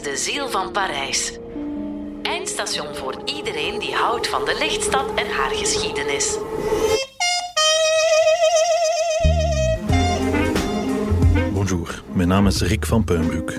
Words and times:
de 0.00 0.16
ziel 0.16 0.48
van 0.48 0.70
Parijs. 0.70 1.38
Eindstation 2.22 2.94
voor 2.94 3.14
iedereen 3.24 3.78
die 3.78 3.94
houdt 3.94 4.28
van 4.28 4.44
de 4.44 4.56
lichtstad 4.58 5.14
en 5.14 5.30
haar 5.30 5.50
geschiedenis. 5.50 6.36
Bonjour, 11.52 12.02
mijn 12.12 12.28
naam 12.28 12.46
is 12.46 12.62
Rick 12.62 12.86
van 12.86 13.04
Puinbroek, 13.04 13.52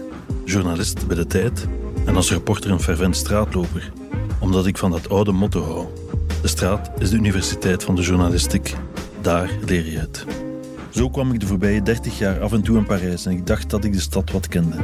journalist 0.45 1.07
bij 1.07 1.15
De 1.15 1.27
Tijd 1.27 1.67
en 2.05 2.15
als 2.15 2.31
reporter 2.31 2.71
een 2.71 2.81
fervent 2.81 3.15
straatloper, 3.15 3.91
omdat 4.39 4.65
ik 4.65 4.77
van 4.77 4.91
dat 4.91 5.09
oude 5.09 5.31
motto 5.31 5.63
hou. 5.63 5.87
De 6.41 6.47
straat 6.47 6.91
is 6.97 7.09
de 7.09 7.15
universiteit 7.15 7.83
van 7.83 7.95
de 7.95 8.01
journalistiek. 8.01 8.75
Daar 9.21 9.49
leer 9.65 9.85
je 9.85 9.97
het. 9.97 10.25
Zo 10.93 11.09
kwam 11.09 11.33
ik 11.33 11.39
de 11.39 11.47
voorbije 11.47 11.81
30 11.81 12.17
jaar 12.17 12.41
af 12.41 12.51
en 12.51 12.61
toe 12.61 12.77
in 12.77 12.85
Parijs 12.85 13.25
en 13.25 13.31
ik 13.31 13.47
dacht 13.47 13.69
dat 13.69 13.83
ik 13.83 13.93
de 13.93 13.99
stad 13.99 14.31
wat 14.31 14.47
kende. 14.47 14.75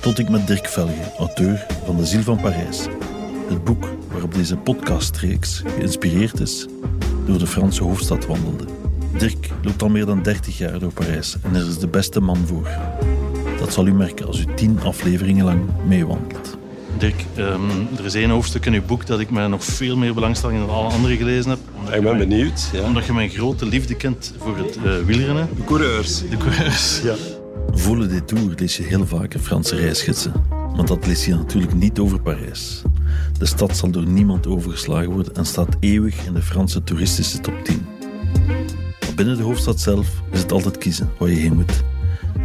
Tot 0.00 0.18
ik 0.18 0.28
met 0.28 0.46
Dirk 0.46 0.68
Velge, 0.68 1.12
auteur 1.18 1.66
van 1.84 1.96
De 1.96 2.06
Ziel 2.06 2.22
van 2.22 2.40
Parijs, 2.40 2.86
het 3.48 3.64
boek 3.64 3.88
waarop 4.10 4.34
deze 4.34 4.56
podcastreeks 4.56 5.62
geïnspireerd 5.66 6.40
is, 6.40 6.66
door 7.26 7.38
de 7.38 7.46
Franse 7.46 7.82
hoofdstad 7.82 8.26
wandelde. 8.26 8.64
Dirk 9.18 9.50
loopt 9.62 9.82
al 9.82 9.88
meer 9.88 10.06
dan 10.06 10.22
30 10.22 10.58
jaar 10.58 10.78
door 10.78 10.92
Parijs 10.92 11.36
en 11.42 11.54
er 11.54 11.66
is 11.66 11.78
de 11.78 11.88
beste 11.88 12.20
man 12.20 12.46
voor. 12.46 12.68
Dat 13.58 13.72
zal 13.72 13.86
u 13.86 13.92
merken 13.92 14.26
als 14.26 14.40
u 14.40 14.44
tien 14.54 14.80
afleveringen 14.80 15.44
lang 15.44 15.60
meewandelt. 15.86 16.58
Dirk, 16.98 17.24
ehm, 17.34 17.60
er 17.98 18.04
is 18.04 18.14
één 18.14 18.30
hoofdstuk 18.30 18.66
in 18.66 18.72
uw 18.72 18.82
boek 18.86 19.06
dat 19.06 19.20
ik 19.20 19.30
mij 19.30 19.46
nog 19.46 19.64
veel 19.64 19.96
meer 19.96 20.14
belangstelling 20.14 20.60
dan 20.66 20.74
alle 20.74 20.88
andere 20.88 21.16
gelezen 21.16 21.50
heb. 21.50 21.58
Ik 21.84 21.90
ben 21.90 22.02
mijn- 22.02 22.18
benieuwd. 22.18 22.68
Ja. 22.72 22.82
Omdat 22.82 23.06
je 23.06 23.12
mijn 23.12 23.28
grote 23.30 23.66
liefde 23.66 23.94
kent 23.94 24.32
voor 24.38 24.56
het 24.56 24.76
eh, 24.76 24.92
wielrennen. 25.04 25.48
De 25.56 25.64
coureurs. 25.64 26.28
De 26.28 26.36
coureurs. 26.36 27.00
Ja. 27.02 27.14
Voor 27.70 27.98
le 27.98 28.06
détour 28.06 28.52
lees 28.56 28.76
je 28.76 28.82
heel 28.82 29.06
vaak 29.06 29.34
in 29.34 29.40
Franse 29.40 29.76
reisgidsen. 29.76 30.32
Maar 30.76 30.86
dat 30.86 31.06
lees 31.06 31.24
je 31.24 31.34
natuurlijk 31.34 31.74
niet 31.74 31.98
over 31.98 32.20
Parijs. 32.20 32.82
De 33.38 33.46
stad 33.46 33.76
zal 33.76 33.90
door 33.90 34.06
niemand 34.06 34.46
overgeslagen 34.46 35.10
worden 35.10 35.34
en 35.34 35.46
staat 35.46 35.76
eeuwig 35.80 36.26
in 36.26 36.32
de 36.34 36.42
Franse 36.42 36.84
toeristische 36.84 37.40
top 37.40 37.54
10. 37.64 37.86
Maar 39.00 39.14
binnen 39.14 39.36
de 39.36 39.42
hoofdstad 39.42 39.80
zelf 39.80 40.06
is 40.32 40.40
het 40.40 40.52
altijd 40.52 40.78
kiezen 40.78 41.10
waar 41.18 41.28
je 41.30 41.36
heen 41.36 41.54
moet. 41.54 41.82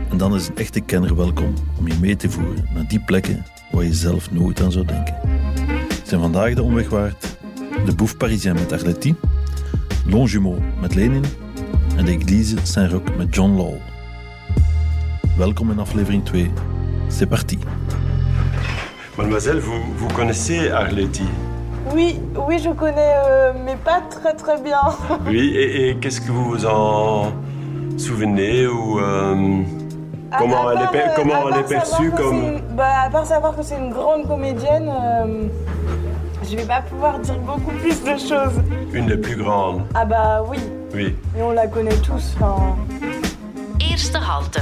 En 0.10 0.18
dan 0.18 0.36
is 0.36 0.48
een 0.48 0.56
echte 0.56 0.80
kenner 0.80 1.16
welkom 1.16 1.54
om 1.78 1.88
je 1.88 1.94
mee 2.02 2.16
te 2.16 2.30
voeren 2.30 2.68
naar 2.74 2.88
die 2.88 3.00
plekken 3.00 3.46
waar 3.72 3.84
je 3.84 3.94
zelf 3.94 4.32
nooit 4.32 4.62
aan 4.62 4.72
zou 4.72 4.86
denken. 4.86 5.16
Zijn 6.04 6.22
vandaag 6.22 6.54
de 6.54 6.64
omweg 6.64 6.90
waard 6.90 7.38
de 7.86 7.96
Bouffe 7.96 8.18
Parisien 8.18 8.54
met 8.54 8.72
Arletty, 8.74 9.16
Longjumeau 10.06 10.58
met 10.82 10.96
Lenin 10.96 11.24
en 11.98 12.06
de 12.06 12.12
Église 12.12 12.56
Saint-Roch 12.64 13.16
met 13.18 13.36
John 13.36 13.56
Law. 13.56 13.74
Welkom 15.38 15.72
in 15.72 15.80
aflevering 15.80 16.26
2. 16.26 16.52
C'est 17.08 17.30
parti. 17.30 17.58
Mademoiselle, 19.18 19.60
vous, 19.60 19.82
vous 19.98 20.08
connaissez 20.14 20.70
Arletty 20.72 21.24
Oui, 21.94 22.20
oui, 22.48 22.60
je 22.60 22.70
connais, 22.74 23.14
euh, 23.26 23.54
mais 23.66 23.78
pas 23.84 24.02
très 24.10 24.34
très 24.36 24.62
bien. 24.62 24.82
Oui, 25.28 25.56
et, 25.56 25.90
et 25.90 25.96
qu'est-ce 25.98 26.22
que 26.22 26.32
vous 26.32 26.44
vous 26.52 26.66
en 26.66 27.32
souvenez 27.98 28.68
ou 28.68 29.00
euh, 29.00 29.64
comment 30.38 30.68
À 30.68 30.74
elle 30.74 30.96
est, 30.96 31.04
euh, 31.08 31.10
comment 31.16 31.50
elle 31.50 31.60
est 31.60 31.68
perçue 31.68 31.92
savoir 31.92 32.12
que 32.12 32.22
comme 32.22 32.42
c'est 32.42 32.48
une- 32.70 32.76
bah, 32.76 33.02
À 33.06 33.10
part 33.10 33.26
savoir 33.26 33.56
que 33.56 33.64
c'est 33.64 33.78
une 33.78 33.90
grande 33.92 34.28
comédienne, 34.28 34.90
euh, 34.90 35.48
je 36.44 36.56
vais 36.56 36.66
pas 36.66 36.82
pouvoir 36.82 37.20
dire 37.20 37.38
beaucoup 37.40 37.72
plus 37.72 38.02
de 38.04 38.18
choses. 38.18 38.62
une 38.94 39.08
des 39.08 39.18
plus 39.18 39.36
grandes 39.36 39.84
Ah 39.94 40.06
bah 40.06 40.44
oui, 40.48 40.58
Oui. 40.94 41.16
et 41.38 41.42
on 41.42 41.52
la 41.52 41.68
connaît 41.68 41.98
tous. 41.98 42.36
enfin. 42.40 42.76
Eerste 43.80 44.16
halte. 44.16 44.60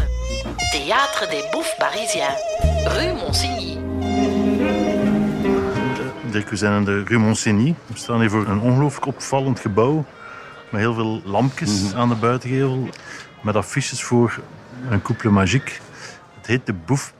Théâtre 0.71 1.27
des 1.29 1.43
Bouffes 1.51 1.75
Parisiens. 1.79 2.35
Rue 2.85 3.13
Monsigny. 3.13 3.77
Dirk, 6.31 6.49
we 6.49 6.55
zijn 6.55 6.73
in 6.77 6.85
de 6.85 7.03
Rue 7.07 7.17
Monsigny. 7.19 7.75
We 7.87 7.97
staan 7.97 8.19
hier 8.19 8.29
voor 8.29 8.47
een 8.47 8.59
ongelooflijk 8.61 9.05
opvallend 9.05 9.59
gebouw. 9.59 10.03
Met 10.69 10.81
heel 10.81 10.93
veel 10.93 11.21
lampjes 11.25 11.93
aan 11.95 12.09
de 12.09 12.15
buitengevel. 12.15 12.87
Met 13.41 13.55
affiches 13.55 14.03
voor 14.03 14.39
een 14.89 15.01
couple 15.01 15.29
magique. 15.29 15.71
Het 16.37 16.47
heet 16.47 16.65
de 16.65 16.73
Bouffe 16.85 17.11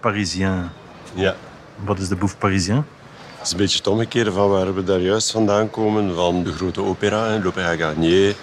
Parisien. 0.00 0.68
Ja. 1.14 1.34
Wat 1.84 1.98
is 1.98 2.08
de 2.08 2.16
Bouffe 2.16 2.36
Parisien? 2.36 2.84
Het 3.36 3.46
is 3.46 3.52
een 3.52 3.58
beetje 3.58 3.78
het 3.78 3.86
omgekeerde 3.86 4.32
van 4.32 4.48
waar 4.50 4.74
we 4.74 4.84
daar 4.84 5.00
juist 5.00 5.30
vandaan 5.30 5.70
komen. 5.70 6.14
Van 6.14 6.42
de 6.44 6.52
grote 6.52 6.82
opera, 6.82 7.38
l'opéra 7.42 7.76
Garnier. 7.76 8.34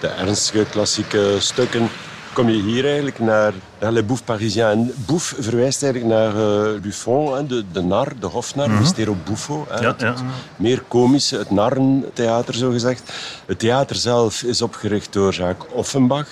De 0.00 0.06
ernstige 0.06 0.64
klassieke 0.70 1.36
stukken. 1.38 1.88
Kom 2.32 2.48
je 2.48 2.62
hier 2.62 2.84
eigenlijk 2.84 3.18
naar, 3.18 3.52
naar 3.80 3.92
Le 3.92 4.02
Bouffe 4.02 4.24
Parisien. 4.24 4.64
En 4.64 4.92
Bouffe 5.06 5.42
verwijst 5.42 5.82
eigenlijk 5.82 6.14
naar 6.14 6.32
Buffon, 6.80 7.34
hè, 7.36 7.46
de, 7.46 7.64
de 7.72 7.82
nar, 7.82 8.12
de 8.20 8.26
hofnar, 8.26 8.70
Mistero 8.70 9.16
Buffo. 9.24 9.66
Hè, 9.68 9.80
Ja, 9.80 9.86
het, 9.88 10.00
ja. 10.00 10.14
meer 10.56 10.82
komische, 10.88 11.38
het 11.38 11.50
narrentheater 11.50 12.54
zogezegd. 12.54 13.12
Het 13.46 13.58
theater 13.58 13.96
zelf 13.96 14.42
is 14.42 14.62
opgericht 14.62 15.12
door 15.12 15.32
Jacques 15.32 15.72
Offenbach. 15.72 16.28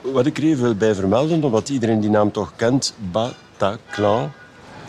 Wat 0.00 0.26
ik 0.26 0.38
er 0.38 0.44
even 0.44 0.62
wil 0.62 0.74
bij 0.74 0.94
vermelden, 0.94 1.44
omdat 1.44 1.68
iedereen 1.68 2.00
die 2.00 2.10
naam 2.10 2.32
toch 2.32 2.52
kent, 2.56 2.94
Bataclan. 3.12 4.30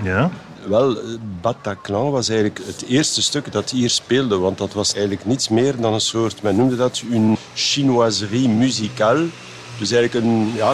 Ja. 0.04 0.30
Wel, 0.68 0.98
eh, 0.98 1.04
Bataclan 1.42 2.12
was 2.12 2.30
eigenlijk 2.30 2.62
het 2.66 2.84
eerste 2.88 3.22
stuk 3.22 3.52
dat 3.52 3.70
hier 3.70 3.90
speelde, 3.90 4.38
want 4.38 4.58
dat 4.58 4.74
was 4.74 4.92
eigenlijk 4.94 5.26
niets 5.26 5.50
meer 5.50 5.82
dan 5.82 5.94
een 5.94 6.02
soort, 6.02 6.42
men 6.42 6.56
noemde 6.56 6.76
dat 6.76 7.04
een 7.12 7.38
chinoiserie 7.54 8.50
musicale. 8.50 9.26
Dus 9.80 9.92
eigenlijk 9.92 10.26
een 10.26 10.52
ja, 10.56 10.74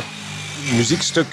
muziekstuk 0.75 1.25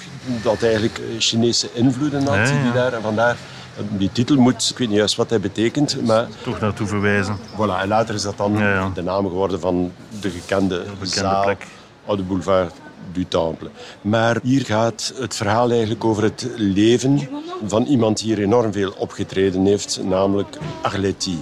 dat 0.42 0.62
eigenlijk 0.62 0.98
eh, 0.98 1.04
Chinese 1.18 1.68
invloeden 1.72 2.26
had. 2.26 2.34
Ja, 2.48 2.54
ja. 2.54 2.62
Die 2.62 2.72
daar, 2.72 2.92
en 2.92 3.02
vandaar, 3.02 3.36
eh, 3.76 3.82
die 3.90 4.12
titel 4.12 4.36
moet, 4.36 4.68
ik 4.70 4.78
weet 4.78 4.88
niet 4.88 4.96
juist 4.96 5.16
wat 5.16 5.30
hij 5.30 5.40
betekent, 5.40 6.06
maar 6.06 6.26
Toch 6.42 6.60
naartoe 6.60 6.86
verwijzen. 6.86 7.36
voilà. 7.56 7.80
En 7.82 7.88
later 7.88 8.14
is 8.14 8.22
dat 8.22 8.36
dan 8.36 8.52
Ja, 8.52 8.72
ja. 8.74 8.90
de 8.94 9.02
naam 9.02 9.24
geworden 9.26 9.60
van 9.60 9.92
de 10.20 10.30
gekende, 10.30 10.78
bekende 10.78 11.06
zaal 11.06 11.42
plek. 11.42 11.66
op 12.04 12.16
de 12.16 12.22
boulevard 12.22 12.74
du 13.14 13.28
Temple. 13.28 13.70
Maar 14.00 14.38
hier 14.42 14.64
gaat 14.64 15.12
het 15.16 15.36
verhaal 15.36 15.70
eigenlijk 15.70 16.04
over 16.04 16.22
het 16.22 16.46
leven 16.56 17.28
van 17.66 17.84
iemand 17.84 18.18
die 18.18 18.34
hier 18.34 18.44
enorm 18.44 18.72
veel 18.72 18.94
opgetreden 18.98 19.64
heeft, 19.66 20.00
namelijk 20.02 20.58
Arletty. 20.82 21.36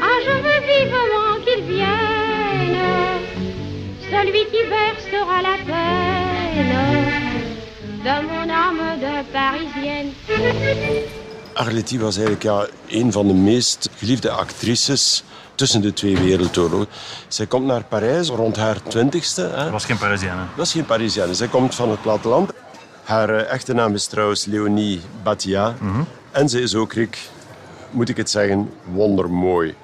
Ah, 0.00 0.20
je 0.26 0.40
veux 0.42 0.62
vivement 0.66 1.44
qu'il 1.44 1.62
vienne, 1.66 2.76
celui 4.10 4.44
qui 4.50 4.62
versera 4.68 5.40
la 5.42 5.56
peine 5.66 7.06
de 8.06 8.22
mon 8.30 8.48
âme 8.48 8.98
de 9.00 9.24
Parisienne. 9.32 10.12
Arletty 11.54 11.98
was 11.98 12.16
eigenlijk 12.16 12.42
ja, 12.42 12.66
een 12.88 13.12
van 13.12 13.26
de 13.26 13.34
meest 13.34 13.88
geliefde 13.96 14.30
actrices 14.30 15.22
tussen 15.56 15.80
de 15.80 15.92
twee 15.92 16.18
wereldoorlogen. 16.18 16.86
Zij 17.28 17.46
komt 17.46 17.66
naar 17.66 17.84
Parijs 17.84 18.28
rond 18.28 18.56
haar 18.56 18.82
twintigste. 18.82 19.42
hè. 19.42 19.62
Dat 19.62 19.70
was 19.70 19.84
geen 19.84 19.98
Parisienne. 19.98 20.42
Dat 20.56 20.66
is 20.66 20.72
geen 20.72 20.84
Parisienne. 20.86 21.34
Zij 21.34 21.48
komt 21.48 21.74
van 21.74 21.90
het 21.90 22.02
platteland. 22.02 22.50
Haar 23.04 23.30
eh, 23.30 23.52
echte 23.52 23.72
naam 23.74 23.94
is 23.94 24.06
trouwens 24.06 24.44
Leonie 24.44 25.00
Batia. 25.22 25.74
En 26.30 26.48
ze 26.48 26.60
is 26.60 26.74
ook, 26.74 26.94
moet 27.90 28.08
ik 28.08 28.16
het 28.16 28.30
zeggen, 28.30 28.70
wondermooi. 28.92 29.74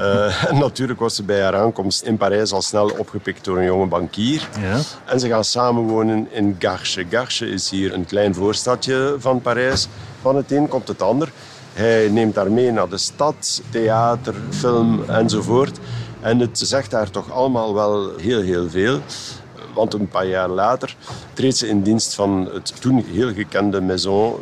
Eh, 0.00 0.44
en 0.50 0.58
natuurlijk 0.58 1.00
was 1.00 1.14
ze 1.14 1.22
bij 1.22 1.42
haar 1.42 1.56
aankomst 1.56 2.02
in 2.02 2.16
Parijs 2.16 2.52
al 2.52 2.62
snel 2.62 2.88
opgepikt 2.98 3.44
door 3.44 3.58
een 3.58 3.64
jonge 3.64 3.86
bankier. 3.86 4.48
Ja. 4.60 4.78
En 5.04 5.20
ze 5.20 5.28
gaan 5.28 5.44
samenwonen 5.44 6.28
in 6.30 6.56
Garches. 6.58 7.04
Garches 7.10 7.48
is 7.48 7.70
hier 7.70 7.92
een 7.94 8.04
klein 8.06 8.34
voorstadje 8.34 9.16
van 9.18 9.40
Parijs. 9.40 9.88
Van 10.22 10.36
het 10.36 10.52
een 10.52 10.68
komt 10.68 10.88
het 10.88 11.02
ander. 11.02 11.32
Hij 11.74 12.08
neemt 12.08 12.36
haar 12.36 12.52
mee 12.52 12.70
naar 12.70 12.88
de 12.88 12.98
stad, 12.98 13.62
theater, 13.70 14.34
film 14.50 15.04
enzovoort. 15.08 15.78
En 16.20 16.38
het 16.38 16.58
zegt 16.58 16.92
haar 16.92 17.10
toch 17.10 17.32
allemaal 17.32 17.74
wel 17.74 18.16
heel, 18.16 18.40
heel 18.40 18.70
veel. 18.70 19.00
Want 19.74 19.94
een 19.94 20.08
paar 20.08 20.26
jaar 20.26 20.48
later 20.48 20.96
treedt 21.32 21.56
ze 21.56 21.68
in 21.68 21.82
dienst 21.82 22.14
van 22.14 22.48
het 22.52 22.80
toen 22.80 23.04
heel 23.04 23.32
gekende 23.32 23.80
maison 23.80 24.34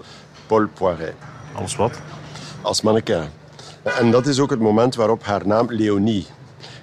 Paul 0.46 0.66
Poiret 0.74 1.14
Als 1.54 1.76
wat? 1.76 2.00
als 2.62 2.82
mannequin. 2.82 3.24
En 3.82 4.10
dat 4.10 4.26
is 4.26 4.38
ook 4.40 4.50
het 4.50 4.60
moment 4.60 4.94
waarop 4.94 5.24
haar 5.24 5.46
naam 5.46 5.66
Leonie. 5.68 6.26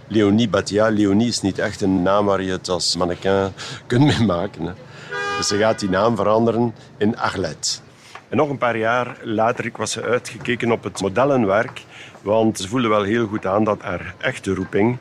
Leonie 0.08 0.50
Batia. 0.50 0.90
Leonie 0.90 1.28
is 1.28 1.42
niet 1.42 1.60
echt 1.60 1.82
een 1.82 2.02
naam 2.02 2.26
waar 2.26 2.42
je 2.42 2.52
het 2.52 2.70
als 2.70 2.96
mannequin 2.96 3.52
kunt 3.88 4.04
mee 4.06 4.26
maken. 4.26 4.66
Hè. 4.66 4.72
Dus 5.38 5.48
ze 5.48 5.58
gaat 5.58 5.80
die 5.80 5.90
naam 5.90 6.16
veranderen 6.16 6.74
in 6.98 7.18
Arlette. 7.18 7.70
En 8.30 8.38
nog 8.38 8.50
een 8.50 8.58
paar 8.58 8.78
jaar 8.78 9.18
later 9.24 9.72
was 9.76 9.92
ze 9.92 10.02
uitgekeken 10.02 10.72
op 10.72 10.84
het 10.84 11.02
modellenwerk. 11.02 11.84
Want 12.22 12.60
ze 12.60 12.68
voelde 12.68 12.88
wel 12.88 13.04
heel 13.04 13.28
goed 13.28 13.46
aan 13.46 13.64
dat 13.64 13.82
haar 13.82 14.16
echte 14.18 14.54
roeping 14.54 14.98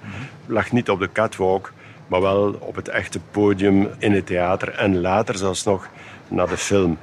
lag 0.46 0.72
niet 0.72 0.90
op 0.90 1.00
de 1.00 1.12
catwalk, 1.12 1.72
maar 2.06 2.20
wel 2.20 2.56
op 2.60 2.75
het 2.75 2.88
echte 2.88 3.20
podium 3.30 3.88
in 3.98 4.12
het 4.12 4.26
theater 4.26 4.69
en 4.69 5.00
later 5.00 5.36
zelfs 5.36 5.64
nog 5.64 5.88
naar 6.28 6.48
de 6.48 6.56
film. 6.56 6.98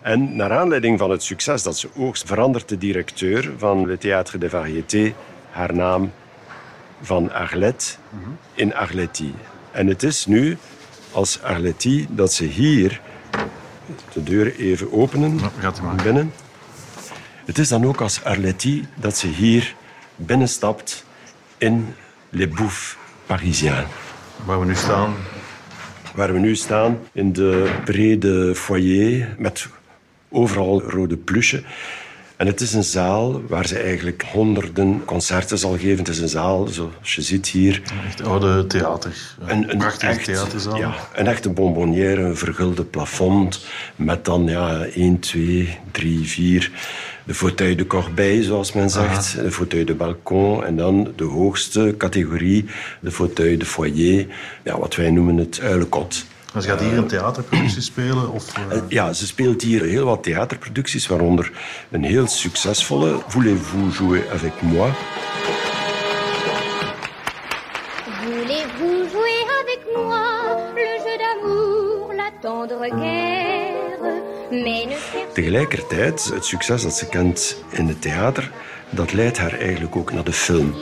En 0.00 0.36
naar 0.36 0.52
aanleiding 0.52 0.98
van 0.98 1.10
het 1.10 1.22
succes 1.22 1.62
dat 1.62 1.78
ze 1.78 1.88
oogst, 1.96 2.26
verandert 2.26 2.68
de 2.68 2.78
directeur 2.78 3.52
van 3.56 3.86
Le 3.86 3.98
Théâtre 3.98 4.38
des 4.38 4.50
Variétés 4.50 5.12
haar 5.50 5.74
naam 5.74 6.12
van 7.00 7.32
Arlette 7.32 7.94
in 8.54 8.74
Arletty. 8.74 9.32
En 9.70 9.86
het 9.86 10.02
is 10.02 10.26
nu 10.26 10.58
als 11.12 11.42
Arletty 11.42 12.06
dat 12.10 12.32
ze 12.32 12.44
hier 12.44 13.00
de 14.12 14.22
deur 14.22 14.56
even 14.56 14.92
openen. 14.92 15.38
Ja, 15.38 15.50
gaat 15.58 15.80
maar. 15.80 15.94
Binnen. 15.94 16.32
Het 17.44 17.58
is 17.58 17.68
dan 17.68 17.86
ook 17.86 18.00
als 18.00 18.24
Arletty 18.24 18.84
dat 18.94 19.16
ze 19.16 19.26
hier 19.26 19.74
binnenstapt 20.16 21.04
in 21.58 21.94
Les 22.30 22.48
Bouffes 22.48 22.96
Parisiens. 23.26 23.86
Waar 24.44 24.60
we 24.60 24.66
nu 24.66 24.74
staan, 24.74 25.14
Waar 26.14 26.32
we 26.32 26.38
nu 26.38 26.56
staan, 26.56 26.98
in 27.12 27.32
de 27.32 27.74
brede 27.84 28.54
foyer 28.54 29.34
met 29.38 29.68
overal 30.28 30.82
rode 30.82 31.16
pluchen. 31.16 31.64
En 32.36 32.46
het 32.46 32.60
is 32.60 32.72
een 32.72 32.84
zaal 32.84 33.42
waar 33.48 33.66
ze 33.66 33.78
eigenlijk 33.78 34.24
honderden 34.32 35.02
concerten 35.04 35.58
zal 35.58 35.72
geven. 35.78 35.98
Het 35.98 36.08
is 36.08 36.18
een 36.18 36.28
zaal, 36.28 36.66
zoals 36.66 37.14
je 37.14 37.22
ziet 37.22 37.48
hier, 37.48 37.82
echt 38.06 38.22
oude 38.22 38.66
theater. 38.66 39.36
een, 39.46 39.70
een 39.70 39.78
prachtige 39.78 40.12
echt, 40.12 40.24
theaterzaal. 40.24 40.76
Ja, 40.76 40.94
een 41.14 41.26
echte 41.26 41.50
bonbonnière, 41.50 42.22
een 42.22 42.36
vergulde 42.36 42.84
plafond. 42.84 43.66
Met 43.96 44.24
dan 44.24 44.46
ja, 44.46 44.84
1, 44.84 45.18
2, 45.18 45.78
3, 45.90 46.28
4. 46.28 46.70
De 47.24 47.34
fauteuil 47.34 47.76
de 47.76 47.86
corbeille, 47.86 48.42
zoals 48.42 48.72
men 48.72 48.90
zegt. 48.90 49.40
De 49.40 49.52
fauteuil 49.52 49.84
de 49.84 49.94
balcon. 49.94 50.64
En 50.64 50.76
dan 50.76 51.12
de 51.16 51.24
hoogste 51.24 51.94
categorie, 51.98 52.64
de 53.00 53.10
fauteuil 53.10 53.58
de 53.58 53.66
foyer. 53.66 54.26
Ja, 54.62 54.78
wat 54.78 54.94
wij 54.94 55.10
noemen 55.10 55.36
het 55.36 55.60
uilenkot. 55.60 56.26
Dus 56.56 56.66
gaat 56.66 56.80
hier 56.80 56.98
een 56.98 57.06
theaterproductie 57.06 57.82
spelen? 57.92 58.30
Of, 58.30 58.52
eh, 58.70 58.78
Ja, 58.88 59.12
ze 59.12 59.26
speelt 59.26 59.62
hier 59.62 59.82
heel 59.82 60.04
wat 60.04 60.22
theaterproducties, 60.22 61.06
waaronder 61.06 61.50
een 61.90 62.04
heel 62.04 62.26
succesvolle 62.26 63.18
Voulez-vous 63.26 63.96
jouer 63.96 64.24
avec 64.32 64.52
moi? 64.62 64.90
Voulez-vous 68.22 69.10
jouer 69.12 69.44
avec 69.62 69.80
moi 69.94 70.24
le 70.74 70.98
jeu 71.04 71.16
d'amour, 71.18 72.14
la 72.14 72.30
tendre 72.40 72.88
guerre 72.90 74.22
Mais 74.50 74.84
ne 74.86 74.94
cherchez 74.94 75.32
Tegelijkertijd, 75.34 76.30
het 76.34 76.44
succes 76.44 76.82
dat 76.82 76.94
ze 76.96 77.08
kent 77.08 77.62
in 77.70 77.88
het 77.88 78.02
theater, 78.02 78.50
dat 78.90 79.12
leidt 79.12 79.38
haar 79.38 79.52
eigenlijk 79.58 79.96
ook 79.96 80.12
naar 80.12 80.24
de 80.24 80.32
film. 80.32 80.74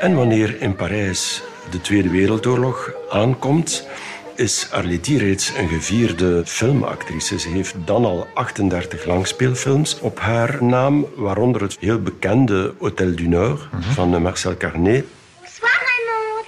En 0.00 0.14
wanneer 0.14 0.60
in 0.60 0.74
Parijs 0.74 1.42
de 1.70 1.80
Tweede 1.80 2.10
Wereldoorlog 2.10 2.90
aankomt, 3.10 3.86
is 4.34 4.68
Arletty 4.70 5.16
reeds 5.16 5.52
een 5.56 5.68
gevierde 5.68 6.42
filmactrice. 6.46 7.38
Ze 7.38 7.48
heeft 7.48 7.74
dan 7.84 8.04
al 8.04 8.26
38 8.34 9.04
langspeelfilms 9.04 9.98
op 10.00 10.18
haar 10.20 10.64
naam, 10.64 11.06
waaronder 11.16 11.62
het 11.62 11.76
heel 11.80 12.02
bekende 12.02 12.74
Hôtel 12.74 13.14
du 13.14 13.28
Nord 13.28 13.68
van 13.94 14.22
Marcel 14.22 14.56
Carnet. 14.56 15.04
Bonsoir 15.40 15.80
Raymond. 15.88 16.46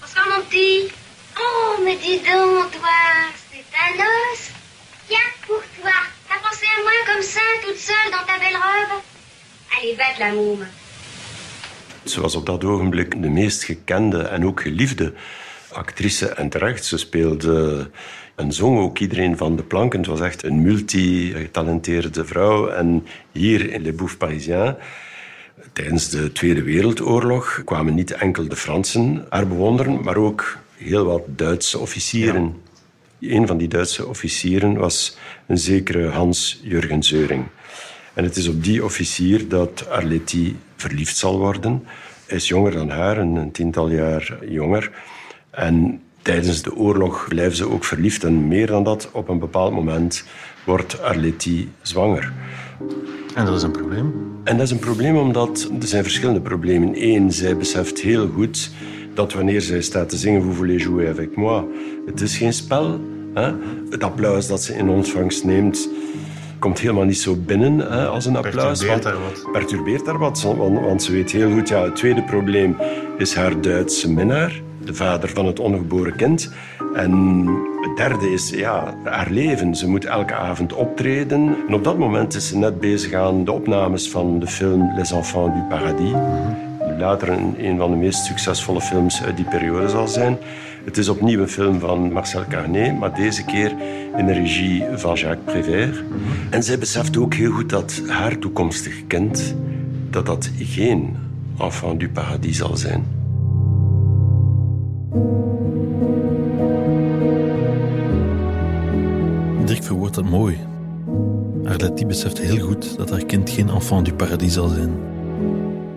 Bonsoir 0.00 0.26
mon 0.28 0.44
petit. 0.48 0.92
Oh, 1.38 1.84
mais 1.84 1.98
dis 2.00 2.20
donc, 2.30 2.70
toi, 2.70 3.00
c'est 3.50 3.70
un 3.86 3.94
os. 3.98 4.40
Tiens, 5.06 5.32
pour 5.46 5.62
toi. 5.80 5.96
T'as 6.28 6.40
pensé 6.48 6.66
à 6.76 6.82
moi 6.82 6.96
comme 7.06 7.22
ça, 7.22 7.46
toute 7.64 7.78
seule 7.78 8.10
dans 8.10 8.26
ta 8.26 8.38
belle 8.38 8.60
robe 8.66 9.02
Allez, 9.76 9.96
batte 9.96 10.18
la 10.18 10.32
môme. 10.32 10.66
Ze 12.04 12.20
was 12.20 12.34
op 12.34 12.46
dat 12.46 12.64
ogenblik 12.64 13.22
de 13.22 13.28
meest 13.28 13.64
gekende 13.64 14.22
en 14.22 14.46
ook 14.46 14.60
geliefde 14.60 15.12
actrice. 15.72 16.28
En 16.28 16.48
terecht, 16.48 16.84
ze 16.84 16.98
speelde 16.98 17.90
en 18.34 18.52
zong 18.52 18.78
ook 18.78 18.98
iedereen 18.98 19.36
van 19.36 19.56
de 19.56 19.62
planken. 19.62 19.98
Het 19.98 20.08
was 20.08 20.20
echt 20.20 20.44
een 20.44 20.62
multi-getalenteerde 20.62 22.24
vrouw. 22.24 22.68
En 22.68 23.06
hier 23.32 23.72
in 23.72 23.82
Les 23.82 23.94
Bouffes 23.94 24.18
Parisiens, 24.18 24.74
tijdens 25.72 26.08
de 26.08 26.32
Tweede 26.32 26.62
Wereldoorlog, 26.62 27.62
kwamen 27.64 27.94
niet 27.94 28.12
enkel 28.12 28.48
de 28.48 28.56
Fransen 28.56 29.26
haar 29.28 29.48
bewonderen, 29.48 30.02
maar 30.02 30.16
ook 30.16 30.58
heel 30.76 31.04
wat 31.04 31.22
Duitse 31.26 31.78
officieren. 31.78 32.54
Een 33.20 33.46
van 33.46 33.58
die 33.58 33.68
Duitse 33.68 34.06
officieren 34.06 34.76
was 34.76 35.16
een 35.46 35.58
zekere 35.58 36.08
Hans-Jurgen 36.08 37.02
Zeuring. 37.02 37.44
En 38.14 38.24
het 38.24 38.36
is 38.36 38.48
op 38.48 38.64
die 38.64 38.84
officier 38.84 39.48
dat 39.48 39.88
Arletty 39.88 40.54
verliefd 40.80 41.16
zal 41.16 41.38
worden. 41.38 41.84
Hij 42.26 42.36
is 42.36 42.48
jonger 42.48 42.72
dan 42.72 42.90
haar, 42.90 43.18
een, 43.18 43.34
een 43.34 43.50
tiental 43.50 43.90
jaar 43.90 44.38
jonger. 44.48 44.90
En 45.50 46.00
tijdens 46.22 46.62
de 46.62 46.76
oorlog 46.76 47.26
blijven 47.28 47.56
ze 47.56 47.70
ook 47.70 47.84
verliefd. 47.84 48.24
En 48.24 48.48
meer 48.48 48.66
dan 48.66 48.82
dat, 48.84 49.08
op 49.12 49.28
een 49.28 49.38
bepaald 49.38 49.72
moment 49.72 50.24
wordt 50.64 51.02
Arletty 51.02 51.68
zwanger. 51.82 52.32
en 53.34 53.44
dat 53.44 53.56
is 53.56 53.62
een 53.62 53.70
probleem. 53.70 54.12
En 54.44 54.56
dat 54.56 54.66
is 54.66 54.72
een 54.72 54.78
probleem 54.78 55.16
omdat 55.16 55.70
er 55.80 55.86
zijn 55.86 56.02
verschillende 56.02 56.40
problemen. 56.40 56.92
Eén, 56.94 57.32
zij 57.32 57.56
beseft 57.56 58.00
heel 58.00 58.28
goed 58.28 58.70
dat 59.14 59.32
wanneer 59.32 59.60
zij 59.60 59.82
staat 59.82 60.08
te 60.08 60.16
zingen 60.16 60.42
Vous 60.42 60.56
voulez 60.56 60.82
jouer 60.82 61.08
avec 61.08 61.36
moi, 61.36 61.64
het 62.06 62.20
is 62.20 62.36
geen 62.36 62.52
spel. 62.52 63.00
Hè? 63.34 63.52
Het 63.90 64.02
applaus 64.02 64.46
dat 64.46 64.62
ze 64.62 64.74
in 64.74 64.88
ontvangst 64.88 65.44
neemt 65.44 65.88
komt 66.60 66.78
helemaal 66.78 67.04
niet 67.04 67.18
zo 67.18 67.36
binnen 67.36 67.78
hè, 67.78 68.06
als 68.06 68.26
een 68.26 68.36
applaus. 68.36 68.78
Perturbeert 68.78 69.04
haar 69.04 69.22
wat. 69.22 69.52
Perturbeert 69.52 70.06
haar 70.06 70.18
wat, 70.18 70.42
want, 70.42 70.80
want 70.80 71.02
ze 71.02 71.12
weet 71.12 71.30
heel 71.30 71.50
goed, 71.50 71.68
ja, 71.68 71.82
het 71.82 71.96
tweede 71.96 72.22
probleem 72.22 72.76
is 73.18 73.34
haar 73.34 73.60
Duitse 73.60 74.12
minnaar, 74.12 74.62
de 74.84 74.94
vader 74.94 75.28
van 75.28 75.46
het 75.46 75.58
ongeboren 75.58 76.16
kind. 76.16 76.52
En 76.94 77.46
het 77.80 77.96
derde 77.96 78.32
is 78.32 78.50
ja, 78.50 78.94
haar 79.04 79.30
leven. 79.30 79.74
Ze 79.74 79.88
moet 79.88 80.04
elke 80.04 80.34
avond 80.34 80.72
optreden. 80.72 81.56
En 81.68 81.74
op 81.74 81.84
dat 81.84 81.98
moment 81.98 82.34
is 82.34 82.48
ze 82.48 82.58
net 82.58 82.80
bezig 82.80 83.12
aan 83.12 83.44
de 83.44 83.52
opnames 83.52 84.10
van 84.10 84.38
de 84.38 84.46
film 84.46 84.92
Les 84.96 85.12
Enfants 85.12 85.54
du 85.54 85.62
Paradis. 85.68 86.12
Die 86.86 86.98
later 86.98 87.28
een, 87.28 87.54
een 87.58 87.78
van 87.78 87.90
de 87.90 87.96
meest 87.96 88.24
succesvolle 88.24 88.80
films 88.80 89.22
uit 89.22 89.36
die 89.36 89.48
periode 89.48 89.88
zal 89.88 90.08
zijn. 90.08 90.38
Het 90.84 90.98
is 90.98 91.08
opnieuw 91.08 91.40
een 91.40 91.48
film 91.48 91.80
van 91.80 92.12
Marcel 92.12 92.44
Carnet, 92.48 92.98
maar 92.98 93.14
deze 93.14 93.44
keer 93.44 93.74
in 94.16 94.26
de 94.26 94.32
regie 94.32 94.84
van 94.94 95.14
Jacques 95.14 95.44
Prévert. 95.44 96.02
En 96.50 96.62
zij 96.62 96.78
beseft 96.78 97.16
ook 97.16 97.34
heel 97.34 97.52
goed 97.52 97.68
dat 97.70 98.02
haar 98.06 98.38
toekomstig 98.38 99.06
kind 99.06 99.54
dat 100.10 100.26
dat 100.26 100.50
geen 100.58 101.16
enfant 101.58 102.00
du 102.00 102.10
paradis 102.10 102.56
zal 102.56 102.76
zijn. 102.76 103.04
Dirk 109.64 109.82
verwoordt 109.82 110.14
dat 110.14 110.24
mooi. 110.24 110.58
Arletty 111.64 112.06
beseft 112.06 112.38
heel 112.38 112.66
goed 112.66 112.96
dat 112.96 113.10
haar 113.10 113.24
kind 113.24 113.50
geen 113.50 113.68
enfant 113.68 114.06
du 114.06 114.14
paradis 114.14 114.52
zal 114.52 114.68
zijn. 114.68 114.90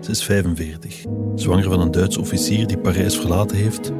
Ze 0.00 0.10
is 0.10 0.24
45, 0.24 1.04
zwanger 1.34 1.64
van 1.64 1.80
een 1.80 1.90
Duitse 1.90 2.20
officier 2.20 2.66
die 2.66 2.78
Parijs 2.78 3.16
verlaten 3.16 3.56
heeft 3.56 3.92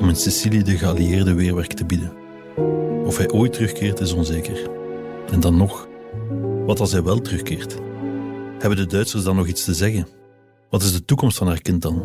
om 0.00 0.08
in 0.08 0.16
Sicilië 0.16 0.62
de 0.62 0.78
geallieerden 0.78 1.36
weerwerk 1.36 1.72
te 1.72 1.84
bieden. 1.84 2.12
Of 3.04 3.16
hij 3.16 3.30
ooit 3.30 3.52
terugkeert 3.52 4.00
is 4.00 4.12
onzeker. 4.12 4.70
En 5.30 5.40
dan 5.40 5.56
nog, 5.56 5.88
wat 6.66 6.80
als 6.80 6.92
hij 6.92 7.02
wel 7.02 7.20
terugkeert? 7.20 7.76
Hebben 8.58 8.78
de 8.78 8.86
Duitsers 8.86 9.24
dan 9.24 9.36
nog 9.36 9.46
iets 9.46 9.64
te 9.64 9.74
zeggen? 9.74 10.06
Wat 10.70 10.82
is 10.82 10.92
de 10.92 11.04
toekomst 11.04 11.36
van 11.36 11.46
haar 11.46 11.62
kind 11.62 11.82
dan? 11.82 12.02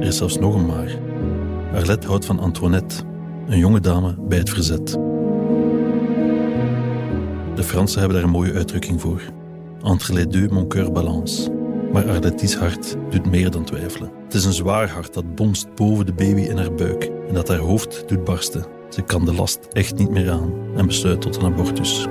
Er 0.00 0.06
is 0.06 0.16
zelfs 0.16 0.38
nog 0.38 0.54
een 0.54 0.66
maar. 0.66 0.98
Arlette 1.74 2.06
houdt 2.06 2.24
van 2.24 2.38
Antoinette, 2.38 2.96
een 3.48 3.58
jonge 3.58 3.80
dame 3.80 4.14
bij 4.18 4.38
het 4.38 4.50
verzet. 4.50 4.90
De 7.54 7.62
Fransen 7.64 7.98
hebben 7.98 8.16
daar 8.16 8.26
een 8.26 8.32
mooie 8.32 8.52
uitdrukking 8.52 9.00
voor. 9.00 9.22
Entre 9.82 10.14
les 10.14 10.28
deux 10.28 10.50
mon 10.50 10.68
cœur 10.68 10.92
balance. 10.92 11.57
Maar 11.92 12.08
Arletty's 12.08 12.54
hart 12.54 12.96
doet 13.10 13.30
meer 13.30 13.50
dan 13.50 13.64
twijfelen. 13.64 14.10
Het 14.24 14.34
is 14.34 14.44
een 14.44 14.52
zwaar 14.52 14.90
hart 14.90 15.14
dat 15.14 15.34
bonst 15.34 15.74
boven 15.74 16.06
de 16.06 16.12
baby 16.12 16.40
in 16.40 16.56
haar 16.56 16.74
buik 16.74 17.10
en 17.28 17.34
dat 17.34 17.48
haar 17.48 17.58
hoofd 17.58 18.08
doet 18.08 18.24
barsten. 18.24 18.66
Ze 18.88 19.02
kan 19.02 19.24
de 19.24 19.34
last 19.34 19.58
echt 19.72 19.94
niet 19.94 20.10
meer 20.10 20.30
aan 20.30 20.52
en 20.76 20.86
besluit 20.86 21.20
tot 21.20 21.36
een 21.36 21.44
abortus. 21.44 22.06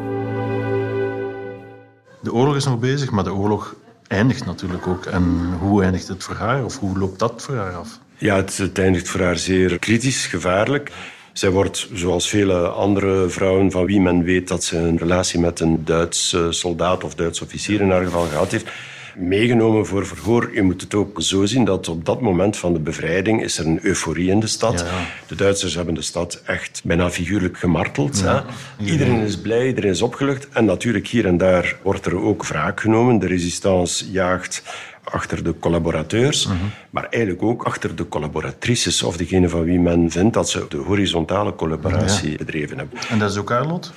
De 2.22 2.34
oorlog 2.34 2.56
is 2.56 2.66
nog 2.66 2.80
bezig, 2.80 3.12
maar 3.12 3.24
de 3.24 3.34
oorlog 3.34 3.76
eindigt 4.08 4.46
natuurlijk 4.46 4.88
ook. 4.88 5.06
En 5.06 5.54
hoe 5.60 5.84
eindigt 5.84 6.08
het 6.08 6.24
voor 6.24 6.36
haar 6.36 6.66
of 6.66 6.80
hoe 6.80 6.98
loopt 6.98 7.20
dat 7.20 7.42
voor 7.42 7.56
haar 7.56 7.76
af? 7.76 8.00
Ja, 8.18 8.36
het, 8.36 8.58
het 8.58 8.80
eindigt 8.80 9.10
voor 9.10 9.22
haar 9.22 9.38
zeer 9.38 9.80
kritisch, 9.80 10.26
gevaarlijk. 10.26 10.92
Zij 11.34 11.50
wordt, 11.50 11.90
zoals 11.94 12.30
vele 12.30 12.68
andere 12.68 13.30
vrouwen 13.30 13.72
van 13.72 13.86
wie 13.86 14.02
men 14.02 14.24
weet 14.24 14.48
dat 14.48 14.64
ze 14.64 14.78
een 14.78 14.98
relatie 14.98 15.40
met 15.40 15.60
een 15.60 15.86
Duitse 15.86 16.48
soldaat 16.50 17.04
of 17.04 17.16
Duits 17.16 17.42
officier 17.42 17.82
in 17.82 17.90
haar 17.90 18.04
geval 18.04 18.26
gehad 18.26 18.52
heeft, 18.52 18.72
meegenomen 19.18 19.86
voor 19.86 20.08
verhoor. 20.08 20.50
Je 20.54 20.62
moet 20.62 20.82
het 20.82 20.94
ook 20.94 21.22
zo 21.22 21.46
zien 21.46 21.66
dat 21.66 21.88
op 21.88 22.06
dat 22.06 22.22
moment 22.22 22.58
van 22.58 22.74
de 22.74 22.80
bevrijding 22.80 23.44
is 23.44 23.58
er 23.58 23.66
een 23.66 23.80
euforie 23.82 24.30
in 24.30 24.40
de 24.40 24.48
stad. 24.48 24.80
Ja. 24.80 25.06
De 25.28 25.36
Duitsers 25.36 25.76
hebben 25.76 25.94
de 25.94 26.02
stad 26.02 26.42
echt 26.46 26.82
bijna 26.84 27.10
figuurlijk 27.10 27.58
gemarteld. 27.58 28.20
Ja, 28.20 28.46
hè. 28.78 28.86
Iedereen 28.86 29.20
is 29.20 29.38
blij, 29.38 29.68
iedereen 29.68 29.92
is 29.92 30.02
opgelucht. 30.02 30.48
En 30.50 30.66
natuurlijk 30.66 31.08
hier 31.08 31.26
en 31.26 31.38
daar 31.38 31.76
wordt 31.82 32.06
er 32.06 32.22
ook 32.22 32.46
wraak 32.46 32.80
genomen. 32.80 33.20
De 33.20 33.28
resistance 33.28 34.12
jaagt 34.12 34.64
achter 35.04 35.44
de 35.44 35.60
collaborateurs, 35.60 36.48
maar 36.90 37.08
eigenlijk 37.10 37.44
ook 37.44 37.64
achter 37.64 37.96
de 37.96 38.08
collaboratrices 38.08 39.04
of 39.04 39.18
degene 39.18 39.50
van 39.50 39.64
wie 39.64 39.80
men 39.80 40.12
vindt 40.12 40.34
dat 40.34 40.50
ze 40.50 40.66
de 40.70 40.78
horizontale 40.78 41.56
collaboratie 41.56 42.38
bedreven 42.38 42.78
hebben. 42.78 43.00
En 43.10 43.20
dat 43.20 43.32
is 43.32 43.38
ook 43.38 43.50
haar 43.50 43.66
lot? 43.66 43.94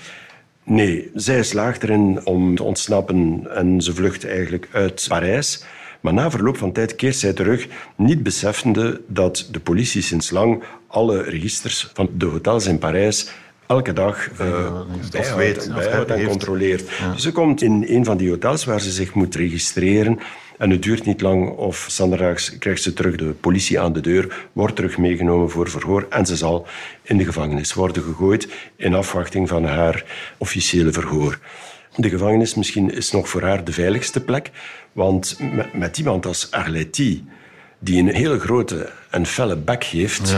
Nee, 0.65 1.11
zij 1.15 1.43
slaagt 1.43 1.83
erin 1.83 2.21
om 2.25 2.55
te 2.57 2.63
ontsnappen 2.63 3.47
en 3.55 3.81
ze 3.81 3.95
vlucht 3.95 4.27
eigenlijk 4.27 4.69
uit 4.73 5.05
Parijs. 5.09 5.65
Maar 6.01 6.15
na 6.15 6.31
verloop 6.31 6.57
van 6.57 6.73
tijd 6.73 6.97
keert 6.97 7.17
zij 7.17 7.33
terug, 7.33 7.67
niet 7.97 8.23
beseffende 8.23 9.01
dat 9.07 9.49
de 9.51 9.61
politie 9.61 10.03
sinds 10.03 10.31
lang 10.31 10.63
alle 10.87 11.23
registers 11.23 11.91
van 11.95 12.11
de 12.17 12.27
hotels 12.27 12.67
in 12.67 12.79
Parijs 12.79 13.31
elke 13.71 13.93
dag 13.93 14.31
uh, 14.31 14.39
bijhoudt, 15.11 15.37
weet, 15.37 15.67
en, 15.67 15.75
bijhoudt 15.75 16.11
en 16.11 16.27
controleert. 16.27 16.91
Dus 17.13 17.23
ze 17.23 17.33
komt 17.33 17.63
in 17.63 17.85
een 17.89 18.05
van 18.05 18.17
die 18.17 18.29
hotels 18.29 18.65
waar 18.65 18.81
ze 18.81 18.91
zich 18.91 19.15
moet 19.15 19.35
registreren. 19.35 20.19
En 20.61 20.71
het 20.71 20.83
duurt 20.83 21.05
niet 21.05 21.21
lang 21.21 21.49
of 21.49 21.87
Sanderaags 21.89 22.59
krijgt 22.59 22.83
ze 22.83 22.93
terug 22.93 23.17
de 23.17 23.25
politie 23.25 23.81
aan 23.81 23.93
de 23.93 24.01
deur, 24.01 24.49
wordt 24.53 24.77
terug 24.77 24.99
meegenomen 24.99 25.51
voor 25.51 25.71
verhoor 25.71 26.07
en 26.11 26.27
ze 26.27 26.37
zal 26.37 26.67
in 27.03 27.17
de 27.17 27.25
gevangenis 27.25 27.75
worden 27.75 28.03
gegooid 28.03 28.49
in 28.77 28.95
afwachting 28.95 29.49
van 29.49 29.65
haar 29.65 30.05
officiële 30.39 30.93
verhoor. 30.93 31.39
De 31.97 32.09
gevangenis 32.09 32.55
misschien 32.55 32.95
is 32.95 33.11
nog 33.11 33.29
voor 33.29 33.43
haar 33.43 33.65
de 33.65 33.73
veiligste 33.73 34.21
plek, 34.21 34.51
want 34.93 35.39
met, 35.73 35.99
iemand 35.99 36.27
als 36.27 36.51
Arletty, 36.51 37.23
die 37.79 37.99
een 37.99 38.15
hele 38.15 38.39
grote 38.39 38.91
en 39.11 39.27
felle 39.27 39.57
bek 39.57 39.85
heeft, 39.85 40.37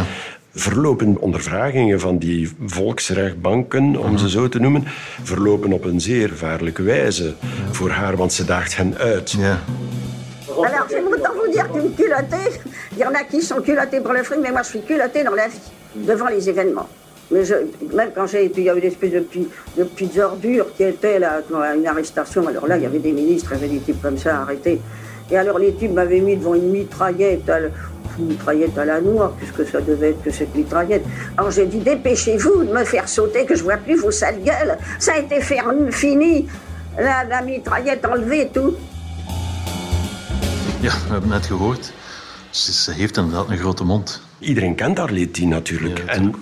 verlopen 0.55 1.21
ondervragingen 1.21 2.01
van 2.01 2.19
die 2.19 2.51
volksrechtbanken, 2.67 3.97
om 3.97 4.19
ze 4.19 4.31
zo 4.31 4.49
te 4.49 4.61
noemen, 4.61 4.85
verlopen 5.23 5.73
op 5.73 5.85
een 5.85 6.01
zeer 6.01 6.29
gevaarlijke 6.29 6.83
wijze 6.83 7.35
voor 7.71 7.91
haar, 7.91 8.17
want 8.17 8.33
ze 8.33 8.45
daagt 8.45 8.77
hen 8.77 8.97
uit. 8.97 9.31
Ja. 9.31 9.63
Alors, 10.65 10.87
je 10.91 10.97
autant 10.97 11.33
vous 11.35 11.51
dire 11.51 11.71
qu'une 11.73 11.95
culottée, 11.95 12.61
il 12.93 12.99
y 12.99 13.05
en 13.05 13.15
a 13.15 13.25
qui 13.25 13.43
sont 13.43 13.61
culottés 13.61 14.01
pour 14.01 14.13
le 14.13 14.23
fric, 14.23 14.39
mais 14.41 14.51
moi 14.51 14.63
je 14.63 14.69
suis 14.69 14.83
culottée 14.83 15.25
dans 15.25 15.35
la 15.35 15.49
vie, 15.49 15.61
devant 15.97 16.27
les 16.29 16.49
événements. 16.49 16.89
Mais 17.31 17.45
je, 17.45 17.55
même 17.95 18.11
quand 18.15 18.27
j'ai 18.27 18.45
été, 18.45 18.61
il 18.61 18.65
y 18.65 18.71
avait 18.71 18.81
des 18.81 18.89
espèces 18.89 19.13
de, 19.13 19.21
petits, 19.21 19.49
de 19.77 19.85
petites 19.85 20.19
ordures 20.19 20.67
qui 20.77 20.85
étaient 20.85 21.19
là, 21.19 21.41
une 21.75 21.87
arrestation. 21.87 22.47
Alors 22.47 22.67
là, 22.67 22.77
il 22.77 22.83
y 22.83 22.87
avait 22.87 22.99
des 22.99 23.13
ministres, 23.13 23.53
il 23.53 23.61
y 23.61 23.65
avait 23.65 23.75
des 23.75 23.81
types 23.81 24.03
comme 24.03 24.19
ça 24.19 24.43
arrêtés. 24.43 24.81
Et 25.31 25.39
alors 25.39 25.59
les 25.59 25.73
types 25.75 25.93
m'avaient 25.93 26.21
mis 26.21 26.37
devant 26.37 26.55
une 26.55 26.71
mitraillette, 26.71 27.51
une 28.19 28.27
mitraillette 28.27 28.77
à 28.77 28.85
la 28.85 29.01
noix, 29.01 29.35
puisque 29.39 29.67
ça 29.71 29.81
devait 29.81 30.11
être 30.11 30.23
que 30.23 30.31
cette 30.31 30.55
mitraillette. 30.55 31.05
Alors 31.39 31.51
j'ai 31.51 31.65
dit, 31.65 31.79
dépêchez-vous 31.79 32.65
de 32.65 32.73
me 32.73 32.85
faire 32.85 33.09
sauter, 33.09 33.47
que 33.47 33.55
je 33.55 33.63
vois 33.63 33.79
plus 33.79 33.97
vos 33.97 34.11
sales 34.11 34.43
gueules. 34.43 34.77
Ça 34.99 35.15
a 35.15 35.19
été 35.19 35.41
fini. 35.91 36.47
La, 36.99 37.25
la 37.25 37.41
mitraillette 37.41 38.05
enlevée, 38.05 38.51
tout. 38.53 38.75
Ja, 40.83 40.93
we 41.07 41.13
hebben 41.13 41.29
net 41.31 41.47
gehoord. 41.47 41.93
Ze 42.51 42.93
heeft 42.93 43.17
inderdaad 43.17 43.51
een 43.51 43.59
grote 43.59 43.85
mond. 43.85 44.23
Iedereen 44.39 44.75
kent 44.75 44.99
Arletty 44.99 45.45
natuurlijk. 45.45 45.99
en 45.99 46.35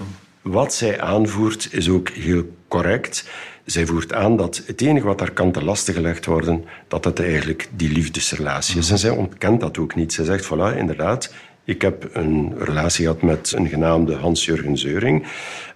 wat 0.42 0.74
zij 0.74 1.00
aanvoert 1.00 1.68
is 1.72 1.88
ook 1.88 2.08
heel 2.08 2.56
correct. 2.68 3.28
Zij 3.64 3.86
voert 3.86 4.12
aan 4.12 4.36
dat 4.36 4.62
het 4.66 4.80
enige 4.80 5.06
wat 5.06 5.20
haar 5.20 5.30
kan 5.30 5.52
te 5.52 5.64
lasten 5.64 5.94
gelegd 5.94 6.26
worden, 6.26 6.64
dat 6.88 7.02
dat 7.02 7.18
eigenlijk 7.18 7.68
die 7.76 7.92
liefdesrelatie 7.92 8.78
is. 8.78 8.90
En 8.90 8.98
zij 8.98 9.10
ontkent 9.10 9.60
dat 9.60 9.78
ook 9.78 9.94
niet. 9.94 10.12
Zij 10.12 10.24
zegt, 10.24 10.44
voilà, 10.44 10.76
inderdaad, 10.76 11.34
ik 11.64 11.82
heb 11.82 12.08
een 12.12 12.54
relatie 12.58 13.04
gehad 13.04 13.22
met 13.22 13.52
een 13.56 13.68
genaamde 13.68 14.14
Hans-Jurgen 14.14 14.78
Zeuring. 14.78 15.26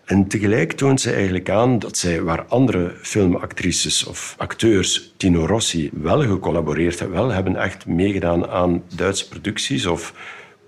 En 0.05 0.27
tegelijk 0.27 0.73
toont 0.73 1.01
ze 1.01 1.13
eigenlijk 1.13 1.51
aan 1.51 1.79
dat 1.79 1.97
zij, 1.97 2.23
waar 2.23 2.45
andere 2.45 2.95
filmactrices 3.03 4.05
of 4.05 4.35
acteurs, 4.39 5.13
Tino 5.17 5.47
Rossi, 5.47 5.91
wel 5.93 6.23
gecollaboreerd 6.23 6.99
hebben, 6.99 7.19
wel 7.19 7.31
hebben 7.31 7.57
echt 7.57 7.87
meegedaan 7.87 8.49
aan 8.49 8.83
Duitse 8.97 9.29
producties 9.29 9.87
of 9.87 10.15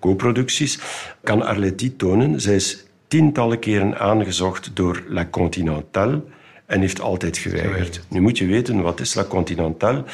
co-producties, 0.01 0.79
kan 1.23 1.43
Arletty 1.43 1.93
tonen. 1.97 2.41
Zij 2.41 2.55
is 2.55 2.85
tientallen 3.09 3.59
keren 3.59 3.99
aangezocht 3.99 4.71
door 4.75 5.03
La 5.09 5.27
Continentale 5.31 6.23
en 6.67 6.81
heeft 6.81 7.01
altijd 7.01 7.39
geweigerd. 7.39 8.01
Nu 8.09 8.21
moet 8.21 8.39
je 8.39 8.47
weten, 8.47 8.83
wat 8.83 9.01
is 9.01 9.15
La 9.15 9.25
Continentale? 9.25 10.05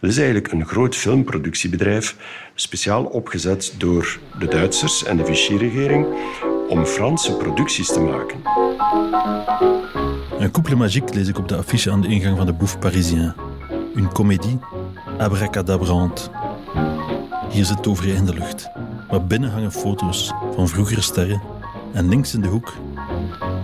Dat 0.00 0.10
is 0.10 0.16
eigenlijk 0.16 0.52
een 0.52 0.66
groot 0.66 0.96
filmproductiebedrijf, 0.96 2.16
speciaal 2.56 3.04
opgezet 3.04 3.74
door 3.78 4.18
de 4.38 4.46
Duitsers 4.48 5.04
en 5.04 5.16
de 5.16 5.24
Vichy-regering 5.24 6.06
om 6.68 6.84
Franse 6.84 7.32
producties 7.32 7.92
te 7.92 8.00
maken. 8.00 8.40
Een 10.38 10.50
couple 10.50 10.76
magique 10.76 11.14
lees 11.14 11.28
ik 11.28 11.38
op 11.38 11.48
de 11.48 11.56
affiche 11.56 11.90
aan 11.90 12.00
de 12.00 12.08
ingang 12.08 12.36
van 12.36 12.46
de 12.46 12.52
Bouffe 12.52 12.78
Parisien. 12.78 13.34
Een 13.94 14.12
comédie 14.12 14.58
abracadabrante. 15.18 16.22
Hier 17.50 17.64
zit 17.64 17.86
over 17.86 18.08
in 18.08 18.24
de 18.24 18.34
lucht. 18.34 18.68
Maar 19.10 19.24
binnen 19.24 19.50
hangen 19.50 19.72
foto's 19.72 20.32
van 20.54 20.68
vroegere 20.68 21.00
sterren. 21.00 21.42
En 21.92 22.08
links 22.08 22.34
in 22.34 22.40
de 22.40 22.48
hoek 22.48 22.72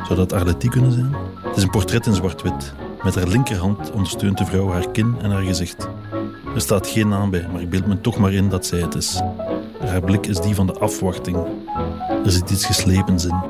zou 0.02 0.18
dat 0.18 0.32
Arletty 0.32 0.68
kunnen 0.68 0.92
zijn? 0.92 1.14
Het 1.42 1.56
is 1.56 1.62
een 1.62 1.70
portret 1.70 2.06
in 2.06 2.14
zwart-wit. 2.14 2.72
Met 3.02 3.14
haar 3.14 3.28
linkerhand 3.28 3.90
ondersteunt 3.90 4.38
de 4.38 4.44
vrouw 4.44 4.70
haar 4.70 4.90
kin 4.90 5.14
en 5.22 5.30
haar 5.30 5.42
gezicht. 5.42 5.88
Er 6.54 6.61
staat 6.61 6.87
geen 6.87 7.09
naam 7.09 7.30
bij, 7.30 7.47
maar 7.52 7.61
ik 7.61 7.71
beeld 7.71 7.87
me 7.87 8.00
toch 8.00 8.18
maar 8.18 8.32
in 8.32 8.49
dat 8.49 8.66
zij 8.66 8.80
het 8.80 8.94
is. 8.94 9.21
Haar 9.78 10.00
blik 10.00 10.26
is 10.26 10.40
die 10.40 10.54
van 10.54 10.66
de 10.66 10.78
afwachting. 10.78 11.37
Er 12.25 12.30
zit 12.30 12.50
iets 12.50 12.66
geslepens 12.66 13.25
in. 13.25 13.42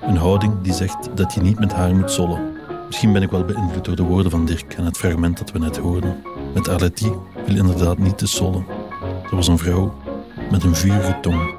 Een 0.00 0.16
houding 0.16 0.52
die 0.62 0.72
zegt 0.72 1.08
dat 1.14 1.34
je 1.34 1.40
niet 1.40 1.58
met 1.58 1.72
haar 1.72 1.94
moet 1.94 2.10
zollen. 2.10 2.54
Misschien 2.86 3.12
ben 3.12 3.22
ik 3.22 3.30
wel 3.30 3.44
beïnvloed 3.44 3.84
door 3.84 3.96
de 3.96 4.02
woorden 4.02 4.30
van 4.30 4.44
Dirk 4.44 4.74
en 4.74 4.84
het 4.84 4.96
fragment 4.96 5.38
dat 5.38 5.52
we 5.52 5.58
net 5.58 5.76
hoorden. 5.76 6.22
Met 6.54 6.68
Arletty 6.68 7.10
wil 7.46 7.56
inderdaad 7.56 7.98
niet 7.98 8.18
te 8.18 8.26
zollen. 8.26 8.66
Ze 9.28 9.36
was 9.36 9.48
een 9.48 9.58
vrouw 9.58 9.94
met 10.50 10.62
een 10.62 10.76
vurige 10.76 11.18
tong. 11.20 11.54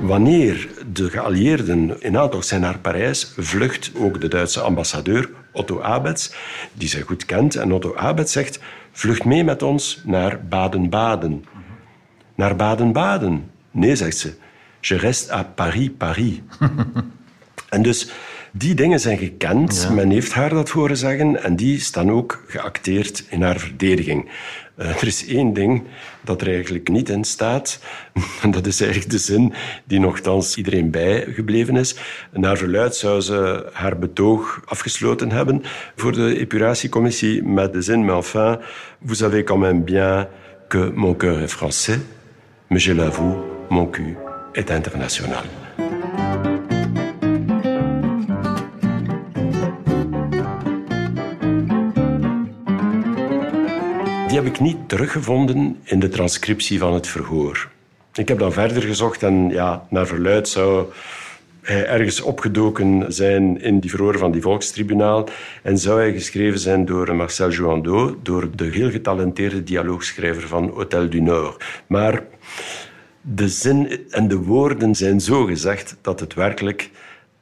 Wanneer 0.00 0.68
de 0.92 1.10
geallieerden 1.10 2.02
in 2.02 2.18
aantocht 2.18 2.46
zijn 2.46 2.60
naar 2.60 2.78
Parijs, 2.78 3.32
vlucht 3.36 3.90
ook 3.96 4.20
de 4.20 4.28
Duitse 4.28 4.60
ambassadeur 4.60 5.30
Otto 5.52 5.80
Abets, 5.80 6.32
die 6.72 6.88
zij 6.88 7.00
goed 7.00 7.24
kent. 7.24 7.56
En 7.56 7.72
Otto 7.72 7.96
Abets 7.96 8.32
zegt, 8.32 8.58
vlucht 8.98 9.24
mee 9.24 9.44
met 9.44 9.62
ons 9.62 10.02
naar 10.04 10.40
Baden-Baden. 10.48 11.44
Naar 12.34 12.56
Baden-Baden? 12.56 13.50
Nee, 13.70 13.96
zegt 13.96 14.16
ze. 14.16 14.34
Je 14.80 14.96
reste 14.96 15.32
à 15.32 15.42
Paris, 15.42 15.90
Paris. 15.98 16.40
en 17.68 17.82
dus 17.82 18.10
die 18.52 18.74
dingen 18.74 19.00
zijn 19.00 19.18
gekend. 19.18 19.88
Men 19.92 20.10
heeft 20.10 20.32
haar 20.32 20.50
dat 20.50 20.70
horen 20.70 20.96
zeggen 20.96 21.42
en 21.42 21.56
die 21.56 21.80
staan 21.80 22.10
ook 22.10 22.44
geacteerd 22.46 23.24
in 23.28 23.42
haar 23.42 23.58
verdediging. 23.58 24.30
Uh, 24.78 24.88
er 24.88 25.06
is 25.06 25.26
één 25.26 25.52
ding 25.52 25.82
dat 26.24 26.40
er 26.40 26.48
eigenlijk 26.48 26.88
niet 26.88 27.08
in 27.08 27.24
staat. 27.24 27.80
En 28.42 28.50
dat 28.50 28.66
is 28.66 28.80
eigenlijk 28.80 29.10
de 29.10 29.18
zin 29.18 29.52
die 29.84 30.00
nogthans 30.00 30.56
iedereen 30.56 30.90
bijgebleven 30.90 31.76
is. 31.76 31.96
Naar 32.32 32.56
verluid 32.56 32.96
zou 32.96 33.20
ze 33.20 33.70
haar 33.72 33.98
betoog 33.98 34.62
afgesloten 34.64 35.30
hebben 35.30 35.62
voor 35.96 36.12
de 36.12 36.38
epuratiecommissie 36.38 37.42
met 37.42 37.72
de 37.72 37.82
zin, 37.82 38.04
mais 38.04 38.16
enfin, 38.16 38.58
vous 38.98 39.18
savez 39.18 39.44
quand 39.44 39.60
même 39.60 39.84
bien 39.84 40.28
que 40.68 40.92
mon 40.94 41.14
cœur 41.14 41.42
est 41.42 41.52
français, 41.52 41.98
mais 42.68 42.84
je 42.84 42.94
l'avoue, 42.94 43.36
mon 43.68 43.90
cul 43.90 44.16
est 44.52 44.70
international. 44.70 45.44
Die 54.28 54.36
heb 54.36 54.46
ik 54.46 54.60
niet 54.60 54.88
teruggevonden 54.88 55.76
in 55.84 55.98
de 55.98 56.08
transcriptie 56.08 56.78
van 56.78 56.94
het 56.94 57.06
verhoor. 57.06 57.70
Ik 58.14 58.28
heb 58.28 58.38
dan 58.38 58.52
verder 58.52 58.82
gezocht 58.82 59.22
en 59.22 59.48
ja, 59.48 59.86
naar 59.90 60.06
verluid 60.06 60.48
zou 60.48 60.86
hij 61.62 61.86
ergens 61.86 62.20
opgedoken 62.20 63.12
zijn 63.12 63.60
in 63.60 63.80
die 63.80 63.90
verhoor 63.90 64.18
van 64.18 64.30
die 64.30 64.42
volkstribunaal 64.42 65.28
en 65.62 65.78
zou 65.78 66.00
hij 66.00 66.12
geschreven 66.12 66.58
zijn 66.58 66.84
door 66.84 67.16
Marcel 67.16 67.50
Jouandeau, 67.50 68.16
door 68.22 68.48
de 68.56 68.64
heel 68.64 68.90
getalenteerde 68.90 69.62
dialoogschrijver 69.62 70.48
van 70.48 70.70
Hôtel 70.70 71.08
du 71.08 71.20
Nord. 71.20 71.64
Maar 71.86 72.22
de 73.20 73.48
zin 73.48 74.06
en 74.10 74.28
de 74.28 74.36
woorden 74.36 74.94
zijn 74.94 75.20
zo 75.20 75.44
gezegd 75.44 75.96
dat 76.00 76.20
het 76.20 76.34
werkelijk 76.34 76.90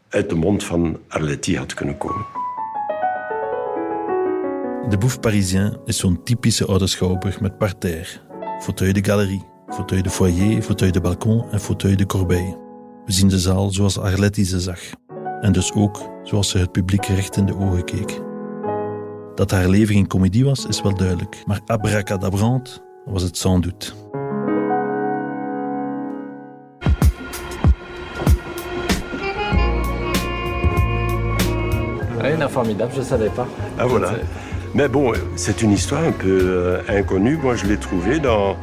uit 0.09 0.29
de 0.29 0.37
mond 0.37 0.65
van 0.65 0.99
Arletty 1.09 1.57
had 1.57 1.75
kunnen 1.75 1.99
komen. 1.99 2.46
De 4.89 4.99
Bouffe 4.99 5.19
Parisien 5.19 5.77
is 5.85 5.97
zo'n 5.97 6.23
typische 6.23 6.67
oude 6.67 6.87
schouwburg 6.87 7.41
met 7.41 7.59
parterre, 7.59 8.09
fauteuil 8.61 8.93
de 8.93 9.05
galerie, 9.05 9.43
fauteuil 9.69 10.03
de 10.03 10.11
foyer, 10.11 10.63
fauteuil 10.63 10.93
de 10.93 11.01
balkon 11.01 11.45
en 11.51 11.61
fauteuil 11.61 11.97
de 11.97 12.07
corbeille. 12.07 12.59
We 13.05 13.13
zien 13.13 13.29
de 13.29 13.39
zaal 13.39 13.71
zoals 13.71 13.99
Arletty 13.99 14.45
ze 14.45 14.61
zag. 14.61 14.81
En 15.41 15.53
dus 15.53 15.73
ook 15.73 16.11
zoals 16.23 16.49
ze 16.49 16.59
het 16.59 16.73
publiek 16.73 17.07
recht 17.07 17.37
in 17.37 17.47
de 17.47 17.57
ogen 17.57 17.85
keek. 17.85 18.21
Dat 19.35 19.51
haar 19.51 19.69
leven 19.69 19.95
geen 19.95 20.07
komedie 20.07 20.45
was, 20.45 20.67
is 20.67 20.83
wel 20.83 20.95
duidelijk. 20.95 21.43
Maar 21.47 21.61
abracadabrant 21.67 22.83
was 23.05 23.23
het 23.23 23.37
sans 23.37 23.63
doute. 23.63 23.93
Oui, 32.23 32.49
formidable, 32.49 32.95
je 32.95 33.01
ne 33.01 33.07
savais 33.07 33.31
pas. 33.31 33.47
Ah 33.77 33.91
voilà. 33.91 34.55
Mais 34.77 34.89
bon, 34.89 35.15
c'est 35.37 35.63
une 35.63 35.73
histoire 35.73 36.05
un 36.05 36.13
peu 36.13 36.39
euh, 36.43 36.83
inconnue. 36.89 37.39
Moi, 37.39 37.57
je 37.57 37.65
l'ai 37.65 37.79
trouvée 37.79 38.19
dans, 38.19 38.59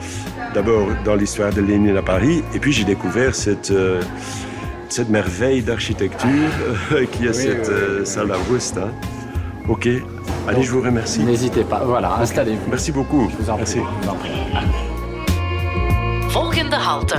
d'abord 0.53 0.89
dans 1.03 1.15
l'histoire 1.15 1.51
de 1.51 1.59
Lénine 1.59 1.97
à 1.97 2.03
Paris, 2.03 2.43
et 2.53 2.59
puis 2.59 2.71
j'ai 2.71 2.83
découvert 2.83 3.33
cette, 3.33 3.71
euh, 3.71 3.99
cette 4.89 5.09
merveille 5.09 5.63
d'architecture 5.63 6.51
euh, 6.91 7.05
qui 7.11 7.25
est 7.25 7.33
cette 7.33 7.67
oui, 7.67 8.05
salle 8.05 8.27
d'Augusta. 8.27 8.89
Ok, 9.67 9.89
allez, 10.47 10.61
je 10.61 10.71
vous 10.71 10.81
remercie. 10.81 11.23
N'hésitez 11.23 11.63
pas, 11.63 11.83
voilà, 11.83 12.13
installez-vous. 12.17 12.69
Merci 12.69 12.91
beaucoup. 12.91 13.31
Je 13.31 13.43
vous 13.43 13.49
en 13.49 13.57
Merci. 13.57 13.79
Volgende 16.29 16.75
halte. 16.75 17.15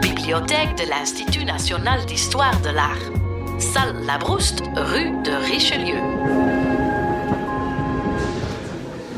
Bibliothèque 0.00 0.76
de 0.78 0.88
l'Institut 0.88 1.44
national 1.44 2.06
d'histoire 2.06 2.60
de 2.60 2.70
l'art. 2.70 3.02
Salle 3.58 3.96
Labrouste, 4.06 4.62
rue 4.76 5.10
de 5.24 5.32
Richelieu. 5.50 6.87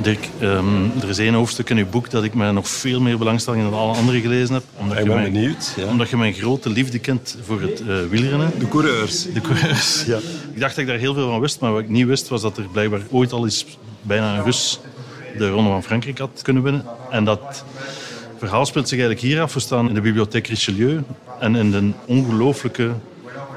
Dirk, 0.02 0.28
ehm, 0.38 0.84
er 1.02 1.08
is 1.08 1.18
één 1.18 1.34
hoofdstuk 1.34 1.70
in 1.70 1.76
uw 1.76 1.86
boek 1.86 2.10
dat 2.10 2.24
ik 2.24 2.34
mij 2.34 2.50
nog 2.50 2.68
veel 2.68 3.00
meer 3.00 3.18
belangstelling 3.18 3.62
dan 3.70 3.78
alle 3.78 3.96
anderen 3.96 4.20
gelezen 4.20 4.54
heb. 4.54 4.62
Omdat, 4.76 4.96
Ik 4.96 5.02
je, 5.02 5.08
ben 5.08 5.20
mijn, 5.20 5.32
benieuwd. 5.32 5.72
Ja. 5.76 5.86
omdat 5.86 6.10
je 6.10 6.16
mijn 6.16 6.32
grote 6.32 6.70
liefde 6.70 6.98
kent 6.98 7.36
voor 7.42 7.60
het 7.60 7.80
eh, 7.80 7.86
wielrennen. 8.10 8.52
De 8.58 8.68
coureurs. 8.68 9.32
De 9.32 9.40
coureurs. 9.40 10.04
Ja. 10.06 10.18
Ik 10.54 10.60
dacht 10.60 10.74
dat 10.74 10.84
ik 10.84 10.86
daar 10.86 10.98
heel 10.98 11.14
veel 11.14 11.28
van 11.28 11.40
wist, 11.40 11.60
maar 11.60 11.72
wat 11.72 11.80
ik 11.80 11.88
niet 11.88 12.06
wist 12.06 12.28
was 12.28 12.42
dat 12.42 12.58
er 12.58 12.64
blijkbaar 12.72 13.00
ooit 13.10 13.32
al 13.32 13.44
eens 13.44 13.66
bijna 14.02 14.36
een 14.36 14.44
Rus 14.44 14.80
de 15.38 15.50
Ronde 15.50 15.70
van 15.70 15.82
Frankrijk 15.82 16.18
had 16.18 16.40
kunnen 16.42 16.62
winnen. 16.62 16.84
En 17.10 17.24
dat 17.24 17.64
verhaal 18.38 18.66
speelt 18.66 18.88
zich 18.88 18.98
eigenlijk 18.98 19.28
hier 19.28 19.42
af. 19.42 19.54
We 19.54 19.60
staan 19.60 19.88
in 19.88 19.94
de 19.94 20.00
bibliotheek 20.00 20.46
Richelieu 20.46 21.02
en 21.40 21.54
in 21.54 21.70
de 21.70 21.90
ongelooflijke, 22.06 22.90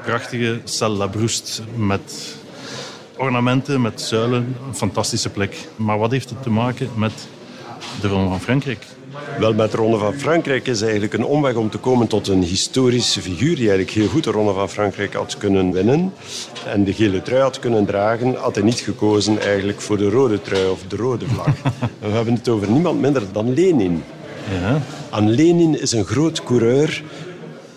prachtige 0.04 0.60
Salle 0.64 0.96
Labrouste 0.96 1.62
met 1.76 2.36
ornamenten, 3.16 3.80
met 3.80 4.00
zuilen. 4.00 4.56
Een 4.68 4.74
fantastische 4.74 5.30
plek. 5.30 5.68
Maar 5.76 5.98
wat 5.98 6.10
heeft 6.10 6.30
het 6.30 6.42
te 6.42 6.50
maken 6.50 6.88
met 6.96 7.12
de 8.00 8.08
Ronde 8.08 8.28
van 8.28 8.40
Frankrijk? 8.40 8.86
Wel, 9.38 9.54
met 9.54 9.70
de 9.70 9.76
Ronde 9.76 9.98
van 9.98 10.14
Frankrijk 10.14 10.66
is 10.66 10.82
eigenlijk 10.82 11.12
een 11.12 11.24
omweg 11.24 11.54
om 11.54 11.70
te 11.70 11.78
komen 11.78 12.06
tot 12.06 12.28
een 12.28 12.42
historische 12.42 13.20
figuur 13.20 13.56
die 13.56 13.68
eigenlijk 13.68 13.90
heel 13.90 14.08
goed 14.08 14.24
de 14.24 14.30
Ronde 14.30 14.52
van 14.52 14.68
Frankrijk 14.68 15.14
had 15.14 15.36
kunnen 15.38 15.72
winnen 15.72 16.12
en 16.66 16.84
de 16.84 16.92
gele 16.92 17.22
trui 17.22 17.42
had 17.42 17.58
kunnen 17.58 17.84
dragen, 17.84 18.34
had 18.34 18.54
hij 18.54 18.64
niet 18.64 18.80
gekozen 18.80 19.40
eigenlijk 19.40 19.80
voor 19.80 19.96
de 19.96 20.10
rode 20.10 20.42
trui 20.42 20.68
of 20.68 20.82
de 20.88 20.96
rode 20.96 21.26
vlag. 21.26 21.46
We 22.00 22.08
hebben 22.08 22.34
het 22.34 22.48
over 22.48 22.70
niemand 22.70 23.00
minder 23.00 23.22
dan 23.32 23.54
Lenin. 23.54 24.02
Ja, 24.60 24.80
Aan 25.10 25.30
Lenin 25.30 25.80
is 25.80 25.92
een 25.92 26.04
groot 26.04 26.42
coureur 26.42 27.02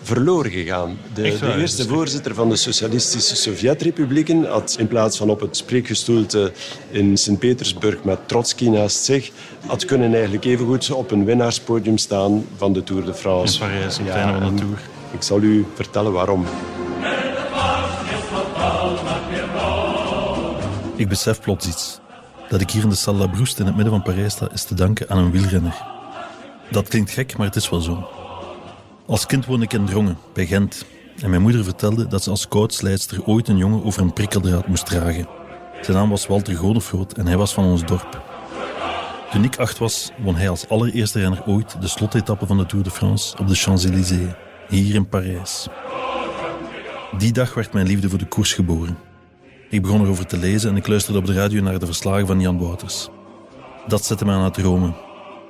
verloren 0.08 0.50
gegaan. 0.50 0.98
De, 1.14 1.22
de 1.22 1.54
eerste 1.60 1.82
is- 1.82 1.88
voorzitter 1.88 2.34
van 2.34 2.48
de 2.48 2.56
Socialistische 2.56 3.36
Sovjet-Republieken 3.36 4.44
had 4.44 4.76
in 4.78 4.88
plaats 4.88 5.16
van 5.16 5.30
op 5.30 5.40
het 5.40 5.56
spreekgestoelte 5.56 6.52
in 6.90 7.16
Sint-Petersburg 7.16 8.04
met 8.04 8.18
Trotsky 8.28 8.68
naast 8.68 9.04
zich, 9.04 9.30
had 9.66 9.84
kunnen 9.84 10.12
eigenlijk 10.14 10.44
evengoed 10.44 10.90
op 10.90 11.10
een 11.10 11.24
winnaarspodium 11.24 11.98
staan 11.98 12.44
van 12.56 12.72
de 12.72 12.82
Tour 12.82 13.04
de 13.04 13.14
France. 13.14 13.54
in 13.54 13.68
Parijs, 13.70 13.98
op 13.98 14.04
het 14.06 14.14
einde 14.14 14.40
van 14.40 14.56
de 14.56 14.60
Tour. 14.62 14.78
Ik 15.12 15.22
zal 15.22 15.40
u 15.40 15.66
vertellen 15.74 16.12
waarom. 16.12 16.44
Ik 20.96 21.08
besef 21.08 21.40
plots 21.40 21.66
iets. 21.66 21.98
Dat 22.48 22.60
ik 22.60 22.70
hier 22.70 22.82
in 22.82 22.88
de 22.88 22.94
Salle 22.94 23.18
Labrouste 23.18 23.60
in 23.60 23.66
het 23.66 23.74
midden 23.76 23.94
van 23.94 24.02
Parijs 24.02 24.32
sta, 24.32 24.48
is 24.52 24.64
te 24.64 24.74
danken 24.74 25.10
aan 25.10 25.18
een 25.18 25.30
wielrenner. 25.30 25.82
Dat 26.70 26.88
klinkt 26.88 27.10
gek, 27.10 27.36
maar 27.36 27.46
het 27.46 27.56
is 27.56 27.68
wel 27.70 27.80
zo. 27.80 28.08
Als 29.08 29.26
kind 29.26 29.46
woonde 29.46 29.64
ik 29.64 29.72
in 29.72 29.86
Drongen, 29.86 30.18
bij 30.32 30.46
Gent. 30.46 30.84
En 31.22 31.30
mijn 31.30 31.42
moeder 31.42 31.64
vertelde 31.64 32.06
dat 32.06 32.22
ze 32.22 32.30
als 32.30 32.40
scoutsleidster 32.40 33.24
ooit 33.24 33.48
een 33.48 33.56
jongen 33.56 33.84
over 33.84 34.02
een 34.02 34.12
prikkeldraad 34.12 34.66
moest 34.66 34.86
dragen. 34.86 35.28
Zijn 35.80 35.96
naam 35.96 36.10
was 36.10 36.26
Walter 36.26 36.56
Godefroot 36.56 37.12
en 37.12 37.26
hij 37.26 37.36
was 37.36 37.54
van 37.54 37.64
ons 37.64 37.84
dorp. 37.84 38.22
Toen 39.30 39.44
ik 39.44 39.56
acht 39.56 39.78
was, 39.78 40.10
won 40.18 40.36
hij 40.36 40.48
als 40.48 40.68
allereerste 40.68 41.20
renner 41.20 41.42
ooit 41.46 41.80
de 41.80 41.88
slotetappe 41.88 42.46
van 42.46 42.56
de 42.58 42.66
Tour 42.66 42.84
de 42.84 42.90
France 42.90 43.36
op 43.38 43.48
de 43.48 43.54
Champs-Élysées, 43.54 44.34
hier 44.68 44.94
in 44.94 45.08
Parijs. 45.08 45.68
Die 47.18 47.32
dag 47.32 47.54
werd 47.54 47.72
mijn 47.72 47.86
liefde 47.86 48.08
voor 48.08 48.18
de 48.18 48.28
koers 48.28 48.52
geboren. 48.52 48.98
Ik 49.70 49.82
begon 49.82 50.00
erover 50.00 50.26
te 50.26 50.36
lezen 50.36 50.70
en 50.70 50.76
ik 50.76 50.86
luisterde 50.86 51.18
op 51.18 51.26
de 51.26 51.32
radio 51.32 51.62
naar 51.62 51.78
de 51.78 51.86
verslagen 51.86 52.26
van 52.26 52.40
Jan 52.40 52.58
Wouters. 52.58 53.08
Dat 53.86 54.04
zette 54.04 54.24
me 54.24 54.32
aan 54.32 54.44
het 54.44 54.54
dromen. 54.54 54.96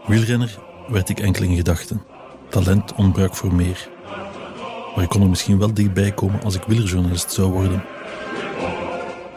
Wielrenner 0.07 0.59
werd 0.89 1.09
ik 1.09 1.21
enkel 1.21 1.45
in 1.45 1.57
gedachten. 1.57 2.18
Talent 2.49 2.95
ontbrak 2.95 3.35
voor 3.35 3.55
meer. 3.55 3.89
Maar 4.95 5.05
ik 5.05 5.09
kon 5.09 5.23
er 5.23 5.29
misschien 5.29 5.59
wel 5.59 5.75
dichtbij 5.75 6.13
komen 6.13 6.43
als 6.43 6.55
ik 6.55 6.63
wielerjournalist 6.67 7.33
zou 7.33 7.53
worden. 7.53 7.85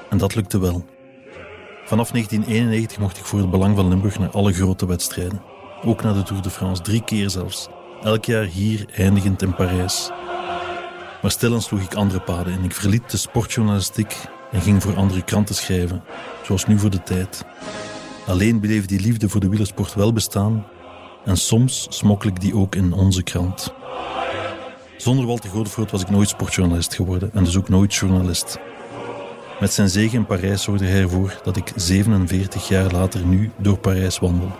En 0.09 0.17
dat 0.17 0.35
lukte 0.35 0.59
wel. 0.59 0.85
Vanaf 1.85 2.11
1991 2.11 2.97
mocht 2.99 3.17
ik 3.17 3.25
voor 3.25 3.39
het 3.39 3.49
Belang 3.49 3.75
van 3.75 3.87
Limburg 3.87 4.19
naar 4.19 4.29
alle 4.29 4.53
grote 4.53 4.85
wedstrijden. 4.85 5.41
Ook 5.83 6.03
naar 6.03 6.13
de 6.13 6.23
Tour 6.23 6.41
de 6.41 6.49
France, 6.49 6.81
drie 6.81 7.03
keer 7.03 7.29
zelfs. 7.29 7.67
Elk 8.03 8.25
jaar 8.25 8.43
hier, 8.43 8.85
eindigend 8.95 9.41
in 9.41 9.55
Parijs. 9.55 10.09
Maar 11.21 11.31
stilaan 11.31 11.61
sloeg 11.61 11.81
ik 11.81 11.93
andere 11.93 12.21
paden 12.21 12.53
in. 12.53 12.63
Ik 12.63 12.73
verliet 12.73 13.11
de 13.11 13.17
sportjournalistiek 13.17 14.15
en 14.51 14.61
ging 14.61 14.81
voor 14.81 14.95
andere 14.95 15.21
kranten 15.21 15.55
schrijven, 15.55 16.03
zoals 16.43 16.65
nu 16.65 16.79
voor 16.79 16.89
de 16.89 17.03
tijd. 17.03 17.45
Alleen 18.27 18.59
bleef 18.59 18.85
die 18.85 18.99
liefde 18.99 19.29
voor 19.29 19.39
de 19.39 19.49
wielersport 19.49 19.93
wel 19.93 20.13
bestaan 20.13 20.65
en 21.25 21.37
soms 21.37 21.87
smokkel 21.89 22.29
ik 22.29 22.41
die 22.41 22.55
ook 22.55 22.75
in 22.75 22.93
onze 22.93 23.23
krant. 23.23 23.73
Zonder 24.97 25.25
Walter 25.25 25.49
Godefroot 25.49 25.91
was 25.91 26.01
ik 26.01 26.09
nooit 26.09 26.29
sportjournalist 26.29 26.95
geworden 26.95 27.29
en 27.33 27.43
dus 27.43 27.57
ook 27.57 27.69
nooit 27.69 27.95
journalist. 27.95 28.59
Met 29.59 29.73
zijn 29.73 29.89
zege 29.89 30.15
in 30.15 30.25
Parijs 30.25 30.63
zorgde 30.63 30.85
hij 30.85 31.01
ervoor 31.01 31.39
dat 31.43 31.57
ik 31.57 31.71
47 31.75 32.67
jaar 32.67 32.91
later 32.91 33.25
nu 33.25 33.51
door 33.57 33.77
Parijs 33.77 34.19
wandel. 34.19 34.51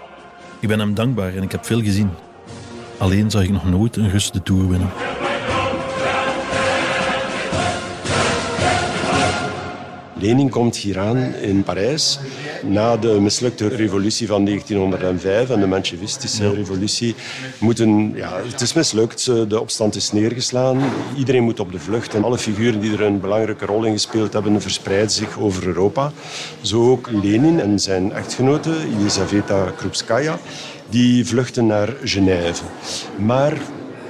Ik 0.60 0.68
ben 0.68 0.80
hem 0.80 0.94
dankbaar 0.94 1.36
en 1.36 1.44
ik 1.44 1.52
heb 1.52 1.66
veel 1.66 1.82
gezien. 1.82 2.10
Alleen 2.98 3.32
zag 3.32 3.44
ik 3.44 3.52
nog 3.52 3.70
nooit 3.70 3.96
een 3.96 4.10
Rus 4.10 4.32
de 4.32 4.44
Tour 4.44 4.70
winnen. 4.70 4.90
Lenin 10.22 10.50
komt 10.50 10.76
hier 10.76 11.00
aan 11.00 11.18
in 11.36 11.64
Parijs 11.64 12.20
na 12.64 12.98
de 12.98 13.20
mislukte 13.20 13.68
revolutie 13.68 14.28
van 14.28 14.46
1905 14.46 15.50
en 15.50 15.60
de 15.60 15.68
Menchevistische 15.68 16.54
revolutie. 16.54 17.16
Moeten, 17.58 18.14
ja, 18.16 18.42
het 18.52 18.62
is 18.62 18.74
mislukt, 18.74 19.26
de 19.26 19.60
opstand 19.60 19.96
is 19.96 20.12
neergeslaan. 20.12 20.82
Iedereen 21.18 21.44
moet 21.44 21.60
op 21.60 21.72
de 21.72 21.80
vlucht 21.80 22.14
en 22.14 22.24
alle 22.24 22.38
figuren 22.38 22.80
die 22.80 22.94
er 22.94 23.02
een 23.02 23.20
belangrijke 23.20 23.66
rol 23.66 23.84
in 23.84 23.92
gespeeld 23.92 24.34
hebben 24.34 24.62
verspreiden 24.62 25.12
zich 25.12 25.40
over 25.40 25.68
Europa. 25.68 26.12
Zo 26.62 26.92
ook 26.92 27.10
Lenin 27.24 27.60
en 27.60 27.80
zijn 27.80 28.12
echtgenote 28.12 28.76
Elisaveta 29.00 29.72
Krupskaya. 29.78 30.40
Die 30.90 31.26
vluchten 31.26 31.66
naar 31.66 31.94
Genève. 32.04 32.64
Maar 33.18 33.62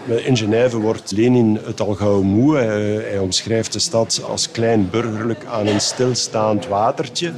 in 0.06 0.38
Genève 0.38 0.78
wordt 0.78 1.12
Lenin 1.12 1.60
het 1.66 1.82
al 1.82 1.94
gauw 1.94 2.22
moe. 2.22 2.58
Hij, 2.58 3.18
omschrijft 3.18 3.74
de 3.74 3.80
stad 3.80 4.22
als 4.28 4.52
klein 4.52 4.90
burgerlijk 4.90 5.46
aan 5.46 5.68
een 5.68 5.82
stilstaand 5.82 6.68
watertje. 6.68 7.32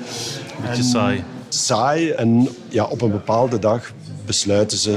Beetje 0.67 0.83
saai. 0.83 1.23
Saai. 1.49 2.09
En 2.09 2.47
ja, 2.69 2.85
op 2.85 3.01
een 3.01 3.11
bepaalde 3.11 3.59
dag 3.59 3.91
besluiten 4.25 4.77
ze 4.77 4.95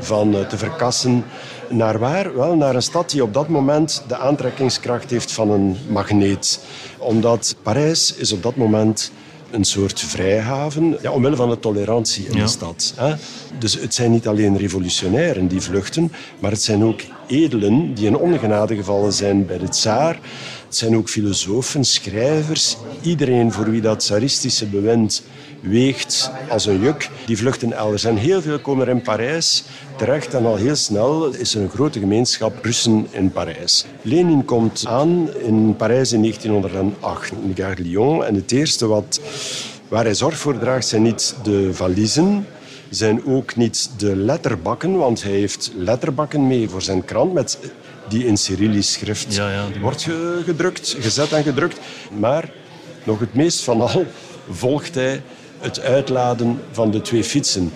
van 0.00 0.34
eh, 0.34 0.46
te 0.46 0.58
verkassen 0.58 1.24
naar 1.68 1.98
waar? 1.98 2.36
Wel, 2.36 2.56
naar 2.56 2.74
een 2.74 2.82
stad 2.82 3.10
die 3.10 3.22
op 3.22 3.34
dat 3.34 3.48
moment 3.48 4.02
de 4.08 4.16
aantrekkingskracht 4.16 5.10
heeft 5.10 5.32
van 5.32 5.50
een 5.50 5.76
magneet. 5.88 6.60
Omdat 6.98 7.56
Parijs 7.62 8.14
is 8.14 8.32
op 8.32 8.42
dat 8.42 8.56
moment 8.56 9.12
een 9.50 9.64
soort 9.64 10.00
vrijhaven, 10.00 10.98
ja, 11.02 11.10
omwille 11.10 11.36
van 11.36 11.48
de 11.48 11.58
tolerantie 11.60 12.26
in 12.26 12.36
Ja. 12.36 12.42
de 12.42 12.48
stad. 12.50 12.92
Hè. 12.96 13.14
Dus 13.58 13.80
het 13.80 13.94
zijn 13.94 14.10
niet 14.10 14.28
alleen 14.28 14.56
revolutionairen 14.58 15.46
die 15.48 15.60
vluchten, 15.60 16.12
maar 16.38 16.50
het 16.50 16.62
zijn 16.62 16.84
ook 16.84 17.00
edelen 17.26 17.94
die 17.94 18.06
in 18.06 18.16
ongenade 18.16 18.76
gevallen 18.76 19.12
zijn 19.12 19.46
bij 19.46 19.58
de 19.58 19.68
tsaar. 19.68 20.18
Het 20.68 20.76
zijn 20.76 20.96
ook 20.96 21.08
filosofen, 21.08 21.84
schrijvers, 21.84 22.76
iedereen 23.02 23.52
voor 23.52 23.70
wie 23.70 23.80
dat 23.80 23.98
tsaristische 23.98 24.66
bewind 24.66 25.22
weegt 25.60 26.30
als 26.50 26.66
een 26.66 26.80
juk, 26.80 27.10
die 27.26 27.36
vluchten 27.36 27.72
elders. 27.72 28.04
En 28.04 28.16
heel 28.16 28.42
veel 28.42 28.58
komen 28.58 28.86
er 28.86 28.94
in 28.94 29.02
Parijs 29.02 29.64
terecht 29.96 30.34
en 30.34 30.44
al 30.44 30.56
heel 30.56 30.76
snel 30.76 31.26
is 31.26 31.54
er 31.54 31.62
een 31.62 31.70
grote 31.70 31.98
gemeenschap 31.98 32.64
Russen 32.64 33.06
in 33.10 33.30
Parijs. 33.30 33.86
Lenin 34.02 34.44
komt 34.44 34.84
aan 34.86 35.28
in 35.34 35.76
Parijs 35.76 36.12
in 36.12 36.20
1908, 36.20 37.32
in 37.42 37.52
de 37.54 37.62
Gare 37.62 37.82
Lyon. 37.82 38.24
En 38.24 38.34
het 38.34 38.52
eerste 38.52 38.86
wat, 38.86 39.20
waar 39.88 40.04
hij 40.04 40.14
zorg 40.14 40.38
voor 40.38 40.58
draagt 40.58 40.86
zijn 40.86 41.02
niet 41.02 41.34
de 41.42 41.74
valiezen, 41.74 42.46
zijn 42.90 43.26
ook 43.26 43.56
niet 43.56 43.90
de 43.96 44.16
letterbakken, 44.16 44.96
want 44.96 45.22
hij 45.22 45.32
heeft 45.32 45.72
letterbakken 45.76 46.46
mee 46.46 46.68
voor 46.68 46.82
zijn 46.82 47.04
krant 47.04 47.32
met 47.32 47.58
die 48.08 48.26
in 48.26 48.36
Cyrillisch 48.36 48.92
schrift 48.92 49.34
Ja, 49.34 49.50
ja, 49.52 49.64
wordt 49.80 50.02
ge- 50.02 50.42
gedrukt, 50.44 50.96
gezet 51.00 51.32
en 51.32 51.42
gedrukt. 51.42 51.78
Maar 52.18 52.50
nog 53.04 53.20
het 53.20 53.34
meest 53.34 53.64
van 53.64 53.80
al 53.80 54.06
volgt 54.50 54.94
hij 54.94 55.22
het 55.58 55.80
uitladen 55.80 56.60
van 56.70 56.90
de 56.90 57.00
twee 57.00 57.24
fietsen. 57.24 57.72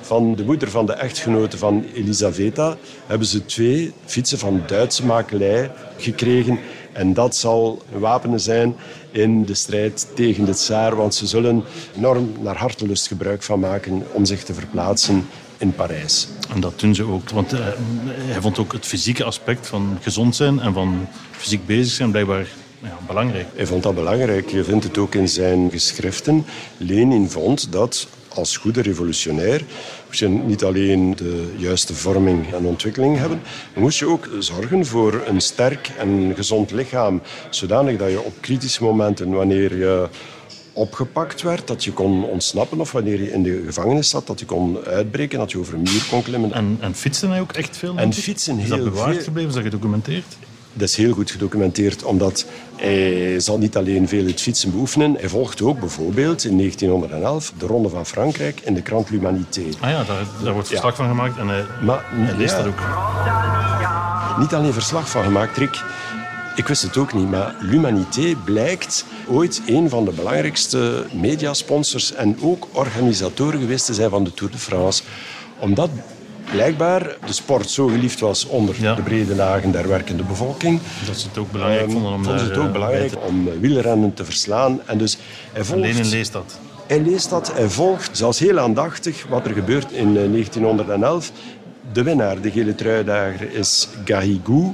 Van 0.00 0.34
de 0.34 0.44
moeder 0.44 0.70
van 0.70 0.86
de 0.86 0.92
echtgenote 0.92 1.58
van 1.58 1.84
Elisaveta 1.94 2.76
hebben 3.06 3.26
ze 3.26 3.44
twee 3.44 3.92
fietsen 4.04 4.38
van 4.38 4.62
Duitse 4.66 5.04
makelij 5.06 5.70
gekregen. 5.96 6.58
En 6.92 7.14
dat 7.14 7.36
zal 7.36 7.82
een 7.94 8.00
wapen 8.00 8.40
zijn 8.40 8.74
in 9.10 9.44
de 9.44 9.54
strijd 9.54 10.06
tegen 10.14 10.44
de 10.44 10.52
tsaar, 10.54 10.96
want 10.96 11.14
ze 11.14 11.26
zullen 11.26 11.64
enorm 11.96 12.32
naar 12.40 12.56
hartelust 12.56 13.06
gebruik 13.06 13.42
van 13.42 13.60
maken 13.60 14.02
om 14.12 14.24
zich 14.24 14.44
te 14.44 14.54
verplaatsen 14.54 15.26
in 15.58 15.74
Parijs. 15.74 16.28
En 16.54 16.60
dat 16.60 16.80
doen 16.80 16.94
ze 16.94 17.04
ook. 17.04 17.30
Want 17.30 17.52
eh, 17.52 17.60
hij 18.06 18.40
vond 18.40 18.58
ook 18.58 18.72
het 18.72 18.86
fysieke 18.86 19.24
aspect 19.24 19.66
van 19.66 19.98
gezond 20.02 20.36
zijn 20.36 20.60
en 20.60 20.72
van 20.72 21.08
fysiek 21.30 21.66
bezig 21.66 21.92
zijn 21.92 22.10
blijkbaar 22.10 22.46
ja, 22.82 22.98
belangrijk. 23.06 23.46
Hij 23.54 23.66
vond 23.66 23.82
dat 23.82 23.94
belangrijk. 23.94 24.50
Je 24.50 24.64
vindt 24.64 24.84
het 24.84 24.98
ook 24.98 25.14
in 25.14 25.28
zijn 25.28 25.70
geschriften. 25.70 26.46
Lenin 26.76 27.30
vond 27.30 27.72
dat 27.72 28.06
als 28.36 28.56
goede 28.56 28.82
revolutionair 28.82 29.62
moest 30.06 30.18
je 30.18 30.28
niet 30.28 30.64
alleen 30.64 31.16
de 31.16 31.54
juiste 31.56 31.94
vorming 31.94 32.54
en 32.54 32.64
ontwikkeling 32.64 33.18
hebben, 33.18 33.40
maar 33.72 33.82
moest 33.82 33.98
je 33.98 34.08
ook 34.08 34.28
zorgen 34.38 34.86
voor 34.86 35.22
een 35.26 35.40
sterk 35.40 35.90
en 35.98 36.32
gezond 36.34 36.70
lichaam, 36.70 37.22
zodanig 37.50 37.98
dat 37.98 38.10
je 38.10 38.20
op 38.20 38.34
kritische 38.40 38.84
momenten, 38.84 39.30
wanneer 39.30 39.76
je 39.76 40.08
opgepakt 40.76 41.42
werd, 41.42 41.66
dat 41.66 41.84
je 41.84 41.92
kon 41.92 42.24
ontsnappen 42.24 42.80
of 42.80 42.92
wanneer 42.92 43.22
je 43.22 43.32
in 43.32 43.42
de 43.42 43.62
gevangenis 43.66 44.08
zat, 44.10 44.26
dat 44.26 44.40
je 44.40 44.46
kon 44.46 44.78
uitbreken, 44.84 45.38
dat 45.38 45.50
je 45.50 45.58
over 45.58 45.74
een 45.74 45.82
muur 45.82 46.06
kon 46.10 46.22
klimmen. 46.22 46.52
En, 46.52 46.76
en 46.80 46.94
fietsen 46.94 47.30
hij 47.30 47.40
ook 47.40 47.52
echt 47.52 47.76
veel? 47.76 47.90
En 47.90 47.96
denk 47.96 48.14
ik? 48.14 48.22
fietsen 48.22 48.58
Is 48.58 48.68
dat 48.68 48.78
heel 48.78 48.90
bewaard 48.90 49.14
veel. 49.14 49.24
gebleven? 49.24 49.48
Is 49.48 49.54
dat 49.54 49.64
gedocumenteerd? 49.64 50.24
Dat 50.72 50.88
is 50.88 50.96
heel 50.96 51.12
goed 51.12 51.30
gedocumenteerd, 51.30 52.02
omdat 52.02 52.46
hij 52.76 53.40
zal 53.40 53.58
niet 53.58 53.76
alleen 53.76 54.08
veel 54.08 54.26
het 54.26 54.40
fietsen 54.40 54.70
beoefenen, 54.70 55.16
hij 55.18 55.28
volgde 55.28 55.64
ook 55.66 55.80
bijvoorbeeld 55.80 56.44
in 56.44 56.56
1911 56.58 57.52
de 57.58 57.66
Ronde 57.66 57.88
van 57.88 58.06
Frankrijk 58.06 58.60
in 58.60 58.74
de 58.74 58.82
krant 58.82 59.10
L'Humanité. 59.10 59.62
Ah 59.80 59.90
ja, 59.90 60.04
daar, 60.04 60.24
daar 60.42 60.52
wordt 60.52 60.68
verslag 60.68 60.96
van 60.96 61.08
gemaakt 61.08 61.38
en 61.38 61.48
hij, 61.48 61.64
Maar 61.82 62.04
hij 62.08 62.36
leest 62.36 62.56
ja, 62.56 62.62
dat 62.62 62.66
ook. 62.66 62.80
niet 64.38 64.54
alleen 64.54 64.72
verslag 64.72 65.10
van 65.10 65.22
gemaakt, 65.22 65.56
Rick. 65.56 65.82
Ik 66.56 66.66
wist 66.66 66.82
het 66.82 66.96
ook 66.96 67.12
niet, 67.12 67.30
maar 67.30 67.54
L'Humanité 67.60 68.34
blijkt 68.44 69.04
ooit 69.28 69.62
een 69.66 69.88
van 69.88 70.04
de 70.04 70.10
belangrijkste 70.10 71.04
mediasponsors 71.12 72.14
en 72.14 72.36
ook 72.42 72.66
organisatoren 72.72 73.60
geweest 73.60 73.86
te 73.86 73.94
zijn 73.94 74.10
van 74.10 74.24
de 74.24 74.34
Tour 74.34 74.52
de 74.52 74.58
France. 74.58 75.02
Omdat 75.58 75.90
blijkbaar 76.50 77.16
de 77.26 77.32
sport 77.32 77.70
zo 77.70 77.86
geliefd 77.86 78.20
was 78.20 78.46
onder 78.46 78.74
Ja. 78.80 78.94
de 78.94 79.02
brede 79.02 79.34
lagen 79.34 79.70
der 79.70 79.88
werkende 79.88 80.22
bevoorking. 80.22 80.80
Dat 81.06 81.18
ze 81.18 81.28
het 81.28 81.38
ook 81.38 81.50
belangrijk 81.52 81.82
Ehm, 81.82 81.90
vonden 81.90 82.12
om 82.12 82.24
vonden 82.24 82.40
ze 82.40 82.46
het 82.46 82.58
ook 82.58 82.66
eh, 82.66 82.72
belangrijk 82.72 83.12
om 83.26 83.48
wielrennen 83.60 84.14
te 84.14 84.24
verslaan. 84.24 84.80
En 84.86 84.98
dus 84.98 85.18
hij 85.52 85.64
volgt... 85.64 86.10
Leest 86.10 86.32
dat. 86.32 86.58
Hij 86.86 87.00
leest 87.00 87.30
dat, 87.30 87.52
hij 87.54 87.68
volgt 87.68 88.16
zelfs 88.16 88.38
heel 88.38 88.58
aandachtig 88.58 89.26
wat 89.28 89.46
er 89.46 89.52
gebeurt 89.52 89.92
in 89.92 90.16
eh, 90.16 90.30
1911. 90.30 91.30
De 91.92 92.02
winnaar, 92.02 92.40
de 92.40 92.50
gele 92.50 92.74
truidager, 92.74 93.52
is 93.54 93.88
Garrigou. 94.04 94.72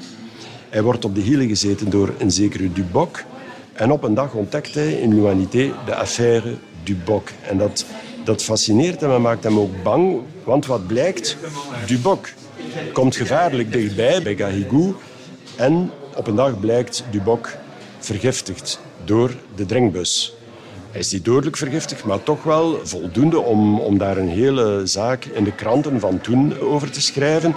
Hij 0.72 0.82
wordt 0.82 1.04
op 1.04 1.14
de 1.14 1.20
hielen 1.20 1.48
gezeten 1.48 1.90
door 1.90 2.14
een 2.18 2.30
zekere 2.30 2.72
Duboc. 2.72 3.24
En 3.72 3.90
op 3.90 4.02
een 4.02 4.14
dag 4.14 4.34
ontdekt 4.34 4.74
hij 4.74 4.92
in 4.92 5.14
l'Humanité 5.14 5.72
de 5.86 5.94
affaire 5.94 6.54
Duboc. 6.82 7.30
En 7.48 7.58
dat, 7.58 7.84
dat 8.24 8.42
fascineert 8.42 9.00
hem 9.00 9.10
en 9.10 9.20
maakt 9.20 9.44
hem 9.44 9.58
ook 9.58 9.82
bang. 9.82 10.20
Want 10.44 10.66
wat 10.66 10.86
blijkt? 10.86 11.36
Duboc 11.86 12.32
komt 12.92 13.16
gevaarlijk 13.16 13.72
dichtbij 13.72 14.22
bij 14.22 14.36
Garrigou. 14.36 14.94
En 15.56 15.90
op 16.16 16.26
een 16.26 16.34
dag 16.34 16.60
blijkt 16.60 17.04
Duboc 17.10 17.48
vergiftigd 17.98 18.80
door 19.04 19.34
de 19.54 19.66
drinkbus. 19.66 20.34
Hij 20.90 21.00
is 21.00 21.12
niet 21.12 21.24
dodelijk 21.24 21.56
vergiftigd, 21.56 22.04
maar 22.04 22.22
toch 22.22 22.42
wel 22.42 22.80
voldoende 22.82 23.40
om, 23.40 23.80
om 23.80 23.98
daar 23.98 24.16
een 24.16 24.28
hele 24.28 24.80
zaak 24.84 25.24
in 25.24 25.44
de 25.44 25.52
kranten 25.54 26.00
van 26.00 26.20
toen 26.20 26.60
over 26.60 26.90
te 26.90 27.00
schrijven. 27.00 27.54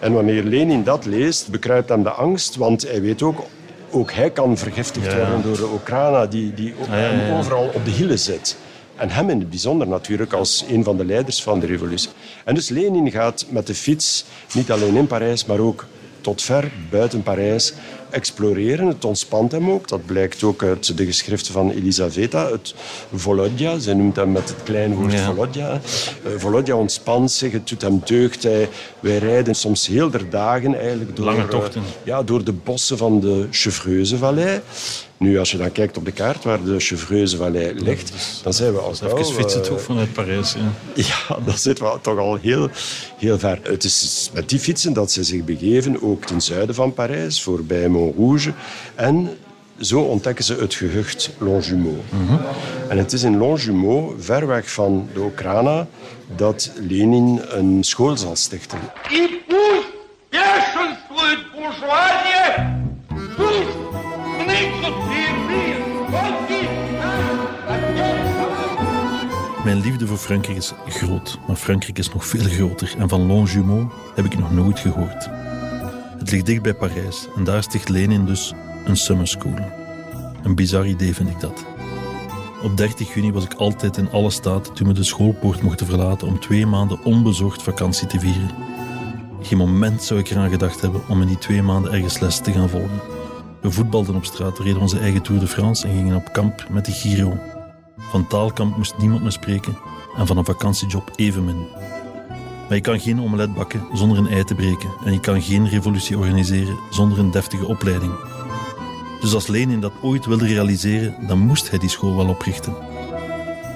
En 0.00 0.12
wanneer 0.12 0.42
Lenin 0.42 0.82
dat 0.84 1.04
leest, 1.04 1.48
bekruipt 1.50 1.88
hem 1.88 2.02
de 2.02 2.10
angst, 2.10 2.56
want 2.56 2.82
hij 2.82 3.00
weet 3.00 3.22
ook, 3.22 3.44
ook 3.90 4.12
hij 4.12 4.30
kan 4.30 4.58
vergiftigd 4.58 5.12
Ja. 5.12 5.16
worden 5.16 5.42
door 5.42 5.56
de 5.56 5.66
Okrana, 5.66 6.26
die, 6.26 6.54
die 6.54 6.74
ja, 6.88 6.96
ja. 6.96 7.02
hem 7.02 7.38
overal 7.38 7.70
op 7.74 7.84
de 7.84 7.90
hielen 7.90 8.18
zit. 8.18 8.56
En 8.96 9.10
hem 9.10 9.30
in 9.30 9.38
het 9.38 9.50
bijzonder 9.50 9.88
natuurlijk 9.88 10.32
als 10.32 10.64
een 10.68 10.84
van 10.84 10.96
de 10.96 11.04
leiders 11.04 11.42
van 11.42 11.60
de 11.60 11.66
revolutie. 11.66 12.10
En 12.44 12.54
dus 12.54 12.68
Lenin 12.68 13.10
gaat 13.10 13.46
met 13.48 13.66
de 13.66 13.74
fiets, 13.74 14.24
niet 14.54 14.70
alleen 14.70 14.96
in 14.96 15.06
Parijs, 15.06 15.44
maar 15.44 15.58
ook 15.58 15.86
tot 16.20 16.42
ver 16.42 16.70
buiten 16.90 17.22
Parijs 17.22 17.74
exploreren. 18.10 18.86
Het 18.86 19.04
ontspant 19.04 19.52
hem 19.52 19.70
ook. 19.70 19.88
Dat 19.88 20.06
blijkt 20.06 20.42
ook 20.42 20.62
uit 20.62 20.96
de 20.96 21.04
geschriften 21.06 21.52
van 21.52 21.70
Elisaveta, 21.70 22.50
het 22.50 22.74
Volodja. 23.14 23.78
Zij 23.78 23.94
noemt 23.94 24.16
hem 24.16 24.32
met 24.32 24.48
het 24.48 24.62
kleinwoord 24.62 25.12
Ja. 25.12 25.24
Volodja. 25.24 25.72
Eh, 26.24 26.30
Volodja 26.36 26.74
ontspant 26.74 27.30
zich, 27.30 27.52
het 27.52 27.68
doet 27.68 27.82
hem 27.82 28.00
deugd. 28.04 28.42
Hij, 28.42 28.68
wij 29.00 29.18
rijden 29.18 29.54
soms 29.54 29.86
heel 29.86 30.10
der 30.10 30.30
dagen 30.30 30.78
eigenlijk 30.78 31.16
door, 31.16 31.24
Lange 31.24 31.42
eh, 31.42 31.48
tochten. 31.48 31.82
ja, 32.02 32.22
door 32.22 32.44
de 32.44 32.52
bossen 32.52 32.96
van 32.98 33.20
de 33.20 33.46
Chevreuse-vallei. 33.50 34.60
Nu, 35.16 35.38
als 35.38 35.50
je 35.50 35.56
dan 35.58 35.72
kijkt 35.72 35.96
op 35.96 36.04
de 36.04 36.12
kaart 36.12 36.44
waar 36.44 36.64
de 36.64 36.78
Chevreuse-vallei 36.80 37.72
ligt, 37.74 38.12
dan 38.42 38.52
zijn 38.52 38.72
we 38.72 38.78
al 38.78 38.94
gauw, 38.94 39.18
Even 39.18 39.34
fietsen 39.34 39.62
eh, 39.62 39.66
toch 39.68 39.80
vanuit 39.82 40.12
Parijs. 40.12 40.52
Ja. 40.52 40.72
ja, 41.04 41.38
dat 41.44 41.60
zit 41.60 41.78
wel 41.78 42.00
toch 42.00 42.18
al 42.18 42.36
heel, 42.36 42.68
heel 43.16 43.38
ver. 43.38 43.58
Het 43.62 43.84
is 43.84 44.30
met 44.32 44.48
die 44.48 44.58
fietsen 44.58 44.92
dat 44.92 45.12
ze 45.12 45.24
zich 45.24 45.44
begeven, 45.44 46.02
ook 46.02 46.24
ten 46.24 46.40
zuiden 46.40 46.74
van 46.74 46.94
Parijs, 46.94 47.42
voorbij 47.42 47.88
en 48.94 49.38
zo 49.80 50.00
ontdekken 50.00 50.44
ze 50.44 50.54
het 50.54 50.74
gehucht 50.74 51.30
Longjumeau. 51.38 51.98
En 52.88 52.98
het 52.98 53.12
is 53.12 53.22
in 53.22 53.36
Longjumeau, 53.36 54.14
ver 54.18 54.46
weg 54.46 54.70
van 54.70 55.08
de 55.14 55.20
Okrana, 55.20 55.86
dat 56.36 56.72
Lenin 56.88 57.40
een 57.48 57.84
school 57.84 58.16
zal 58.16 58.36
stichten. 58.36 58.78
Mijn 69.64 69.80
liefde 69.80 70.06
voor 70.06 70.16
Frankrijk 70.16 70.58
is 70.58 70.72
groot, 70.88 71.38
maar 71.46 71.56
Frankrijk 71.56 71.98
is 71.98 72.12
nog 72.12 72.26
veel 72.26 72.44
groter. 72.44 72.94
En 72.98 73.08
van 73.08 73.26
Longjumeau 73.26 73.86
heb 74.14 74.24
ik 74.24 74.38
nog 74.38 74.52
nooit 74.52 74.78
gehoord. 74.78 75.28
Het 76.20 76.30
ligt 76.30 76.46
dicht 76.46 76.62
bij 76.62 76.74
Parijs 76.74 77.28
en 77.36 77.44
daar 77.44 77.62
sticht 77.62 77.88
Lenin 77.88 78.24
dus 78.24 78.54
een 78.84 78.96
summer 78.96 79.28
school. 79.28 79.54
Een 80.42 80.54
bizar 80.54 80.86
idee 80.86 81.14
vind 81.14 81.30
ik 81.30 81.40
dat. 81.40 81.64
Op 82.62 82.76
30 82.76 83.14
juni 83.14 83.32
was 83.32 83.44
ik 83.44 83.54
altijd 83.54 83.96
in 83.96 84.10
alle 84.10 84.30
staat 84.30 84.76
toen 84.76 84.88
we 84.88 84.94
de 84.94 85.02
schoolpoort 85.02 85.62
mochten 85.62 85.86
verlaten 85.86 86.28
om 86.28 86.40
twee 86.40 86.66
maanden 86.66 87.04
onbezorgd 87.04 87.62
vakantie 87.62 88.06
te 88.06 88.20
vieren. 88.20 88.50
Geen 89.42 89.58
moment 89.58 90.02
zou 90.02 90.20
ik 90.20 90.30
eraan 90.30 90.50
gedacht 90.50 90.80
hebben 90.80 91.08
om 91.08 91.20
in 91.20 91.26
die 91.26 91.38
twee 91.38 91.62
maanden 91.62 91.92
ergens 91.92 92.18
les 92.18 92.38
te 92.38 92.52
gaan 92.52 92.68
volgen. 92.68 93.00
We 93.60 93.70
voetbalden 93.70 94.14
op 94.14 94.24
straat, 94.24 94.58
reden 94.58 94.80
onze 94.80 94.98
eigen 94.98 95.22
Tour 95.22 95.40
de 95.40 95.46
France 95.46 95.88
en 95.88 95.96
gingen 95.96 96.16
op 96.16 96.32
kamp 96.32 96.66
met 96.70 96.84
de 96.84 96.92
Giro. 96.92 97.38
Van 97.96 98.26
taalkamp 98.26 98.76
moest 98.76 98.98
niemand 98.98 99.22
me 99.22 99.30
spreken 99.30 99.78
en 100.16 100.26
van 100.26 100.36
een 100.36 100.44
vakantiejob 100.44 101.10
evenmin. 101.16 101.66
Maar 102.70 102.78
je 102.78 102.84
kan 102.84 103.00
geen 103.00 103.20
omelet 103.20 103.54
bakken 103.54 103.82
zonder 103.92 104.18
een 104.18 104.28
ei 104.28 104.44
te 104.44 104.54
breken 104.54 104.90
en 105.04 105.12
je 105.12 105.20
kan 105.20 105.42
geen 105.42 105.68
revolutie 105.68 106.18
organiseren 106.18 106.78
zonder 106.90 107.18
een 107.18 107.30
deftige 107.30 107.66
opleiding. 107.66 108.12
Dus 109.20 109.34
als 109.34 109.46
Lenin 109.46 109.80
dat 109.80 109.92
ooit 110.02 110.26
wilde 110.26 110.46
realiseren, 110.46 111.14
dan 111.26 111.38
moest 111.38 111.70
hij 111.70 111.78
die 111.78 111.88
school 111.88 112.16
wel 112.16 112.28
oprichten. 112.28 112.74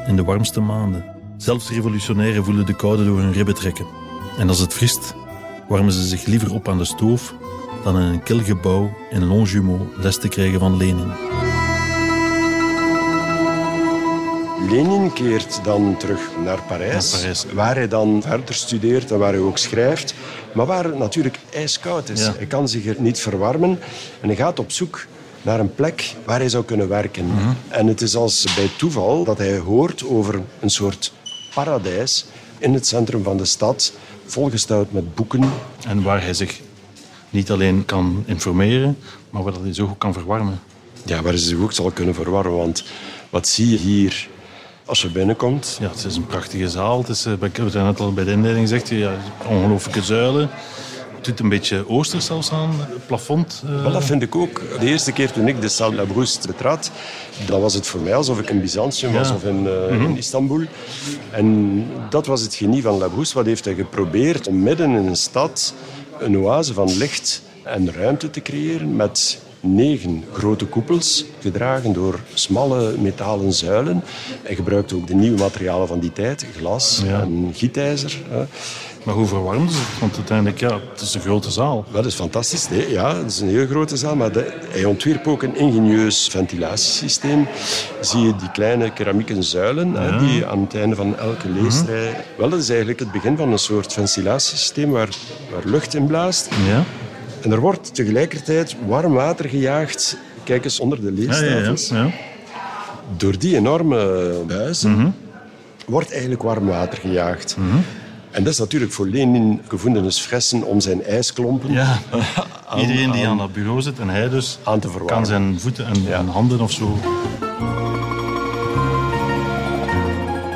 In 0.07 0.17
de 0.17 0.25
warmste 0.25 0.61
maanden. 0.61 1.05
Zelfs 1.37 1.71
revolutionairen 1.71 2.45
voelen 2.45 2.67
de 2.67 2.77
koude 2.77 3.05
door 3.05 3.19
hun 3.19 3.33
ribben 3.33 3.55
trekken. 3.55 3.87
En 4.39 4.49
als 4.49 4.59
het 4.59 4.75
vriest, 4.75 5.15
warmen 5.69 5.93
ze 5.93 6.07
zich 6.07 6.25
liever 6.25 6.55
op 6.55 6.69
aan 6.69 6.79
de 6.79 6.85
stoof 6.85 7.35
dan 7.85 7.99
in 7.99 8.03
een 8.03 8.23
kil 8.23 8.43
gebouw 8.43 8.97
in 9.11 9.25
Longjumeau 9.25 9.81
les 9.97 10.19
te 10.19 10.29
krijgen 10.29 10.61
van 10.61 10.77
Lenin. 10.77 11.13
Lenin 14.71 15.13
keert 15.13 15.65
dan 15.65 15.97
terug 15.99 16.21
naar 16.45 16.63
Parijs, 16.63 17.11
Naar 17.13 17.21
Parijs. 17.21 17.45
waar 17.53 17.75
hij 17.75 17.89
dan 17.89 18.23
verder 18.27 18.55
studeert 18.55 19.11
en 19.11 19.19
waar 19.19 19.33
hij 19.33 19.41
ook 19.43 19.59
schrijft, 19.59 20.15
maar 20.53 20.67
waar 20.67 20.85
het 20.85 20.99
natuurlijk 20.99 21.39
ijskoud 21.53 22.09
is. 22.09 22.21
Ja. 22.21 22.33
Hij 22.37 22.47
kan 22.47 22.69
zich 22.69 22.87
er 22.87 22.97
niet 22.99 23.19
verwarmen 23.19 23.79
en 24.21 24.29
hij 24.29 24.37
gaat 24.37 24.59
op 24.59 24.73
zoek 24.73 25.07
naar 25.43 25.61
een 25.61 25.75
plek 25.75 26.15
waar 26.25 26.39
hij 26.39 26.49
zou 26.49 26.65
kunnen 26.65 26.89
werken. 26.89 27.27
Mhm. 27.27 27.49
En 27.69 27.87
het 27.87 28.01
is 28.01 28.17
als 28.17 28.55
bij 28.57 28.71
toeval 28.77 29.25
dat 29.25 29.39
hij 29.39 29.59
hoort 29.59 30.05
over 30.07 30.41
een 30.61 30.71
soort 30.71 31.13
paradijs 31.55 32.27
in 32.59 32.75
het 32.75 32.87
centrum 32.87 33.23
van 33.23 33.37
de 33.37 33.45
stad, 33.45 33.93
volgestouwd 34.27 34.93
met 34.93 35.15
boeken. 35.15 35.51
En 35.87 36.03
waar 36.03 36.23
hij 36.23 36.35
zich 36.35 36.61
niet 37.31 37.51
alleen 37.51 37.85
kan 37.85 38.23
informeren, 38.27 38.99
maar 39.31 39.43
waar 39.43 39.55
hij 39.63 39.75
zich 39.75 39.85
ook 39.85 39.99
kan 39.99 40.13
verwarmen. 40.13 40.61
Ja, 41.05 41.23
waar 41.23 41.33
hij 41.33 41.41
zich 41.43 41.59
ook 41.59 41.73
zal 41.73 41.91
kunnen 41.91 42.15
verwarmen, 42.15 42.57
want 42.57 42.85
wat 43.31 43.49
zie 43.49 43.71
je 43.71 43.77
hier 43.77 44.29
als 44.87 45.03
je 45.03 45.09
binnenkomt? 45.09 45.77
Ja, 45.81 45.89
het 45.89 46.05
is 46.05 46.17
een 46.17 46.27
prachtige 46.27 46.69
zaal. 46.69 46.99
Het 46.99 47.09
is, 47.09 47.25
eh, 47.27 47.33
ik 47.33 47.57
heb 47.57 47.65
het 47.65 47.75
net 47.75 48.01
al 48.01 48.13
bij 48.13 48.25
de 48.25 48.31
inleiding 48.31 48.69
gezegd, 48.69 48.89
ja, 48.89 49.13
ongelooflijke 49.49 50.03
zuilen. 50.03 50.51
Het 51.15 51.25
doet 51.25 51.41
een 51.41 51.49
beetje 51.49 51.89
oosters 51.89 52.27
zelfs 52.27 52.51
aan, 52.53 52.71
het 52.79 53.07
plafond. 53.07 53.63
eh. 53.67 53.83
Wel, 53.83 53.93
dat 53.93 54.05
vind 54.05 54.23
ik 54.23 54.35
ook. 54.35 54.61
De 54.81 54.87
eerste 54.87 55.13
keer 55.13 55.31
toen 55.33 55.49
ik 55.49 55.61
de 55.61 55.69
Salle 55.69 55.95
La 55.95 56.05
Brousse 56.05 56.39
betrad, 56.47 56.91
dan 57.47 57.61
was 57.61 57.75
het 57.75 57.87
voor 57.87 58.01
mij 58.01 58.15
alsof 58.15 58.39
ik 58.41 58.51
in 58.51 58.61
Byzantium 58.61 59.13
was 59.13 59.31
of 59.31 59.45
in, 59.45 59.67
eh, 59.67 60.01
in 60.01 60.17
Istanbul. 60.17 60.63
En 61.31 61.85
dat 62.11 62.27
was 62.27 62.41
het 62.41 62.55
genie 62.55 62.83
van 62.83 62.99
La 62.99 63.09
Brousse. 63.09 63.35
Wat 63.35 63.47
heeft 63.47 63.65
hij 63.65 63.75
geprobeerd 63.75 64.47
om 64.49 64.63
midden 64.63 64.91
in 64.91 65.07
een 65.07 65.17
stad 65.17 65.75
een 66.19 66.39
oase 66.39 66.73
van 66.75 66.97
licht 66.97 67.43
en 67.63 67.93
ruimte 67.93 68.31
te 68.31 68.41
creëren 68.43 68.97
met 68.97 69.39
negen 69.65 70.25
grote 70.33 70.65
koepels, 70.67 71.25
gedragen 71.41 71.93
door 71.93 72.21
smalle 72.35 72.95
metalen 72.99 73.53
zuilen. 73.53 74.03
Hij 74.43 74.55
gebruikte 74.55 74.95
ook 74.95 75.07
de 75.07 75.15
nieuwe 75.15 75.39
materialen 75.39 75.87
van 75.89 75.99
die 76.01 76.13
tijd, 76.13 76.47
glas 76.57 77.03
Ja. 77.07 77.21
en 77.21 77.51
gietijzer. 77.55 78.19
Maar 79.05 79.15
hoe 79.15 79.27
verwarmden 79.27 79.71
ze 79.75 79.79
het? 79.79 80.01
Want 80.01 80.17
uiteindelijk, 80.17 80.61
ja, 80.61 80.81
het 80.93 81.01
is 81.01 81.15
een 81.15 81.21
grote 81.21 81.51
zaal. 81.51 81.85
Dat 81.93 82.07
is 82.07 82.15
fantastisch. 82.15 82.69
Nee, 82.69 82.91
ja, 82.91 83.17
het 83.17 83.31
is 83.31 83.41
een 83.41 83.49
heel 83.49 83.67
grote 83.67 83.97
zaal, 83.97 84.17
maar 84.17 84.33
de- 84.33 84.59
hij 84.69 84.85
ontwierp 84.85 85.27
ook 85.27 85.43
een 85.43 85.57
ingenieus 85.57 86.29
ventilatiesysteem. 86.31 87.47
Zie 88.01 88.21
je 88.21 88.37
die 88.37 88.51
kleine 88.51 88.93
keramieken 88.93 89.43
zuilen 89.45 89.93
hè, 89.95 90.19
die 90.19 90.47
aan 90.47 90.61
het 90.61 90.75
einde 90.75 90.97
van 90.97 91.19
elke 91.19 91.49
leesrij... 91.49 92.25
Wel, 92.39 92.49
dat 92.49 92.59
is 92.59 92.69
eigenlijk 92.69 92.99
het 92.99 93.13
begin 93.13 93.37
van 93.37 93.53
een 93.53 93.59
soort 93.59 93.93
ventilatiesysteem 93.93 94.91
waar, 94.91 95.09
waar 95.53 95.63
lucht 95.65 95.95
in 95.95 96.07
blaast. 96.07 96.49
Ja, 96.69 96.85
En 97.45 97.53
er 97.53 97.61
wordt 97.61 97.95
tegelijkertijd 97.95 98.77
warm 98.87 99.13
water 99.13 99.49
gejaagd. 99.49 100.17
Kijk 100.45 100.65
eens 100.65 100.81
onder 100.81 101.01
de 101.01 101.13
ja, 101.15 101.33
ja. 101.33 101.45
ja, 101.45 101.45
leestafels. 101.55 101.89
ja. 101.89 102.11
Door 103.17 103.39
die 103.39 103.57
enorme 103.57 104.31
buizen 104.47 104.91
Mhm. 104.91 105.09
wordt 105.87 106.11
eigenlijk 106.11 106.43
warm 106.43 106.67
water 106.67 106.99
gejaagd. 106.99 107.57
En 108.31 108.45
dat 108.45 108.53
is 108.53 108.59
natuurlijk 108.59 108.93
voor 108.93 109.07
Lenin 109.09 109.61
gevoelens 109.69 110.21
fressen 110.21 110.63
om 110.63 110.81
zijn 110.81 111.03
ijsklompen 111.05 111.73
Ja. 111.73 111.99
aan- 112.67 112.79
Iedereen 112.81 113.11
die 113.11 113.25
aan- 113.25 113.31
aan 113.31 113.39
dat 113.39 113.53
bureau 113.53 113.83
zit 113.83 113.99
en 113.99 114.09
hij 114.09 114.29
dus 114.29 114.59
aan 114.63 114.81
te 114.81 114.89
verwarmen. 114.89 115.15
kan 115.15 115.27
zijn 115.27 115.61
voeten 115.61 115.87
en, 115.87 116.13
en 116.15 116.27
handen 116.29 116.61
of 116.61 116.71
zo. 116.73 116.99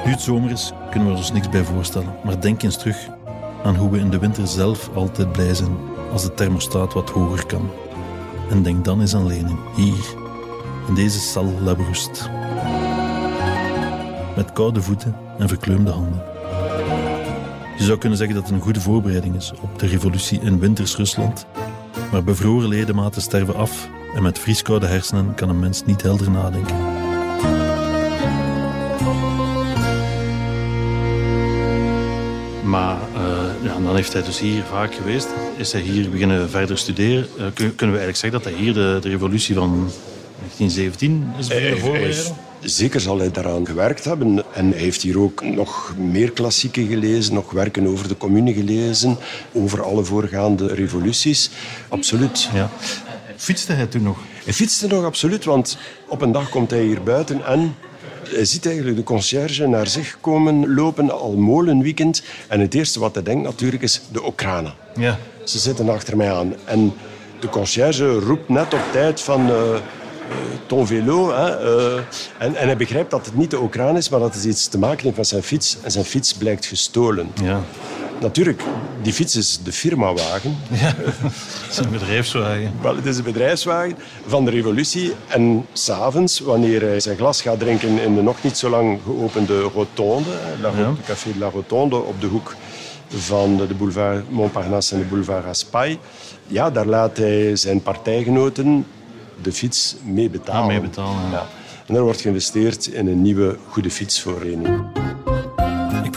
Nu 0.05 0.11
het 0.15 0.21
zomer 0.23 0.51
is, 0.51 0.73
kunnen 0.91 1.09
we 1.09 1.15
er 1.15 1.21
ons 1.21 1.33
niks 1.33 1.49
bij 1.49 1.65
voorstellen. 1.65 2.15
Maar 2.25 2.41
denk 2.41 2.63
eens 2.63 2.77
terug 2.79 2.97
aan 3.65 3.77
hoe 3.77 3.91
we 3.91 3.99
in 3.99 4.11
de 4.11 4.19
winter 4.19 4.47
zelf 4.47 4.91
altijd 4.95 5.33
blij 5.33 5.55
zijn 5.55 5.77
als 6.13 6.23
de 6.23 6.35
thermostaat 6.35 6.93
wat 6.93 7.11
hoger 7.11 7.47
kan. 7.47 7.71
En 8.51 8.63
denk 8.63 8.85
dan 8.85 9.01
eens 9.01 9.15
aan 9.15 9.27
Lenin, 9.27 9.59
hier, 9.75 10.15
in 10.89 10.95
deze 10.95 11.19
sal 11.19 11.53
Labroest. 11.63 12.31
Met 14.37 14.53
koude 14.53 14.83
voeten 14.83 15.17
en 15.39 15.49
verkleumde 15.49 15.91
handen. 15.91 16.23
Je 17.79 17.85
zou 17.85 17.99
kunnen 17.99 18.19
zeggen 18.19 18.37
dat 18.37 18.45
het 18.45 18.55
een 18.55 18.63
goede 18.63 18.81
voorbereiding 18.81 19.37
is 19.37 19.53
op 19.61 19.79
de 19.79 19.87
revolutie 19.87 20.41
in 20.41 20.59
winters 20.59 20.97
Rusland. 20.97 21.47
Maar 22.13 22.25
bevroren 22.25 22.69
ledematen 22.69 23.23
sterven 23.23 23.55
af 23.55 23.89
en 24.15 24.23
met 24.23 24.39
vrieskoude 24.39 24.87
hersenen 24.87 25.35
kan 25.35 25.49
een 25.49 25.59
mens 25.59 25.85
niet 25.85 26.03
helder 26.03 26.31
nadenken. 26.31 26.98
Dan 33.89 33.97
heeft 33.97 34.13
hij 34.13 34.23
dus 34.23 34.39
hier 34.39 34.63
vaak 34.71 34.95
geweest. 34.95 35.29
Is 35.57 35.73
hij 35.73 35.81
hier 35.81 36.11
beginnen 36.11 36.51
verder 36.51 36.79
studeren. 36.79 37.27
Eh, 37.39 37.45
kun- 37.55 37.75
kunnen 37.75 37.97
we 37.97 38.03
eigenlijk 38.03 38.17
zeggen 38.17 38.41
dat 38.43 38.45
hij 38.53 38.61
hier 38.63 38.73
de, 38.75 38.99
de 39.01 39.09
revolutie 39.09 39.55
van 39.55 39.71
1917 39.71 41.33
is 41.39 41.47
beginnen 41.47 41.79
voorbereiden? 41.81 42.37
Zeker 42.61 43.01
zal 43.01 43.19
hij 43.19 43.31
daaraan 43.31 43.67
gewerkt 43.67 44.05
hebben. 44.05 44.45
En 44.55 44.71
hij 44.71 44.79
heeft 44.81 45.03
hier 45.03 45.19
ook 45.21 45.43
nog 45.45 45.95
meer 45.99 46.31
klassieken 46.31 46.87
gelezen, 46.87 47.35
nog 47.35 47.51
werken 47.51 47.87
over 47.87 48.09
de 48.09 48.17
commune 48.17 48.53
gelezen, 48.53 49.17
over 49.53 49.83
alle 49.83 50.05
voorgaande 50.05 50.67
revoluties. 50.75 51.51
Absoluut. 51.89 52.49
Ja. 52.55 52.71
Fietste 53.37 53.73
hij 53.73 53.87
toen 53.87 54.03
nog? 54.03 54.19
Hij 54.45 54.53
fietste 54.53 54.87
nog 54.87 55.05
absoluut, 55.05 55.45
want 55.45 55.79
op 56.09 56.21
een 56.23 56.33
dag 56.33 56.49
komt 56.49 56.71
hij 56.71 56.83
hier 56.83 57.03
buiten 57.03 57.47
en 57.47 57.75
hij 58.31 58.45
ziet 58.45 58.67
eigenlijk 58.67 58.97
de 58.97 59.03
conciërge 59.03 59.67
naar 59.67 59.87
zich 59.87 60.19
komen 60.21 60.75
lopen 60.75 61.11
al 61.11 61.33
molenweekend. 61.33 62.23
En 62.49 62.61
het 62.61 62.75
eerste 62.75 63.01
wat 63.01 63.15
hij 63.15 63.23
denkt 63.23 63.43
natuurlijk 63.43 63.83
is 63.83 64.01
de 64.13 64.23
Okrana. 64.23 64.75
Ja. 64.97 65.19
Ze 65.45 65.59
zitten 65.59 65.89
achter 65.89 66.17
mij 66.17 66.33
aan. 66.33 66.55
En 66.65 66.93
de 67.41 67.49
conciërge 67.49 68.13
roept 68.13 68.49
net 68.49 68.75
op 68.75 68.83
tijd 68.93 69.21
van... 69.21 69.51
eh, 69.51 69.75
eh, 70.29 70.37
ton 70.67 70.87
vélo. 70.87 71.33
Hè, 71.35 71.47
eh, 71.47 72.03
en, 72.39 72.55
en 72.55 72.67
hij 72.67 72.77
begrijpt 72.77 73.11
dat 73.11 73.27
het 73.27 73.37
niet 73.37 73.51
de 73.51 73.59
Okraan 73.61 73.97
is, 73.97 74.09
maar 74.09 74.21
dat 74.21 74.35
het 74.35 74.45
iets 74.45 74.67
te 74.69 74.79
maken 74.79 75.05
heeft 75.05 75.17
met 75.17 75.27
zijn 75.27 75.43
fiets. 75.43 75.77
En 75.83 75.91
zijn 75.91 76.05
fiets 76.05 76.35
blijkt 76.35 76.67
gestolen. 76.67 77.31
Ja. 77.43 77.61
Natuurlijk, 78.21 78.63
die 79.03 79.13
fiets 79.13 79.37
is 79.37 79.61
de 79.65 79.73
firmawagen. 79.73 80.57
Zijn 81.71 81.91
bedrijfswagen. 81.91 82.73
Wel, 82.83 82.97
het 82.97 83.07
is 83.07 83.19
een 83.19 83.25
bedrijfswagen 83.25 83.97
van 84.27 84.45
de 84.45 84.51
revolutie. 84.51 85.13
En 85.29 85.67
s'avonds, 85.73 86.39
wanneer 86.41 86.81
hij 86.83 87.01
zijn 87.01 87.17
glas 87.17 87.43
gaat 87.43 87.59
drinken 87.59 87.99
in 88.03 88.15
de 88.15 88.23
nog 88.23 88.43
niet 88.43 88.57
zo 88.57 88.69
lang 88.71 88.99
geopende 89.05 89.61
rotonde, 89.61 90.29
hè, 90.31 90.63
La, 90.63 90.69
Ja. 90.79 90.89
het 90.89 91.05
café 91.07 91.33
de 91.33 91.39
la 91.39 91.49
Rotonde 91.51 91.97
op 91.97 92.21
de 92.21 92.27
hoek 92.27 92.55
van 93.09 93.57
de 93.57 93.75
boulevard 93.75 94.31
Montparnasse 94.31 94.95
en 94.95 95.01
de 95.01 95.07
boulevard 95.07 95.45
Raspail, 95.45 95.97
ja, 96.47 96.71
daar 96.71 96.87
laat 96.87 97.17
hij 97.17 97.57
zijn 97.57 97.83
partijgenoten 97.83 98.87
de 99.43 99.53
fiets 99.53 99.97
mee 100.05 100.31
betalen. 100.31 100.61
Ah, 100.63 100.67
mee 100.69 100.81
betalen, 100.81 101.31
ja. 101.31 101.47
En 101.87 101.95
er 101.95 102.03
wordt 102.03 102.21
geïnvesteerd 102.21 102.87
in 102.87 103.07
een 103.07 103.23
nieuwe 103.23 103.57
goede 103.69 103.91
fiets 103.91 104.21
voor 104.23 104.41
Lenin. 104.45 104.75
Ik 104.75 105.18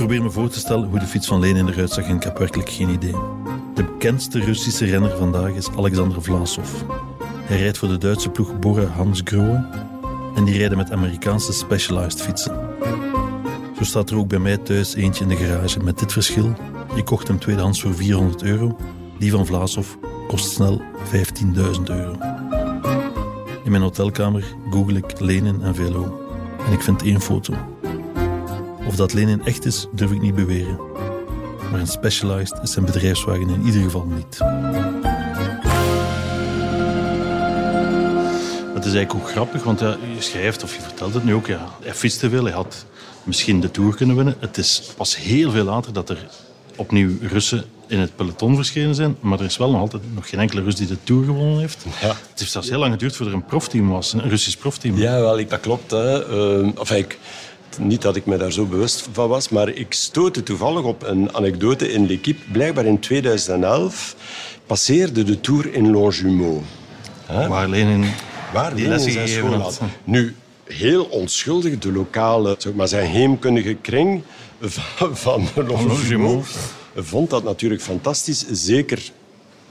probeer 0.07 0.23
me 0.23 0.31
voor 0.31 0.49
te 0.49 0.59
stellen 0.59 0.89
hoe 0.89 0.99
de 0.99 1.05
fiets 1.05 1.27
van 1.27 1.39
Lenin 1.39 1.67
eruit 1.67 1.91
zag 1.91 2.05
en 2.05 2.15
ik 2.15 2.23
heb 2.23 2.37
werkelijk 2.37 2.69
geen 2.69 2.89
idee. 2.89 3.15
De 3.73 3.83
bekendste 3.83 4.39
Russische 4.39 4.85
renner 4.85 5.17
vandaag 5.17 5.51
is 5.51 5.69
Alexander 5.77 6.21
Vlasov. 6.21 6.69
Hij 7.23 7.57
rijdt 7.57 7.77
voor 7.77 7.87
de 7.87 7.97
Duitse 7.97 8.29
ploeg 8.29 8.59
Bora 8.59 8.85
Hansgrohe 8.85 9.65
en 10.35 10.43
die 10.43 10.57
rijden 10.57 10.77
met 10.77 10.91
Amerikaanse 10.91 11.53
Specialized 11.53 12.21
fietsen. 12.21 12.59
Zo 13.77 13.83
staat 13.83 14.09
er 14.09 14.17
ook 14.17 14.27
bij 14.27 14.39
mij 14.39 14.57
thuis 14.57 14.93
eentje 14.93 15.23
in 15.23 15.29
de 15.29 15.35
garage 15.35 15.79
met 15.79 15.99
dit 15.99 16.11
verschil. 16.11 16.53
Ik 16.95 17.05
kocht 17.05 17.27
hem 17.27 17.39
tweedehands 17.39 17.81
voor 17.81 17.95
400 17.95 18.43
euro. 18.43 18.77
Die 19.17 19.31
van 19.31 19.45
Vlasov 19.45 19.87
kost 20.27 20.51
snel 20.51 20.81
15.000 21.13 21.81
euro. 21.83 22.15
In 23.63 23.71
mijn 23.71 23.83
hotelkamer 23.83 24.43
google 24.69 24.97
ik 24.97 25.19
Lenin 25.19 25.61
en 25.61 25.75
Velo 25.75 26.21
en 26.65 26.73
ik 26.73 26.81
vind 26.81 27.03
één 27.03 27.21
foto. 27.21 27.53
Of 28.91 28.97
dat 28.97 29.13
Lenin 29.13 29.45
echt 29.45 29.65
is, 29.65 29.87
durf 29.91 30.11
ik 30.11 30.21
niet 30.21 30.35
beweren. 30.35 30.79
Maar 31.71 31.79
een 31.79 31.87
Specialized 31.87 32.59
is 32.63 32.71
zijn 32.71 32.85
bedrijfswagen 32.85 33.49
in 33.49 33.65
ieder 33.65 33.81
geval 33.81 34.05
niet. 34.05 34.39
Het 38.73 38.85
is 38.85 38.93
eigenlijk 38.93 39.13
ook 39.13 39.29
grappig, 39.29 39.63
want 39.63 39.79
ja, 39.79 39.97
je 40.15 40.21
schrijft 40.21 40.63
of 40.63 40.75
je 40.75 40.81
vertelt 40.81 41.13
het 41.13 41.23
nu 41.23 41.33
ook. 41.33 41.47
Ja, 41.47 41.67
hij 41.81 41.93
fietste 41.93 42.29
veel, 42.29 42.43
hij 42.43 42.53
had 42.53 42.85
misschien 43.23 43.59
de 43.61 43.71
Tour 43.71 43.95
kunnen 43.95 44.15
winnen. 44.15 44.35
Het 44.39 44.57
is 44.57 44.91
pas 44.97 45.17
heel 45.17 45.51
veel 45.51 45.63
later 45.63 45.93
dat 45.93 46.09
er 46.09 46.27
opnieuw 46.75 47.09
Russen 47.21 47.63
in 47.87 47.99
het 47.99 48.15
peloton 48.15 48.55
verschenen 48.55 48.95
zijn. 48.95 49.15
Maar 49.19 49.39
er 49.39 49.45
is 49.45 49.57
wel 49.57 49.71
nog 49.71 49.79
altijd 49.81 50.03
nog 50.13 50.29
geen 50.29 50.39
enkele 50.39 50.61
Rus 50.61 50.75
die 50.75 50.87
de 50.87 50.97
Tour 51.03 51.25
gewonnen 51.25 51.59
heeft. 51.59 51.85
Ja. 52.01 52.07
Het 52.07 52.39
heeft 52.39 52.51
zelfs 52.51 52.69
heel 52.69 52.79
lang 52.79 52.91
geduurd 52.91 53.15
voordat 53.15 53.35
er 53.35 53.41
een 53.41 53.47
profteam 53.47 53.89
was, 53.89 54.13
een 54.13 54.29
Russisch 54.29 54.57
profteam. 54.57 54.97
Ja, 54.97 55.19
wel, 55.19 55.39
ik, 55.39 55.49
dat 55.49 55.59
klopt. 55.59 55.91
Hè. 55.91 56.25
Ehm, 56.25 56.71
enfin, 56.77 56.97
ik, 56.97 57.19
niet 57.79 58.01
dat 58.01 58.15
ik 58.15 58.25
me 58.25 58.37
daar 58.37 58.51
zo 58.51 58.65
bewust 58.65 59.07
van 59.11 59.27
was, 59.27 59.49
maar 59.49 59.69
ik 59.69 59.93
stootte 59.93 60.43
toevallig 60.43 60.83
op 60.83 61.03
een 61.03 61.35
anekdote 61.35 61.91
in 61.91 62.07
L'Equipe. 62.07 62.51
Blijkbaar 62.51 62.85
in 62.85 62.99
2011 62.99 64.15
passeerde 64.65 65.23
de 65.23 65.39
Tour 65.41 65.73
in 65.73 65.91
Longjumeau. 65.91 66.61
Waar 67.27 67.67
Lenin 67.67 68.05
Waar 68.53 68.75
die 68.75 68.87
lessen 68.87 69.11
zijn 69.11 69.27
gegeven 69.27 69.49
school 69.49 69.61
had. 69.61 69.81
Nu, 70.03 70.35
heel 70.63 71.03
onschuldig, 71.03 71.77
de 71.79 71.91
lokale, 71.91 72.55
zeg 72.57 72.73
maar 72.73 72.87
zijn 72.87 73.09
heemkundige 73.09 73.73
kring 73.73 74.21
van, 74.61 75.17
van 75.17 75.47
Longjumeau 75.55 75.87
Longjumeau. 75.87 76.43
vond 76.95 77.29
dat 77.29 77.43
natuurlijk 77.43 77.81
fantastisch. 77.81 78.45
Zeker, 78.51 79.11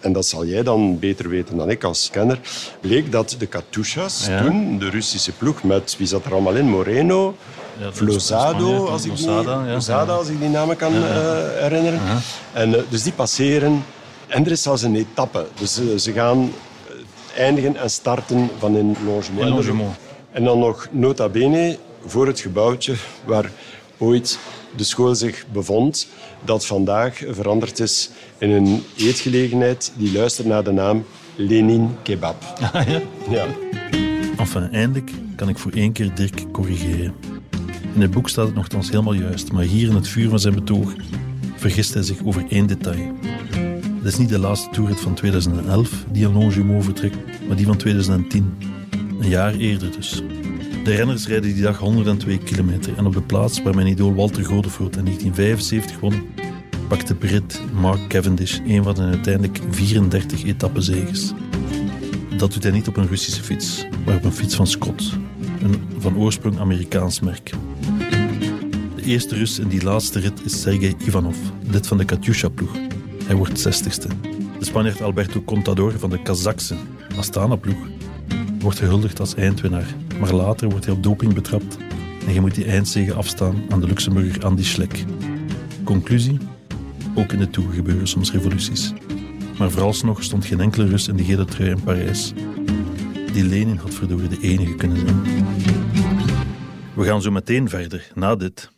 en 0.00 0.12
dat 0.12 0.26
zal 0.26 0.46
jij 0.46 0.62
dan 0.62 0.98
beter 0.98 1.28
weten 1.28 1.56
dan 1.56 1.70
ik 1.70 1.84
als 1.84 2.08
kenner, 2.12 2.40
bleek 2.80 3.12
dat 3.12 3.36
de 3.38 3.46
Katusha's 3.46 4.26
Ja. 4.26 4.42
toen, 4.42 4.78
de 4.78 4.90
Russische 4.90 5.32
ploeg, 5.32 5.62
met 5.62 5.94
wie 5.98 6.06
zat 6.06 6.24
er 6.24 6.32
allemaal 6.32 6.56
in? 6.56 6.68
Moreno, 6.68 7.36
Ja, 7.81 7.90
Spanje, 8.19 8.77
als 8.90 9.05
ik, 9.05 9.11
Losada, 9.11 9.59
die, 9.59 9.66
ja. 9.66 9.73
Losada, 9.73 10.12
als 10.12 10.29
ik 10.29 10.40
die 10.40 10.49
namen 10.49 10.77
kan 10.77 10.95
eh, 10.95 11.01
herinneren. 11.59 12.01
En, 12.53 12.75
eh, 12.75 12.83
dus 12.88 13.03
die 13.03 13.12
passeren. 13.12 13.85
En 14.27 14.45
er 14.45 14.51
is 14.51 14.62
zelfs 14.62 14.83
een 14.83 14.95
etappe. 14.95 15.47
Dus 15.59 15.79
eh, 15.79 15.97
ze 15.97 16.12
gaan 16.12 16.53
eindigen 17.37 17.77
en 17.77 17.90
starten 17.90 18.51
van 18.59 18.77
in 18.77 18.97
Longjumeau. 19.05 19.90
En 20.31 20.45
dan 20.45 20.59
nog 20.59 20.88
nota 20.90 21.29
bene 21.29 21.79
voor 22.07 22.27
het 22.27 22.40
gebouwtje 22.40 22.95
waar 23.25 23.51
ooit 23.99 24.38
de 24.77 24.85
school 24.85 25.14
zich 25.14 25.45
bevond, 25.53 26.07
dat 26.45 26.66
vandaag 26.66 27.23
veranderd 27.31 27.81
is 27.81 28.11
in 28.38 28.51
een 28.51 28.85
eetgelegenheid 28.97 29.93
die 29.95 30.12
luistert 30.12 30.47
naar 30.47 30.64
de 30.64 30.73
naam 30.73 31.05
Lenin 31.37 31.97
Kebab. 32.03 32.43
Ah, 32.73 32.88
ja. 32.93 33.01
Ja. 33.31 33.47
Enfin, 34.37 34.73
eindelijk 34.73 35.11
kan 35.37 35.49
ik 35.49 35.59
voor 35.59 35.73
één 35.73 35.93
keer 35.93 36.14
Dirk 36.14 36.53
corrigeren. 36.53 37.39
In 37.94 38.00
het 38.00 38.11
boek 38.11 38.29
staat 38.29 38.46
het 38.46 38.55
nogthans 38.55 38.90
helemaal 38.90 39.12
juist, 39.12 39.53
maar 39.53 39.62
hier 39.62 39.88
in 39.88 39.94
het 39.94 40.09
vuur 40.09 40.29
van 40.29 40.40
zijn 40.40 40.55
betoog 40.55 40.94
vergist 41.57 41.94
hij 41.94 42.03
zich 42.03 42.24
over 42.24 42.44
één 42.48 42.66
detail. 42.66 43.14
Het 44.03 44.12
is 44.12 44.18
niet 44.18 44.29
de 44.29 44.38
laatste 44.38 44.70
toerrit 44.70 45.00
van 45.00 45.14
2011 45.14 46.05
die 46.12 46.26
in 46.26 46.33
Longjumeau 46.33 46.83
vertrekt, 46.83 47.16
maar 47.46 47.57
die 47.57 47.66
van 47.66 47.76
2010. 47.76 48.55
Een 49.20 49.29
jaar 49.29 49.55
eerder 49.55 49.90
dus. 49.90 50.22
De 50.85 50.94
renners 50.94 51.26
rijden 51.26 51.55
die 51.55 51.62
dag 51.62 51.79
102 51.79 52.38
kilometer 52.38 52.96
en 52.96 53.07
op 53.07 53.12
de 53.12 53.22
plaats 53.22 53.62
waar 53.62 53.74
mijn 53.74 53.87
idool 53.87 54.14
Walter 54.14 54.44
Godefroot 54.44 54.96
in 54.96 55.05
1975 55.05 56.00
won, 56.00 56.14
pakte 56.88 57.14
Brit 57.14 57.61
Mark 57.72 58.09
Cavendish 58.09 58.59
een 58.66 58.83
van 58.83 58.94
de 58.94 59.03
uiteindelijk 59.03 59.61
34 59.70 60.44
etappenzegers. 60.44 61.33
Dat 62.37 62.53
doet 62.53 62.62
hij 62.62 62.72
niet 62.72 62.88
op 62.88 62.96
een 62.96 63.09
Russische 63.09 63.42
fiets, 63.42 63.87
maar 64.05 64.16
op 64.16 64.24
een 64.24 64.33
fiets 64.33 64.55
van 64.55 64.66
Scott, 64.66 65.12
een 65.62 65.83
van 65.99 66.16
oorsprong 66.16 66.59
Amerikaans 66.59 67.20
merk. 67.20 67.51
De 68.96 69.03
eerste 69.03 69.35
Rus 69.35 69.59
in 69.59 69.68
die 69.68 69.83
laatste 69.83 70.18
rit 70.18 70.44
is 70.44 70.61
Sergei 70.61 70.94
Ivanov, 71.07 71.37
lid 71.70 71.87
van 71.87 71.99
de 71.99 72.05
Katyusha-ploeg. 72.05 72.77
Hij 73.25 73.37
wordt 73.37 73.68
60ste. 73.68 74.09
De 74.59 74.64
Spanjaard 74.64 75.03
Alberto 75.03 75.42
Contador 75.42 75.99
van 75.99 76.11
de 76.11 76.23
Kazakse 76.23 76.75
Astana-ploeg 77.16 77.79
wordt 78.61 78.79
gehuldigd 78.79 79.20
als 79.20 79.35
eindwinnaar, 79.35 79.94
maar 80.20 80.35
later 80.35 80.70
wordt 80.70 80.85
hij 80.85 80.94
op 80.94 81.03
doping 81.03 81.35
betrapt 81.35 81.77
en 82.27 82.33
je 82.35 82.40
moet 82.40 82.55
die 82.55 82.64
eindzege 82.64 83.14
afstaan 83.14 83.62
aan 83.68 83.81
de 83.81 83.87
Luxemburger 83.87 84.44
Andy 84.44 84.64
Schleck. 84.64 85.05
Conclusie? 85.85 86.38
Ook 87.14 87.33
in 87.33 87.38
de 87.38 87.51
Tour 87.51 87.73
gebeuren 87.73 88.09
soms 88.09 88.33
revoluties. 88.33 88.92
Maar 89.59 89.70
vooralsnog 89.70 90.23
stond 90.23 90.44
geen 90.44 90.61
enkele 90.61 90.87
Rus 90.87 91.09
in 91.09 91.16
de 91.16 91.25
gele 91.25 91.44
trui 91.44 91.70
in 91.70 91.83
Parijs. 91.83 92.33
Die 93.33 93.45
Lenin 93.45 93.77
had 93.77 93.95
verdorie 93.95 94.29
de 94.29 94.38
enige 94.40 94.75
kunnen 94.75 94.99
zijn. 94.99 95.47
We 96.95 97.05
gaan 97.05 97.23
zo 97.23 97.31
meteen 97.31 97.69
verder, 97.69 98.11
na 98.14 98.37
dit. 98.37 98.71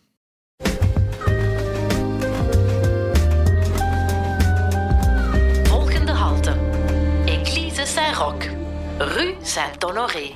Volgende 5.64 6.12
halte. 6.12 6.52
Église 7.24 7.84
Saint-Roch. 7.86 8.44
Rue 8.98 9.34
Saint-Honoré. 9.42 10.30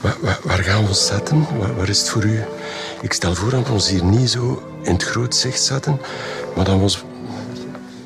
Waar, 0.00 0.16
waar- 0.20 0.40
waar 0.44 0.58
gaan 0.64 0.82
we 0.82 0.88
ons 0.88 1.06
zetten? 1.06 1.58
Waar, 1.58 1.76
waar 1.76 1.88
is 1.88 1.98
het 1.98 2.08
voor 2.10 2.24
u? 2.24 2.42
Ik 3.02 3.12
stel 3.12 3.34
voor 3.34 3.50
dat 3.50 3.66
we 3.66 3.72
ons 3.72 3.88
hier 3.90 4.04
niet 4.04 4.30
zo 4.30 4.62
in 4.82 4.92
het 4.92 5.02
groot 5.02 5.34
zicht 5.34 5.62
zetten, 5.62 6.00
maar 6.56 6.64
dan 6.64 6.80
was. 6.80 7.04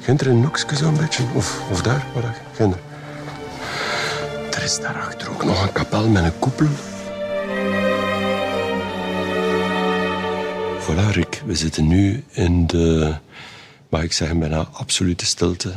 Gunt 0.08 0.20
er 0.20 0.26
een 0.28 0.42
hoekje 0.44 0.76
zo'n 0.76 0.96
beetje? 0.96 1.22
Of, 1.34 1.60
of 1.70 1.82
daar? 1.82 2.06
Waar 2.14 2.22
dat- 2.22 2.40
Gunt 2.54 2.74
er? 4.54 4.62
Is 4.64 4.80
daarachter 4.80 5.30
ook 5.30 5.44
nog 5.44 5.62
een 5.62 5.72
kapel 5.72 6.08
met 6.08 6.24
een 6.24 6.38
koepel. 6.38 6.66
Voilà, 10.80 11.10
Rick. 11.12 11.42
We 11.46 11.54
zitten 11.54 11.86
nu 11.86 12.24
in 12.30 12.66
de, 12.66 13.14
mag 13.88 14.02
ik 14.02 14.12
zeggen, 14.12 14.38
bijna 14.38 14.68
absolute 14.72 15.26
stilte 15.26 15.72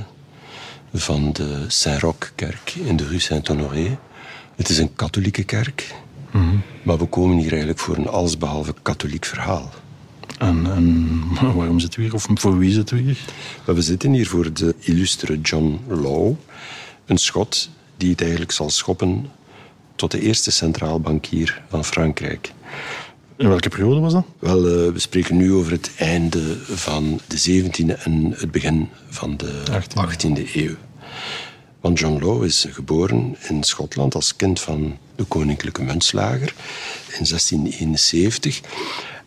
van 0.94 1.32
de 1.34 1.66
Saint-Roch-kerk 1.68 2.74
in 2.76 2.96
de 2.96 3.08
rue 3.08 3.20
Saint-Honoré. 3.20 3.98
Het 4.56 4.70
is 4.70 4.78
een 4.78 4.96
katholieke 4.96 5.44
kerk, 5.44 5.94
maar 6.84 6.98
we 6.98 7.06
komen 7.06 7.38
hier 7.38 7.50
eigenlijk 7.50 7.80
voor 7.80 7.96
een 7.98 8.08
allesbehalve 8.08 8.74
katholiek 8.82 9.26
verhaal. 9.26 9.70
En, 10.42 10.72
en 10.72 11.20
waarom 11.58 11.80
zitten 11.80 12.00
we 12.00 12.06
hier? 12.06 12.16
Of 12.16 12.28
voor 12.34 12.58
wie 12.58 12.72
zitten 12.72 12.98
we 12.98 13.02
hier? 13.04 13.20
We 13.66 13.82
zitten 13.82 14.14
hier 14.14 14.28
voor 14.28 14.54
de 14.54 14.76
illustere 14.80 15.42
John 15.42 15.80
Law, 15.88 16.34
een 17.06 17.18
Schot 17.18 17.70
die 17.98 18.12
het 18.12 18.22
eigenlijk 18.22 18.52
zal 18.52 18.70
schoppen 18.70 19.30
tot 19.96 20.12
de 20.12 20.22
eerste 20.22 20.52
centraal 20.52 21.00
bankier 21.00 21.62
van 21.70 21.86
Frankrijk. 21.86 22.54
In 23.38 23.48
welke 23.48 23.70
periode 23.70 24.00
was 24.00 24.14
dat? 24.14 24.26
Wel, 24.40 24.58
eh, 24.58 24.94
we 24.94 25.00
spreken 25.00 25.38
nu 25.38 25.54
over 25.54 25.72
het 25.72 25.92
einde 25.98 26.58
van 26.66 27.20
de 27.28 27.38
17e 27.38 28.04
en 28.04 28.34
het 28.38 28.52
begin 28.52 28.90
van 29.10 29.38
de 29.38 29.64
18e, 29.72 30.54
eeuw. 30.54 30.76
Want 31.82 32.00
John 32.00 32.26
Law 32.26 32.44
is 32.44 32.68
geboren 32.70 33.36
in 33.48 33.64
Schotland 33.64 34.16
als 34.16 34.36
kind 34.36 34.60
van 34.60 34.98
de 35.16 35.24
koninklijke 35.24 35.84
muntslager 35.84 36.54
in 37.08 37.26
1671. 37.26 38.62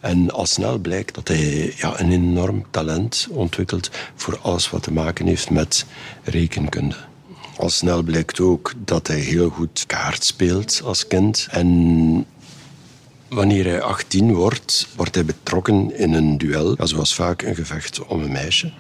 En 0.05 0.31
al 0.31 0.47
snel 0.47 0.79
blijkt 0.79 1.15
dat 1.15 1.29
hij 1.29 1.75
ja, 1.77 2.01
een 2.01 2.13
enorm 2.13 2.65
talent 2.71 3.27
ontwikkelt 3.31 3.91
voor 4.15 4.39
alles 4.43 4.71
wat 4.71 4.83
te 4.83 4.93
maken 4.93 5.27
heeft 5.27 5.51
met 5.51 5.87
rekenkunde. 6.23 6.97
Al 7.57 7.71
snel 7.71 8.03
blijkt 8.03 8.41
ook 8.41 8.73
dat 8.85 9.07
hij 9.07 9.19
heel 9.19 9.49
goed 9.49 9.85
kaart 9.87 10.25
speelt 10.25 10.81
als 10.85 11.07
kind. 11.07 11.49
En 11.51 12.27
Wanneer 13.29 13.65
hij 13.65 13.83
18 13.83 14.35
wordt, 14.35 14.89
wordt 14.97 15.15
hij 15.15 15.25
betrokken 15.25 15.99
in 15.99 16.13
een 16.13 16.39
duel. 16.39 16.75
Ja, 16.79 16.87
zoals 16.87 17.15
vaak 17.15 17.43
een 17.43 17.55
gevecht 17.55 18.07
om 18.07 18.23
een 18.23 18.33
meisje. 18.33 18.73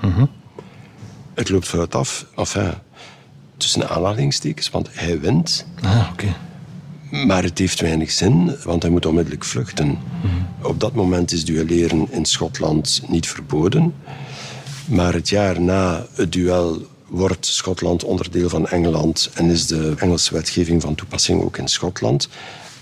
Het 1.34 1.48
loopt 1.48 1.68
fout 1.68 1.94
af. 1.94 2.26
Enfin, 2.36 2.72
tussen 3.56 3.88
aanhalingstekens, 3.88 4.70
want 4.70 4.88
hij 4.92 5.20
wint. 5.20 5.66
Ah, 5.82 6.08
oké. 6.12 6.34
Maar 7.14 7.42
het 7.42 7.58
heeft 7.58 7.80
weinig 7.80 8.10
zin, 8.10 8.56
want 8.64 8.82
hij 8.82 8.90
moet 8.90 9.06
onmiddellijk 9.06 9.44
vluchten. 9.44 9.98
Op 10.62 10.80
dat 10.80 10.94
moment 10.94 11.32
is 11.32 11.44
duelleren 11.44 12.06
in 12.10 12.24
Schotland 12.24 13.02
niet 13.08 13.28
verboden. 13.28 13.94
Maar 14.86 15.12
het 15.12 15.28
jaar 15.28 15.60
na 15.60 16.06
het 16.14 16.32
duel 16.32 16.86
wordt 17.06 17.46
Schotland 17.46 18.04
onderdeel 18.04 18.48
van 18.48 18.66
Engeland 18.66 19.30
en 19.34 19.50
is 19.50 19.66
de 19.66 19.94
Engelse 19.98 20.34
wetgeving 20.34 20.82
van 20.82 20.94
toepassing 20.94 21.42
ook 21.42 21.56
in 21.56 21.68
Schotland. 21.68 22.28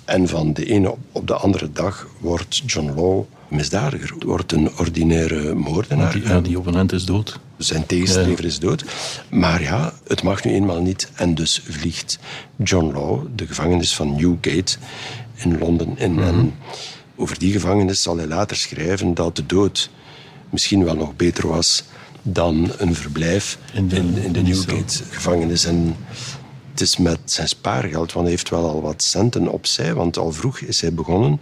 En 0.05 0.29
van 0.29 0.53
de 0.53 0.65
ene 0.67 0.95
op 1.13 1.27
de 1.27 1.35
andere 1.35 1.73
dag 1.73 2.09
wordt 2.19 2.63
John 2.67 2.93
Law 2.95 3.25
misdadiger, 3.53 4.15
wordt 4.27 4.53
een 4.53 4.71
ordinaire 4.79 5.55
moordenaar. 5.55 6.13
Die, 6.13 6.23
ja, 6.23 6.41
die 6.41 6.59
opponent 6.59 6.93
is 6.93 7.05
dood. 7.05 7.39
Zijn 7.57 7.87
tegenstrever 7.87 8.45
is 8.45 8.59
dood. 8.59 8.85
Maar 9.31 9.63
ja, 9.63 9.93
het 10.07 10.23
mag 10.23 10.45
nu 10.45 10.53
eenmaal 10.53 10.81
niet. 10.81 11.11
En 11.15 11.35
dus 11.35 11.63
vliegt 11.69 12.19
John 12.57 12.93
Law 12.93 13.27
de 13.35 13.47
gevangenis 13.47 13.95
van 13.95 14.15
Newgate 14.17 14.77
in 15.35 15.59
Londen 15.59 15.99
in. 15.99 16.21
En 16.21 16.55
over 17.17 17.39
die 17.39 17.53
gevangenis 17.53 18.03
zal 18.03 18.17
hij 18.17 18.27
later 18.27 18.57
schrijven 18.57 19.15
dat 19.15 19.37
de 19.37 19.47
dood 19.47 19.91
misschien 20.51 20.85
wel 20.85 20.95
nog 20.95 21.17
beter 21.17 21.49
was 21.49 21.85
dan 22.23 22.71
een 22.79 22.95
verblijf 22.95 23.59
in 23.73 23.89
de, 23.89 23.97
in, 23.97 24.33
de 24.33 24.43
Newgate-gevangenis. 24.43 25.65
En 25.65 25.97
het 26.73 26.81
is 26.81 26.97
met 26.97 27.19
zijn 27.25 27.49
spaargeld, 27.49 28.13
want 28.13 28.27
hij 28.27 28.35
heeft 28.35 28.51
wel 28.51 28.69
al 28.69 28.83
wat 28.83 29.03
centen 29.03 29.49
opzij. 29.49 29.95
Want 29.95 30.19
al 30.19 30.33
vroeg 30.33 30.61
is 30.61 30.81
hij 30.81 30.95
begonnen 30.95 31.41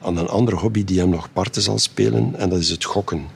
aan 0.00 0.16
een 0.16 0.28
andere 0.28 0.56
hobby 0.56 0.84
die 0.84 0.98
hem 0.98 1.08
nog 1.08 1.32
parten 1.32 1.62
zal 1.62 1.78
spelen. 1.78 2.34
En 2.36 2.48
dat 2.48 2.58
is 2.58 2.70
het 2.70 2.84
gokken. 2.84 3.26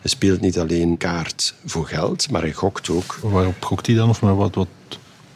Hij 0.00 0.10
speelt 0.10 0.40
niet 0.40 0.58
alleen 0.58 0.96
kaart 0.96 1.54
voor 1.64 1.86
geld, 1.86 2.30
maar 2.30 2.40
hij 2.40 2.52
gokt 2.52 2.90
ook. 2.90 3.18
Waarop 3.22 3.64
gokt 3.64 3.86
hij 3.86 3.96
dan? 3.96 4.08
Of 4.08 4.22
maar 4.22 4.36
wat, 4.36 4.54
wat 4.54 4.68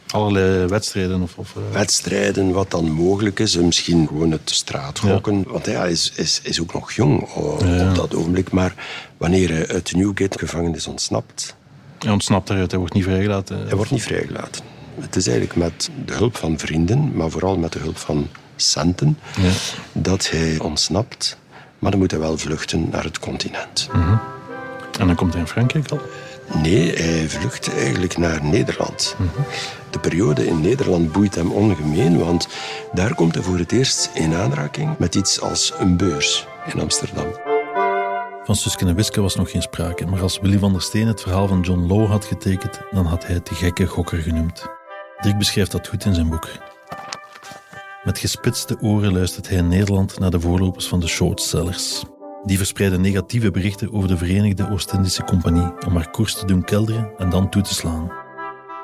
allerlei 0.07 0.65
wedstrijden? 0.65 1.21
Of, 1.21 1.37
of, 1.37 1.55
uh... 1.57 1.63
Wedstrijden, 1.71 2.51
wat 2.51 2.71
dan 2.71 2.91
mogelijk 2.91 3.39
is. 3.39 3.55
En 3.55 3.65
misschien 3.65 4.07
gewoon 4.07 4.31
het 4.31 4.49
straatgokken. 4.49 5.37
Ja. 5.37 5.43
Want 5.51 5.65
hij 5.65 5.91
is, 5.91 6.11
is, 6.15 6.39
is 6.43 6.61
ook 6.61 6.73
nog 6.73 6.91
jong 6.91 7.21
op, 7.21 7.61
ja. 7.61 7.89
op 7.89 7.95
dat 7.95 8.15
ogenblik. 8.15 8.51
Maar 8.51 8.73
wanneer 9.17 9.49
hij 9.49 9.67
uit 9.67 9.89
de 9.89 9.97
Newgate-gevangenis 9.97 10.87
ontsnapt... 10.87 11.55
Hij 11.99 12.11
ontsnapt 12.11 12.49
eruit, 12.49 12.71
hij 12.71 12.79
wordt 12.79 12.93
niet 12.93 13.03
vrijgelaten? 13.03 13.67
Hij 13.67 13.75
wordt 13.75 13.91
niet 13.91 14.03
vrijgelaten. 14.03 14.74
Het 14.99 15.15
is 15.15 15.27
eigenlijk 15.27 15.57
met 15.57 15.89
de 16.05 16.13
hulp 16.13 16.37
van 16.37 16.59
vrienden, 16.59 17.15
maar 17.15 17.29
vooral 17.29 17.57
met 17.57 17.71
de 17.71 17.79
hulp 17.79 17.97
van 17.97 18.27
centen, 18.55 19.17
ja. 19.41 19.51
dat 19.91 20.29
hij 20.29 20.59
ontsnapt. 20.59 21.37
Maar 21.79 21.91
dan 21.91 21.99
moet 21.99 22.11
hij 22.11 22.19
wel 22.19 22.37
vluchten 22.37 22.89
naar 22.91 23.03
het 23.03 23.19
continent. 23.19 23.89
Mm 23.93 24.01
-hmm. 24.01 24.19
En 24.99 25.07
dan 25.07 25.15
komt 25.15 25.33
hij 25.33 25.41
in 25.41 25.47
Frankrijk 25.47 25.91
al? 25.91 26.01
Nee, 26.61 26.95
hij 26.95 27.29
vlucht 27.29 27.73
eigenlijk 27.73 28.17
naar 28.17 28.43
Nederland. 28.43 29.15
Mm 29.17 29.29
-hmm. 29.35 29.45
De 29.89 29.99
periode 29.99 30.47
in 30.47 30.61
Nederland 30.61 31.11
boeit 31.11 31.35
hem 31.35 31.51
ongemeen, 31.51 32.17
want 32.17 32.47
daar 32.93 33.15
komt 33.15 33.35
hij 33.35 33.43
voor 33.43 33.57
het 33.57 33.71
eerst 33.71 34.09
in 34.13 34.33
aanraking 34.33 34.97
met 34.97 35.15
iets 35.15 35.41
als 35.41 35.73
een 35.79 35.97
beurs 35.97 36.47
in 36.73 36.81
Amsterdam. 36.81 37.25
Van 38.43 38.55
Suske 38.55 38.85
en 38.85 38.95
Wiske 38.95 39.21
was 39.21 39.35
nog 39.35 39.51
geen 39.51 39.61
sprake, 39.61 40.05
maar 40.05 40.21
als 40.21 40.39
Willy 40.39 40.59
van 40.59 40.71
der 40.71 40.81
Steen 40.81 41.07
het 41.07 41.21
verhaal 41.21 41.47
van 41.47 41.61
John 41.61 41.87
Law 41.87 42.09
had 42.09 42.25
getekend, 42.25 42.79
dan 42.91 43.05
had 43.05 43.25
hij 43.25 43.35
het 43.35 43.47
de 43.47 43.55
gekke 43.55 43.85
gokker 43.85 44.21
genoemd. 44.21 44.74
Dirk 45.21 45.37
beschrijft 45.37 45.71
dat 45.71 45.87
goed 45.87 46.05
in 46.05 46.13
zijn 46.13 46.29
boek. 46.29 46.47
Met 48.03 48.19
gespitste 48.19 48.77
oren 48.81 49.13
luistert 49.13 49.49
hij 49.49 49.57
in 49.57 49.67
Nederland 49.67 50.19
naar 50.19 50.31
de 50.31 50.39
voorlopers 50.39 50.87
van 50.87 50.99
de 50.99 51.07
shortsellers. 51.07 52.03
Die 52.43 52.57
verspreiden 52.57 53.01
negatieve 53.01 53.51
berichten 53.51 53.93
over 53.93 54.07
de 54.07 54.17
Verenigde 54.17 54.69
Oost-Indische 54.69 55.23
Compagnie 55.23 55.85
om 55.85 55.95
haar 55.95 56.09
koers 56.09 56.33
te 56.33 56.45
doen 56.45 56.63
kelderen 56.63 57.11
en 57.17 57.29
dan 57.29 57.49
toe 57.49 57.61
te 57.61 57.73
slaan. 57.73 58.11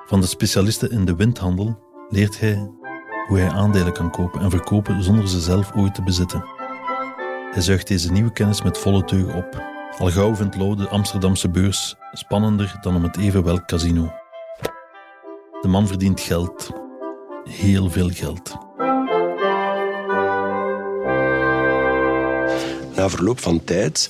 Van 0.05 0.21
de 0.21 0.27
specialisten 0.27 0.91
in 0.91 1.05
de 1.05 1.15
windhandel 1.15 1.79
leert 2.09 2.39
hij 2.39 2.69
hoe 3.27 3.39
hij 3.39 3.49
aandelen 3.49 3.93
kan 3.93 4.11
kopen 4.11 4.41
en 4.41 4.49
verkopen 4.49 5.03
zonder 5.03 5.27
ze 5.27 5.39
zelf 5.39 5.71
ooit 5.75 5.95
te 5.95 6.03
bezitten. 6.03 6.45
Hij 7.51 7.61
zuigt 7.61 7.87
deze 7.87 8.11
nieuwe 8.11 8.31
kennis 8.31 8.61
met 8.61 8.77
volle 8.77 9.03
teugen 9.03 9.35
op. 9.35 9.63
Al 9.97 10.11
gauw 10.11 10.35
vindt 10.35 10.55
Lau 10.55 10.75
de 10.75 10.87
Amsterdamse 10.87 11.49
beurs 11.49 11.95
spannender 12.11 12.77
dan 12.81 12.95
om 12.95 13.03
het 13.03 13.17
even 13.17 13.43
welk 13.43 13.67
casino. 13.67 14.20
De 15.61 15.67
man 15.67 15.87
verdient 15.87 16.19
geld. 16.21 16.69
Heel 17.49 17.89
veel 17.89 18.09
geld. 18.09 18.57
Na 22.95 23.09
verloop 23.09 23.39
van 23.39 23.63
tijd, 23.63 24.09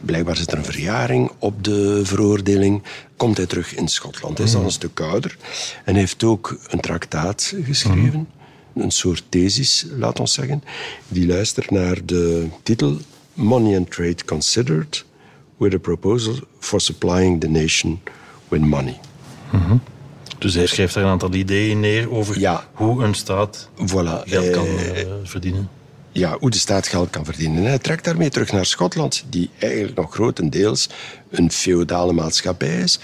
blijkbaar 0.00 0.36
zit 0.36 0.52
er 0.52 0.58
een 0.58 0.64
verjaring 0.64 1.30
op 1.38 1.64
de 1.64 2.00
veroordeling, 2.04 2.82
komt 3.16 3.36
hij 3.36 3.46
terug 3.46 3.74
in 3.74 3.88
Schotland. 3.88 4.38
Hij 4.38 4.46
is 4.46 4.52
dan 4.52 4.64
een 4.64 4.70
stuk 4.70 5.00
ouder 5.00 5.36
en 5.84 5.94
heeft 5.94 6.24
ook 6.24 6.58
een 6.68 6.80
traktaat 6.80 7.54
geschreven. 7.62 8.28
Een 8.74 8.90
soort 8.90 9.24
thesis, 9.28 9.86
laat 9.96 10.20
ons 10.20 10.32
zeggen. 10.32 10.62
Die 11.08 11.26
luistert 11.26 11.70
naar 11.70 12.04
de 12.04 12.48
titel 12.62 12.98
Money 13.32 13.76
and 13.76 13.90
Trade 13.90 14.24
Considered 14.24 15.04
with 15.56 15.74
a 15.74 15.78
proposal 15.78 16.34
for 16.58 16.80
supplying 16.80 17.40
the 17.40 17.48
nation 17.48 18.00
with 18.48 18.60
money. 18.60 18.98
Dus 20.38 20.54
hij 20.54 20.66
schrijft 20.66 20.94
daar 20.94 21.04
een 21.04 21.10
aantal 21.10 21.34
ideeën 21.34 21.80
neer 21.80 22.10
over 22.12 22.38
Ja. 22.38 22.66
hoe 22.72 23.04
een 23.04 23.14
staat 23.14 23.68
Voilà. 23.74 24.22
geld 24.24 24.50
kan 24.50 24.66
Eh, 24.66 25.00
eh, 25.00 25.06
verdienen. 25.22 25.68
ja, 26.12 26.36
hoe 26.40 26.50
de 26.50 26.58
staat 26.58 26.86
geld 26.88 27.10
kan 27.10 27.24
verdienen. 27.24 27.58
En 27.58 27.64
hij 27.68 27.78
trekt 27.78 28.04
daarmee 28.04 28.30
terug 28.30 28.52
naar 28.52 28.66
Schotland, 28.66 29.24
die 29.28 29.50
eigenlijk 29.58 29.96
nog 29.96 30.14
grotendeels 30.14 30.88
een 31.30 31.50
feodale 31.52 32.12
maatschappij 32.12 32.80
is, 32.80 32.98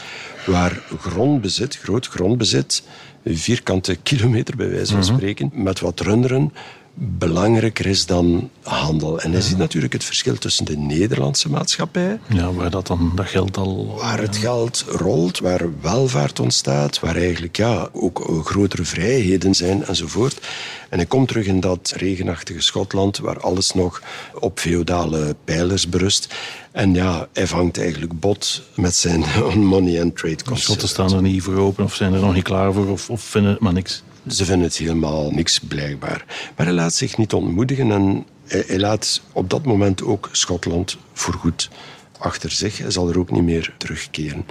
waar 0.46 0.82
grondbezit, 0.98 1.76
groot 1.82 2.06
grondbezit, 2.06 2.82
vierkante 3.24 3.94
kilometer 4.02 4.56
bij 4.56 4.70
wijze 4.70 4.92
van 4.92 5.04
spreken, 5.04 5.50
met 5.54 5.80
wat 5.80 6.00
runderen, 6.00 6.52
belangrijker 6.94 7.86
is 7.86 8.06
dan 8.06 8.50
handel. 8.62 9.20
En 9.20 9.32
hij 9.32 9.40
ziet 9.40 9.58
natuurlijk 9.58 9.92
het 9.92 10.04
verschil 10.04 10.38
tussen 10.38 10.64
de 10.64 10.76
Nederlandse 10.76 11.50
maatschappij, 11.50 12.20
Ja, 12.28 12.52
waar 12.52 12.70
dat 12.70 12.86
dan 12.86 13.12
dat 13.14 13.26
geld 13.26 13.56
al... 13.56 13.94
waar 13.96 14.20
het 14.20 14.36
geld 14.36 14.84
rolt, 14.88 15.38
waar 15.38 15.80
welvaart 15.80 16.40
ontstaat, 16.40 17.00
waar 17.00 17.16
eigenlijk 17.16 17.56
ja, 17.56 17.88
ook 17.92 18.42
grotere 18.44 18.84
vrijheden 18.84 19.54
zijn 19.54 19.84
enzovoort. 19.84 20.40
En 20.88 20.98
hij 20.98 21.06
komt 21.06 21.28
terug 21.28 21.46
in 21.46 21.60
dat 21.60 21.92
regenachtige 21.96 22.60
Schotland, 22.60 23.18
waar 23.18 23.40
alles 23.40 23.72
nog 23.72 24.02
op 24.40 24.58
feodale 24.58 25.36
pijlers 25.44 25.88
berust. 25.88 26.34
En 26.72 26.94
ja, 26.94 27.28
hij 27.32 27.46
vangt 27.46 27.78
eigenlijk 27.78 28.20
bot 28.20 28.62
met 28.74 28.94
zijn 28.94 29.24
money 29.58 30.02
and 30.02 30.16
trade 30.16 30.36
De 30.36 30.44
costs. 30.44 30.64
Schotten 30.64 30.88
staan 30.88 31.12
er 31.12 31.22
niet 31.22 31.42
voor 31.42 31.56
open 31.56 31.84
of 31.84 31.94
zijn 31.94 32.14
er 32.14 32.20
nog 32.20 32.34
niet 32.34 32.44
klaar 32.44 32.72
voor 32.72 32.88
of, 32.88 33.10
of 33.10 33.20
vinden 33.20 33.50
het 33.50 33.60
maar 33.60 33.72
niks. 33.72 34.02
Ze 34.28 34.44
vinden 34.44 34.66
het 34.66 34.76
helemaal 34.76 35.30
niks 35.30 35.58
blijkbaar. 35.58 36.24
Maar 36.56 36.66
hij 36.66 36.74
laat 36.74 36.94
zich 36.94 37.16
niet 37.16 37.32
ontmoedigen 37.32 37.90
en 37.90 38.26
hij, 38.46 38.64
hij 38.66 38.78
laat 38.78 39.22
op 39.32 39.50
dat 39.50 39.64
moment 39.64 40.02
ook 40.02 40.28
Schotland 40.32 40.96
voorgoed 41.12 41.70
achter 42.18 42.50
zich. 42.50 42.78
Hij 42.78 42.90
zal 42.90 43.08
er 43.08 43.18
ook 43.18 43.30
niet 43.30 43.42
meer 43.42 43.74
terugkeren. 43.78 44.46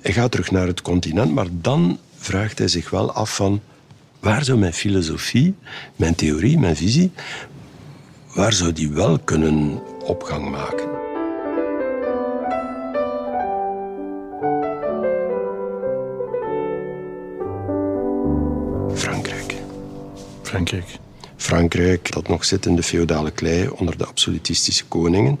Hij 0.00 0.12
gaat 0.12 0.30
terug 0.30 0.50
naar 0.50 0.66
het 0.66 0.82
continent, 0.82 1.32
maar 1.32 1.46
dan 1.50 1.98
vraagt 2.16 2.58
hij 2.58 2.68
zich 2.68 2.90
wel 2.90 3.12
af 3.12 3.34
van 3.34 3.60
waar 4.20 4.44
zou 4.44 4.58
mijn 4.58 4.72
filosofie, 4.72 5.54
mijn 5.96 6.14
theorie, 6.14 6.58
mijn 6.58 6.76
visie, 6.76 7.10
waar 8.34 8.52
zou 8.52 8.72
die 8.72 8.90
wel 8.90 9.18
kunnen 9.18 9.82
opgang 10.04 10.50
maken? 10.50 10.99
Frankrijk. 20.50 20.98
Frankrijk, 21.36 22.12
dat 22.12 22.28
nog 22.28 22.44
zit 22.44 22.66
in 22.66 22.76
de 22.76 22.82
feodale 22.82 23.30
klei 23.30 23.68
onder 23.68 23.98
de 23.98 24.06
absolutistische 24.06 24.84
koningen, 24.84 25.40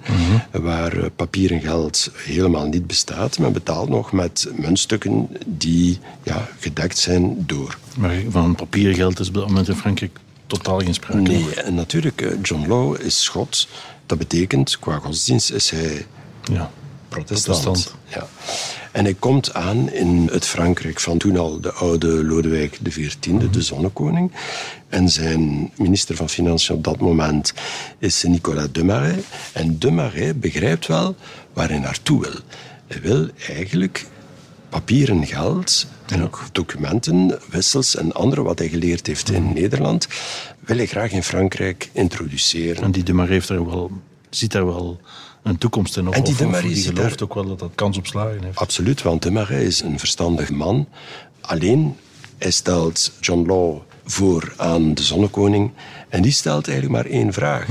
waar 0.50 0.96
eh, 0.96 1.04
papieren 1.16 1.60
geld 1.60 2.10
helemaal 2.16 2.66
niet 2.66 2.86
bestaat. 2.86 3.38
Men 3.38 3.52
betaalt 3.52 3.88
nog 3.88 4.12
met 4.12 4.48
muntstukken 4.54 5.28
die 5.46 5.98
ja, 6.22 6.48
gedekt 6.58 6.98
zijn 6.98 7.44
door. 7.46 7.78
Maar 7.98 8.16
van 8.28 8.54
papieren 8.54 8.94
geld 8.94 9.18
is 9.20 9.28
op 9.28 9.34
dat 9.34 9.46
moment 9.46 9.68
in 9.68 9.74
Frankrijk 9.74 10.18
totaal 10.46 10.78
geen 10.78 10.94
sprake. 10.94 11.20
Nee, 11.20 11.54
en 11.54 11.74
natuurlijk, 11.74 12.20
eh, 12.22 12.30
John 12.42 12.66
Law 12.68 13.00
is 13.00 13.22
Schot. 13.22 13.68
Dat 14.06 14.18
betekent, 14.18 14.78
qua 14.78 14.96
godsdienst 14.98 15.50
is 15.50 15.70
hij 15.70 16.06
Ja. 16.52 16.70
protestant. 17.08 17.62
Protestant. 17.62 17.94
Ja. 18.08 18.28
En 18.92 19.04
hij 19.04 19.14
komt 19.14 19.54
aan 19.54 19.90
in 19.90 20.28
het 20.32 20.46
Frankrijk 20.46 21.00
van 21.00 21.18
toen 21.18 21.36
al 21.36 21.60
de 21.60 21.72
oude 21.72 22.24
Lodewijk 22.24 22.78
XIV, 22.82 23.50
de 23.50 23.62
zonnekoning. 23.62 24.32
En 24.88 25.08
zijn 25.08 25.70
minister 25.76 26.16
van 26.16 26.28
Financiën 26.28 26.74
op 26.74 26.84
dat 26.84 27.00
moment 27.00 27.52
is 27.98 28.22
Nicolas 28.22 28.72
Demarais. 28.72 29.24
En 29.52 29.78
Demarais 29.78 30.38
begrijpt 30.38 30.86
wel 30.86 31.14
waar 31.52 31.68
hij 31.68 31.78
naartoe 31.78 32.20
wil. 32.20 32.40
Hij 32.86 33.00
wil 33.00 33.28
eigenlijk 33.48 34.06
papieren 34.68 35.26
geld 35.26 35.86
en 36.06 36.22
ook 36.22 36.48
documenten, 36.52 37.38
wissels 37.50 37.96
en 37.96 38.12
andere 38.12 38.42
wat 38.42 38.58
hij 38.58 38.68
geleerd 38.68 39.06
heeft 39.06 39.30
in 39.30 39.52
Nederland, 39.52 40.08
wil 40.60 40.76
hij 40.76 40.86
graag 40.86 41.10
in 41.10 41.22
Frankrijk 41.22 41.90
introduceren. 41.92 42.82
En 42.82 42.90
die 42.90 43.02
de 43.02 43.12
Mar 43.12 43.28
heeft 43.28 43.48
daar 43.48 43.66
wel, 43.66 43.90
ziet 44.30 44.52
daar 44.52 44.66
wel 44.66 45.00
een 45.42 45.58
toekomst 45.58 45.96
in. 45.96 46.08
Of, 46.08 46.14
En 46.14 46.22
die 46.22 46.32
of- 46.32 46.38
de 46.38 46.44
of 46.44 46.50
Mar 46.50 46.60
die 46.62 46.74
ziet 46.76 46.86
gelooft 46.86 47.18
daar- 47.18 47.28
ook 47.28 47.34
wel 47.34 47.44
dat 47.46 47.58
dat 47.58 47.70
kans 47.74 47.96
op 47.98 48.06
slagen 48.06 48.42
heeft. 48.44 48.58
Absoluut, 48.58 49.02
want 49.02 49.22
de 49.22 49.30
Marais 49.30 49.64
is 49.66 49.80
een 49.80 49.98
verstandig 49.98 50.50
man. 50.50 50.88
Alleen, 51.40 51.96
hij 52.38 52.50
stelt 52.50 53.12
John 53.20 53.46
Law 53.46 53.76
voor 54.04 54.52
aan 54.56 54.94
de 54.94 55.02
zonnekoning. 55.02 55.70
En 56.08 56.22
die 56.22 56.32
stelt 56.32 56.68
eigenlijk 56.68 57.02
maar 57.02 57.12
één 57.12 57.32
vraag. 57.32 57.66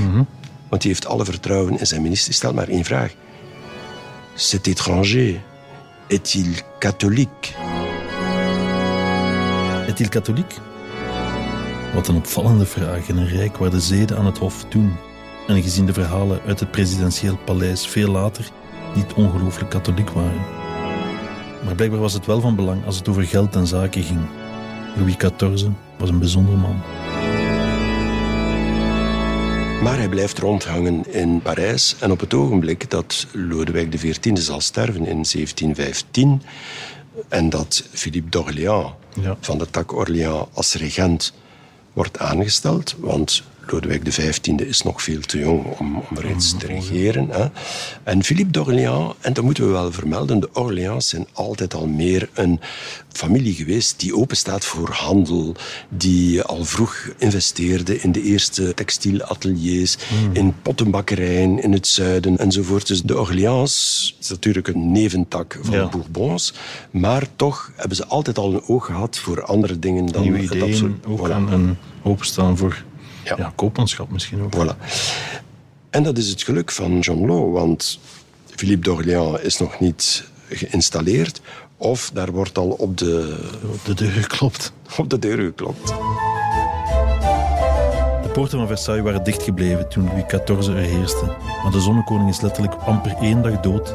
Want 0.68 0.82
die 0.82 0.90
heeft 0.90 1.06
alle 1.06 1.24
vertrouwen 1.24 1.78
in 1.78 1.86
zijn 1.86 2.02
minister. 2.02 2.28
Die 2.28 2.36
stelt 2.36 2.54
maar 2.54 2.68
één 2.68 2.84
vraag. 2.84 3.12
Cet 4.34 4.66
étranger, 4.66 5.40
est-il 6.06 6.52
catholique? 6.78 7.48
Est-il 9.86 10.08
katholiek? 10.08 10.54
Wat 11.94 12.08
een 12.08 12.16
opvallende 12.16 12.66
vraag 12.66 13.08
in 13.08 13.16
een 13.16 13.28
rijk 13.28 13.56
waar 13.56 13.70
de 13.70 13.80
zeden 13.80 14.16
aan 14.16 14.26
het 14.26 14.38
hof 14.38 14.64
toen, 14.68 14.92
en 15.50 15.62
gezien 15.62 15.86
de 15.86 15.92
verhalen 15.92 16.40
uit 16.46 16.60
het 16.60 16.70
presidentieel 16.70 17.36
paleis 17.44 17.86
veel 17.86 18.10
later, 18.10 18.50
niet 18.94 19.12
ongelooflijk 19.12 19.70
katholiek 19.70 20.10
waren. 20.10 20.40
Maar 21.64 21.74
blijkbaar 21.74 22.00
was 22.00 22.12
het 22.12 22.26
wel 22.26 22.40
van 22.40 22.56
belang 22.56 22.86
als 22.86 22.96
het 22.96 23.08
over 23.08 23.24
geld 23.24 23.54
en 23.54 23.66
zaken 23.66 24.02
ging. 24.02 24.20
Louis 24.96 25.16
XIV 25.16 25.66
was 25.98 26.08
een 26.08 26.18
bijzonder 26.18 26.56
man. 26.58 26.82
Maar 29.82 29.96
hij 29.96 30.08
blijft 30.08 30.38
rondhangen 30.38 31.12
in 31.12 31.42
Parijs. 31.42 31.96
En 32.00 32.10
op 32.10 32.20
het 32.20 32.34
ogenblik 32.34 32.90
dat 32.90 33.26
Lodewijk 33.32 33.90
XIV 33.90 34.30
zal 34.38 34.60
sterven 34.60 35.06
in 35.06 35.24
1715 35.24 36.42
en 37.28 37.50
dat 37.50 37.84
Philippe 37.92 38.30
d'Orléans 38.30 38.92
Ja. 39.20 39.36
van 39.40 39.58
de 39.58 39.70
tak 39.70 39.92
Orléans 39.92 40.46
als 40.52 40.74
regent 40.74 41.32
wordt 41.92 42.18
aangesteld, 42.18 42.96
want 42.98 43.42
Lodewijk 43.70 44.04
XV 44.04 44.38
is 44.46 44.82
nog 44.82 45.02
veel 45.02 45.20
te 45.20 45.38
jong 45.38 45.64
om, 45.78 45.96
om 46.10 46.16
reeds 46.18 46.56
te 46.58 46.66
regeren. 46.66 47.28
Hè. 47.30 47.46
En 48.02 48.24
Philippe 48.24 48.50
d'Orléans, 48.52 49.14
en 49.20 49.32
dat 49.32 49.44
moeten 49.44 49.64
we 49.66 49.70
wel 49.70 49.92
vermelden, 49.92 50.40
de 50.40 50.48
Orléans 50.52 51.08
zijn 51.08 51.26
altijd 51.32 51.74
al 51.74 51.86
meer 51.86 52.28
een 52.34 52.60
familie 53.12 53.54
geweest 53.54 54.00
die 54.00 54.16
openstaat 54.16 54.64
voor 54.64 54.90
handel, 54.90 55.54
die 55.88 56.42
al 56.42 56.64
vroeg 56.64 57.08
investeerde 57.18 58.00
in 58.00 58.12
de 58.12 58.22
eerste 58.22 58.74
textielateliers, 58.74 59.96
in 60.32 60.54
pottenbakkerijen 60.62 61.62
in 61.62 61.72
het 61.72 61.86
zuiden 61.86 62.38
enzovoort. 62.38 62.86
Dus 62.86 63.02
de 63.02 63.18
Orléans 63.18 64.14
is 64.20 64.28
natuurlijk 64.28 64.68
een 64.68 64.92
neventak 64.92 65.58
van 65.62 65.74
Ja. 65.74 65.84
de 65.84 65.90
Bourbons, 65.90 66.54
maar 66.90 67.26
toch 67.36 67.72
hebben 67.76 67.96
ze 67.96 68.06
altijd 68.06 68.38
al 68.38 68.52
een 68.54 68.62
oog 68.66 68.84
gehad 68.86 69.18
voor 69.18 69.44
andere 69.44 69.78
dingen 69.78 70.06
dan 70.06 70.22
Nieuwe 70.22 70.38
het 70.38 70.46
ideeën, 70.54 70.72
absolu- 70.72 70.94
ook 71.06 71.28
Voilà. 71.28 71.30
en, 71.32 71.48
en 71.48 71.78
openstaan 72.02 72.56
voor 72.56 72.84
Ja. 73.24 73.34
ja. 73.38 73.52
koopmanschap 73.54 74.10
misschien 74.10 74.42
ook. 74.42 74.54
Voilà. 74.56 74.76
En 75.90 76.02
dat 76.02 76.18
is 76.18 76.28
het 76.28 76.42
geluk 76.42 76.70
van 76.70 76.98
John 76.98 77.26
Law, 77.26 77.52
want 77.52 77.98
Philippe 78.54 78.82
d'Orléans 78.90 79.40
is 79.40 79.58
nog 79.58 79.80
niet 79.80 80.24
geïnstalleerd 80.48 81.40
of 81.76 82.10
daar 82.14 82.30
wordt 82.32 82.58
al 82.58 82.68
op 82.68 82.96
de, 82.98 83.38
Op 83.72 83.84
de 83.84 83.94
deur 83.94 84.10
geklopt. 84.10 84.72
op 84.98 85.10
de 85.10 85.18
deur 85.18 85.38
geklopt. 85.44 85.86
De 88.22 88.28
poorten 88.32 88.58
van 88.58 88.66
Versailles 88.66 89.04
waren 89.04 89.24
dichtgebleven 89.24 89.88
toen 89.88 90.04
Louis 90.04 90.24
XIV 90.26 90.68
er 90.68 90.74
heerste. 90.74 91.24
Maar 91.62 91.72
de 91.72 91.80
zonnekoning 91.80 92.28
is 92.28 92.40
letterlijk 92.40 92.74
amper 92.74 93.16
één 93.20 93.42
dag 93.42 93.60
dood 93.60 93.94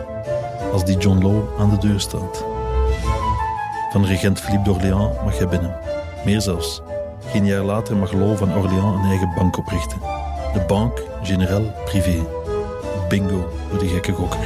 als 0.72 0.86
die 0.86 0.98
John 0.98 1.24
Law 1.24 1.60
aan 1.60 1.70
de 1.70 1.78
deur 1.88 2.00
staat. 2.00 2.44
Van 3.92 4.06
regent 4.06 4.40
Philippe 4.42 4.64
d'Orléans 4.64 5.16
mag 5.24 5.38
hij 5.38 5.48
binnen. 5.48 5.76
Meer 6.26 6.42
zelfs. 6.42 6.82
Geen 7.36 7.46
jaar 7.46 7.64
later 7.64 7.96
mag 7.96 8.12
Law 8.12 8.38
van 8.38 8.54
Orléans 8.56 8.96
een 9.04 9.10
eigen 9.10 9.34
bank 9.36 9.58
oprichten. 9.58 10.00
De 10.54 10.64
Banque 10.68 11.04
Générale 11.24 11.74
Privée. 11.86 12.24
Bingo 13.10 13.54
voor 13.70 13.80
die 13.80 13.90
gekke 13.90 14.12
gokker. 14.12 14.40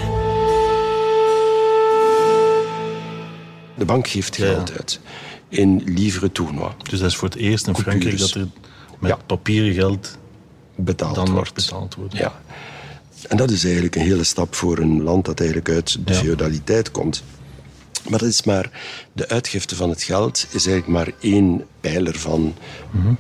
De 3.78 3.86
bank 3.86 4.08
geeft 4.08 4.36
Ja. 4.36 4.46
geld 4.46 4.72
uit 4.78 5.00
in 5.50 5.82
livre. 5.86 6.32
Dus 6.90 7.00
dat 7.00 7.10
is 7.10 7.16
voor 7.16 7.28
het 7.30 7.38
eerst 7.38 7.68
in 7.68 7.74
Coupures. 7.74 8.04
Frankrijk 8.04 8.18
dat 8.18 8.34
er 8.34 8.48
met 9.00 9.12
Ja. 9.12 9.18
papieren 9.26 9.74
geld 9.74 10.18
Betaald 10.76 11.16
dan 11.16 11.32
wordt. 11.32 11.54
betaald 11.54 11.96
wordt. 11.96 12.18
Ja. 12.18 12.42
En 13.28 13.38
dat 13.38 13.52
is 13.52 13.64
eigenlijk 13.64 13.96
een 13.96 14.02
hele 14.02 14.24
stap 14.24 14.56
voor 14.56 14.78
een 14.78 15.04
land 15.04 15.26
dat 15.26 15.40
eigenlijk 15.40 15.70
uit 15.70 15.98
de 16.08 16.14
feudaliteit 16.14 16.92
komt. 16.92 17.24
Maar 18.08 18.20
dat 18.20 18.28
is 18.30 18.44
maar, 18.44 18.70
de 19.14 19.28
uitgifte 19.30 19.76
van 19.76 19.90
het 19.90 20.04
geld 20.04 20.46
is 20.52 20.68
eigenlijk 20.68 20.88
maar 20.88 21.14
één 21.20 21.66
pijler 21.82 22.20
van 22.20 22.56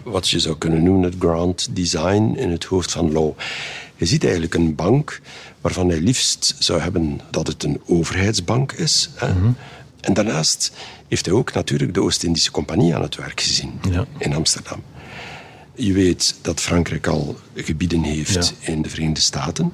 wat 0.04 0.30
je 0.30 0.40
zou 0.40 0.58
kunnen 0.58 0.84
noemen 0.84 1.04
het 1.04 1.16
grand 1.20 1.68
design 1.72 2.34
in 2.38 2.50
het 2.52 2.64
hoofd 2.64 2.92
van 2.92 3.12
Law. 3.12 3.32
Je 3.96 4.06
ziet 4.06 4.24
eigenlijk 4.24 4.54
een 4.54 4.76
bank 4.76 5.22
waarvan 5.62 5.90
hij 5.90 6.00
liefst 6.00 6.56
zou 6.60 6.80
hebben 6.82 7.20
dat 7.32 7.48
het 7.48 7.64
een 7.64 7.82
overheidsbank 7.86 8.72
is. 8.72 9.10
Hè? 9.16 9.28
En 10.00 10.14
daarnaast 10.14 10.72
heeft 11.08 11.26
hij 11.26 11.36
ook 11.36 11.54
natuurlijk 11.54 11.94
de 11.94 12.02
Oost-Indische 12.02 12.52
Compagnie 12.52 12.96
aan 12.96 13.02
het 13.02 13.16
werk 13.16 13.42
gezien 13.42 13.80
Ja. 13.92 14.06
in 14.18 14.34
Amsterdam. 14.34 14.84
Je 15.76 15.94
weet 15.94 16.36
dat 16.42 16.62
Frankrijk 16.62 17.08
al 17.08 17.38
gebieden 17.56 18.04
heeft 18.04 18.54
Ja. 18.60 18.72
in 18.72 18.82
de 18.82 18.90
Verenigde 18.90 19.22
Staten. 19.22 19.72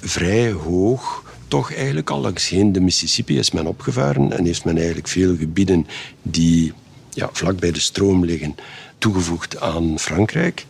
Vrij 0.00 0.50
hoog 0.52 1.24
toch 1.48 1.74
eigenlijk 1.74 2.10
al 2.10 2.20
langsheen 2.20 2.72
de 2.72 2.80
Mississippi 2.80 3.38
is 3.38 3.50
men 3.50 3.66
opgevaren 3.66 4.32
en 4.32 4.44
heeft 4.44 4.64
men 4.64 4.76
eigenlijk 4.76 5.08
veel 5.08 5.36
gebieden 5.36 5.86
die 6.22 6.72
ja, 7.10 7.28
vlak 7.32 7.58
bij 7.58 7.70
de 7.70 7.80
stroom 7.80 8.24
liggen 8.24 8.54
toegevoegd 8.98 9.60
aan 9.60 9.98
Frankrijk. 9.98 10.66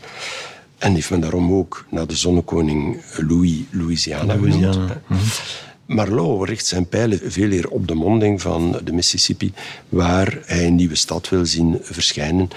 En 0.79 0.95
heeft 0.95 1.11
men 1.11 1.21
daarom 1.21 1.53
ook 1.53 1.85
naar 1.91 2.07
de 2.07 2.17
zonnekoning 2.17 3.03
Louis 3.17 3.59
Louisiana, 3.71 4.37
Louisiana. 4.37 5.01
genoemd. 5.07 5.41
Marlowe 5.87 6.47
richt 6.47 6.67
zijn 6.67 6.89
pijlen 6.89 7.21
veel 7.25 7.51
eer 7.51 7.69
op 7.69 7.89
de 7.89 7.95
monding 7.95 8.41
van 8.41 8.81
de 8.85 8.93
Mississippi, 8.93 9.53
waar 9.89 10.39
hij 10.45 10.67
een 10.67 10.75
nieuwe 10.75 10.95
stad 10.95 11.29
wil 11.29 11.47
zien 11.47 11.79
verschijnen. 11.81 12.49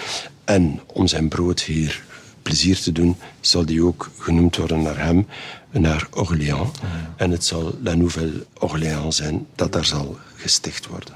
En 0.44 0.80
om 0.86 1.08
zijn 1.08 1.28
broodheer 1.28 2.04
plezier 2.42 2.80
te 2.80 2.92
doen, 2.92 3.16
zal 3.40 3.66
die 3.66 3.84
ook 3.84 4.12
genoemd 4.18 4.56
worden 4.56 4.82
naar 4.82 4.98
hem, 4.98 5.28
naar 5.72 6.08
Orléans. 6.14 6.70
En 7.16 7.32
het 7.32 7.46
zal 7.46 7.76
La 7.84 7.94
Nouvelle 7.96 8.46
Orléans 8.60 9.16
zijn 9.16 9.46
dat 9.56 9.72
daar 9.72 9.86
zal 9.86 10.18
gesticht 10.36 10.88
worden. 10.88 11.14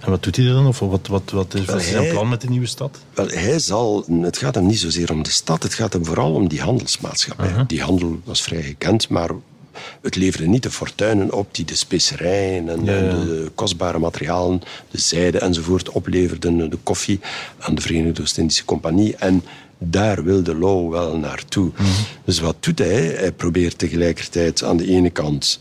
En 0.00 0.10
wat 0.10 0.22
doet 0.22 0.36
hij 0.36 0.46
dan? 0.46 0.66
Of 0.66 0.78
wat, 0.78 1.06
wat, 1.06 1.30
wat 1.30 1.54
is, 1.54 1.64
wat 1.64 1.80
is 1.80 1.88
zijn 1.88 2.02
hij- 2.02 2.12
plan 2.12 2.28
met 2.28 2.40
die 2.40 2.50
nieuwe 2.50 2.66
stad? 2.66 2.98
Wel, 3.14 3.26
hij 3.26 3.58
zal, 3.58 4.04
het 4.22 4.38
gaat 4.38 4.54
hem 4.54 4.66
niet 4.66 4.78
zozeer 4.78 5.12
om 5.12 5.22
de 5.22 5.30
stad, 5.30 5.62
het 5.62 5.74
gaat 5.74 5.92
hem 5.92 6.04
vooral 6.04 6.34
om 6.34 6.48
die 6.48 6.60
handelsmaatschappij. 6.60 7.64
Die 7.66 7.82
handel 7.82 8.20
was 8.24 8.42
vrij 8.42 8.62
gekend, 8.62 9.08
maar 9.08 9.30
het 10.02 10.16
leverde 10.16 10.46
niet 10.46 10.62
de 10.62 10.70
fortuinen 10.70 11.32
op 11.32 11.54
die 11.54 11.64
de 11.64 11.76
specerijen 11.76 12.68
en, 12.68 12.84
Ja, 12.84 12.92
ja. 12.92 12.98
en 13.10 13.24
de 13.24 13.50
kostbare 13.54 13.98
materialen, 13.98 14.62
de 14.90 14.98
zijde 15.00 15.38
enzovoort, 15.38 15.88
opleverden, 15.90 16.70
de 16.70 16.78
koffie 16.82 17.20
aan 17.58 17.74
de 17.74 17.80
Verenigde 17.82 18.22
Oost-Indische 18.22 18.64
Compagnie. 18.64 19.16
En 19.16 19.42
daar 19.90 20.24
wilde 20.24 20.54
Law 20.54 20.90
wel 20.90 21.16
naartoe. 21.18 21.70
Dus 22.24 22.40
wat 22.40 22.56
doet 22.60 22.78
hij? 22.78 23.02
Hij 23.02 23.32
probeert 23.32 23.78
tegelijkertijd 23.78 24.62
aan 24.64 24.76
de 24.76 24.86
ene 24.86 25.10
kant 25.10 25.60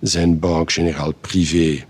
zijn 0.00 0.38
Banque 0.38 0.72
Générale 0.72 1.14
Privé 1.20 1.84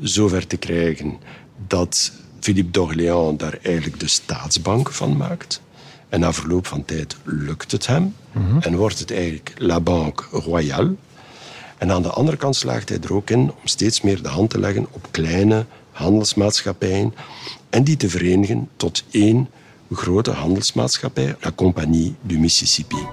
zover 0.00 0.46
te 0.46 0.56
krijgen 0.56 1.18
dat 1.66 2.12
Philippe 2.40 2.70
d'Orléans 2.70 3.38
daar 3.38 3.58
eigenlijk 3.62 4.00
de 4.00 4.08
staatsbank 4.08 4.90
van 4.90 5.16
maakt. 5.16 5.60
En 6.08 6.20
na 6.20 6.32
verloop 6.32 6.66
van 6.66 6.84
tijd 6.84 7.16
lukt 7.24 7.72
het 7.72 7.86
hem 7.86 8.14
en 8.60 8.76
wordt 8.76 8.98
het 8.98 9.12
eigenlijk 9.12 9.54
La 9.58 9.80
Banque 9.80 10.38
Royale. 10.38 10.94
En 11.78 11.90
aan 11.90 12.02
de 12.02 12.10
andere 12.10 12.36
kant 12.36 12.56
slaagt 12.56 12.88
hij 12.88 12.98
er 13.00 13.14
ook 13.14 13.30
in 13.30 13.40
om 13.40 13.54
steeds 13.64 14.00
meer 14.00 14.22
de 14.22 14.28
hand 14.28 14.50
te 14.50 14.58
leggen 14.58 14.86
op 14.90 15.08
kleine 15.10 15.66
handelsmaatschappijen 15.90 17.14
en 17.70 17.84
die 17.84 17.96
te 17.96 18.08
verenigen 18.08 18.68
tot 18.76 19.04
één 19.10 19.48
grote 19.96 20.30
handelsmaatschappij, 20.30 21.36
La 21.40 21.52
Compagnie 21.52 22.14
du 22.22 22.38
Mississippi. 22.38 23.06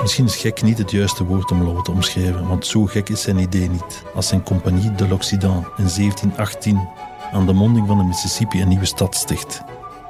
Misschien 0.00 0.24
is 0.24 0.36
gek 0.36 0.62
niet 0.62 0.78
het 0.78 0.90
juiste 0.90 1.24
woord 1.24 1.50
om 1.50 1.62
Lowe 1.62 1.82
te 1.82 1.90
omschrijven, 1.90 2.48
want 2.48 2.66
zo 2.66 2.86
gek 2.86 3.08
is 3.08 3.22
zijn 3.22 3.38
idee 3.38 3.68
niet. 3.68 4.02
Als 4.14 4.28
zijn 4.28 4.42
Compagnie 4.42 4.94
de 4.94 5.08
l'Occident 5.08 5.64
in 5.76 5.88
1718 5.88 6.88
aan 7.32 7.46
de 7.46 7.52
monding 7.52 7.86
van 7.86 7.98
de 7.98 8.04
Mississippi 8.04 8.62
een 8.62 8.68
nieuwe 8.68 8.84
stad 8.84 9.14
sticht. 9.14 9.62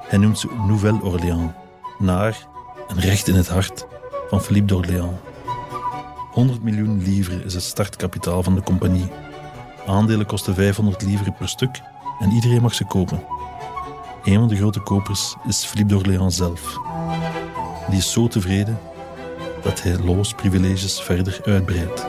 Hij 0.06 0.18
noemt 0.18 0.38
ze 0.38 0.48
Nouvelle-Orléans, 0.66 1.52
naar 1.98 2.46
en 2.88 3.00
recht 3.00 3.28
in 3.28 3.34
het 3.34 3.48
hart 3.48 3.86
van 4.28 4.42
Philippe 4.42 4.74
d'Orléans. 4.74 5.18
100 6.30 6.62
miljoen 6.62 7.02
livres 7.02 7.44
is 7.44 7.54
het 7.54 7.62
startkapitaal 7.62 8.42
van 8.42 8.54
de 8.54 8.62
compagnie. 8.62 9.08
Aandelen 9.86 10.26
kosten 10.26 10.54
500 10.54 11.02
livres 11.02 11.34
per 11.38 11.48
stuk 11.48 11.80
en 12.20 12.30
iedereen 12.30 12.62
mag 12.62 12.74
ze 12.74 12.84
kopen. 12.84 13.39
Een 14.24 14.38
van 14.38 14.48
de 14.48 14.56
grote 14.56 14.80
kopers 14.80 15.34
is 15.46 15.64
Philippe 15.64 15.94
d'Orléans 15.94 16.36
zelf. 16.36 16.78
Die 17.88 17.98
is 17.98 18.12
zo 18.12 18.28
tevreden 18.28 18.78
dat 19.62 19.82
hij 19.82 19.98
Loos 19.98 20.34
privileges 20.34 21.00
verder 21.00 21.40
uitbreidt. 21.44 22.06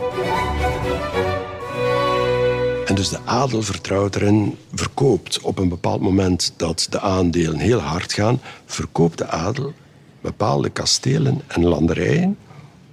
En 2.86 2.96
dus 2.96 3.10
de 3.10 3.20
adel 3.26 3.62
vertrouwt 3.62 4.16
erin, 4.16 4.58
verkoopt 4.74 5.42
op 5.42 5.58
een 5.58 5.70
bepaald 5.70 6.02
moment 6.02 6.54
dat 6.58 6.88
de 6.90 7.00
aandelen 7.00 7.60
heel 7.60 7.80
hard 7.80 8.14
gaan, 8.14 8.42
verkoopt 8.66 9.18
de 9.18 9.28
adel 9.28 9.74
bepaalde 10.22 10.70
kastelen 10.70 11.42
en 11.48 11.64
landerijen 11.64 12.38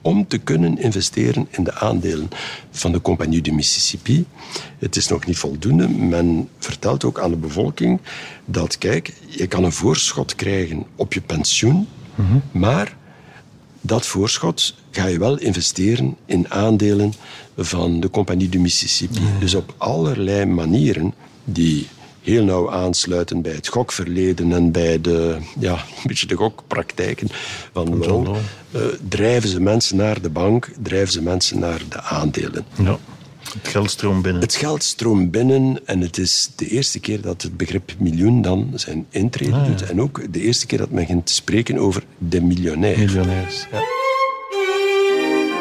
om 0.09 0.26
te 0.26 0.38
kunnen 0.38 0.78
investeren 0.78 1.46
in 1.50 1.64
de 1.64 1.74
aandelen 1.74 2.28
van 2.70 2.92
de 2.92 3.00
Compagnie 3.00 3.42
du 3.42 3.52
Mississippi. 3.52 4.24
Het 4.78 4.96
is 4.96 5.09
nog 5.09 5.26
niet 5.26 5.38
voldoende. 5.38 5.88
Men 5.88 6.48
vertelt 6.59 7.04
ook 7.04 7.20
aan 7.20 7.30
de 7.30 7.36
bevolking 7.36 8.00
dat, 8.44 8.78
kijk, 8.78 9.12
je 9.26 9.46
kan 9.46 9.64
een 9.64 9.72
voorschot 9.72 10.34
krijgen 10.34 10.84
op 10.96 11.12
je 11.12 11.20
pensioen, 11.20 11.88
maar 12.50 12.96
dat 13.80 14.06
voorschot 14.06 14.74
ga 14.90 15.06
je 15.06 15.18
wel 15.18 15.38
investeren 15.38 16.16
in 16.26 16.50
aandelen 16.50 17.12
van 17.56 18.00
de 18.00 18.11
Compagnie 18.11 18.48
du 18.48 18.59
Mississippi. 18.59 19.20
Dus 19.40 19.54
op 19.54 19.74
allerlei 19.76 20.44
manieren 20.44 21.14
die 21.44 21.88
heel 22.29 22.45
nauw 22.45 22.70
aansluiten 22.70 23.43
bij 23.43 23.53
het 23.53 23.68
gokverleden 23.68 24.53
en 24.53 24.72
bij 24.72 25.01
de, 25.01 25.37
ja, 25.59 25.72
een 25.72 26.07
beetje 26.07 26.26
de 26.26 26.35
gokpraktijken 26.35 27.29
van 27.72 28.05
eh, 28.70 28.81
drijven 29.09 29.49
ze 29.49 29.61
mensen 29.61 29.97
naar 29.97 30.20
de 30.20 30.31
bank, 30.31 30.70
drijven 30.83 31.12
ze 31.12 31.22
mensen 31.22 31.59
naar 31.59 31.81
de 31.89 32.03
aandelen. 32.03 32.64
Ja. 32.83 32.99
Het 33.53 33.68
geld 33.68 33.91
stroomt 33.91 34.22
binnen. 34.22 34.43
Het 34.43 34.55
geld 34.55 34.83
stroomt 34.83 35.31
binnen 35.31 35.81
en 35.87 36.01
het 36.01 36.18
is 36.18 36.51
de 36.57 36.68
eerste 36.68 37.01
keer 37.01 37.20
dat 37.20 37.43
het 37.43 37.57
begrip 37.57 37.93
miljoen 37.99 38.43
dan 38.43 38.72
zijn 38.74 39.07
intrede 39.11 39.53
Ah, 39.53 39.62
ja. 39.62 39.68
doet. 39.68 39.83
En 39.91 40.01
ook 40.01 40.20
de 40.33 40.41
eerste 40.41 40.66
keer 40.66 40.79
dat 40.79 40.91
men 40.91 41.01
begint 41.05 41.26
te 41.26 41.35
spreken 41.35 41.79
over 41.79 42.03
de 42.18 42.41
miljonair. 42.43 42.99
Miljonairs. 42.99 43.66
Ja. 43.72 43.79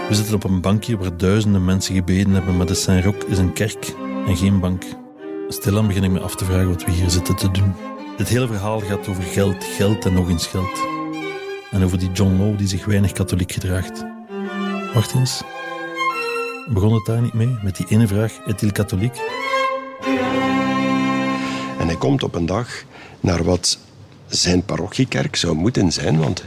We 0.09 0.15
zitten 0.15 0.35
op 0.35 0.43
een 0.43 0.61
bankje 0.61 0.97
waar 0.97 1.17
duizenden 1.17 1.65
mensen 1.65 1.95
gebeden 1.95 2.33
hebben, 2.33 2.57
maar 2.57 2.65
de 2.65 2.73
Saint-Roch 2.73 3.15
is 3.27 3.37
een 3.37 3.53
kerk 3.53 3.93
en 4.27 4.37
geen 4.37 4.59
bank. 4.59 4.83
Stilaan 5.49 5.87
begin 5.87 6.03
ik 6.03 6.11
me 6.11 6.19
af 6.19 6.35
te 6.35 6.45
vragen 6.45 6.69
wat 6.69 6.83
we 6.85 6.91
hier 6.91 7.09
zitten 7.09 7.35
te 7.35 7.51
doen. 7.51 7.73
Dit 8.17 8.27
hele 8.27 8.47
verhaal 8.47 8.79
gaat 8.79 9.07
over 9.07 9.23
geld, 9.23 9.63
geld 9.63 10.05
en 10.05 10.13
nog 10.13 10.29
eens 10.29 10.47
geld. 10.47 10.79
En 11.71 11.83
over 11.83 11.99
die 11.99 12.11
John 12.11 12.37
Lowe 12.37 12.55
die 12.55 12.67
zich 12.67 12.85
weinig 12.85 13.11
katholiek 13.11 13.51
gedraagt. 13.51 14.03
Wacht 14.93 15.13
eens. 15.13 15.41
Begon 16.69 16.93
het 16.93 17.05
daar 17.05 17.21
niet 17.21 17.33
mee, 17.33 17.57
met 17.63 17.75
die 17.75 17.85
ene 17.89 18.07
vraag, 18.07 18.37
est-il 18.45 18.71
katholiek? 18.71 19.15
En 21.79 21.87
hij 21.87 21.97
komt 21.97 22.23
op 22.23 22.35
een 22.35 22.45
dag 22.45 22.67
naar 23.19 23.43
wat 23.43 23.79
zijn 24.27 24.65
parochiekerk 24.65 25.35
zou 25.35 25.55
moeten 25.55 25.91
zijn, 25.91 26.19
want 26.19 26.43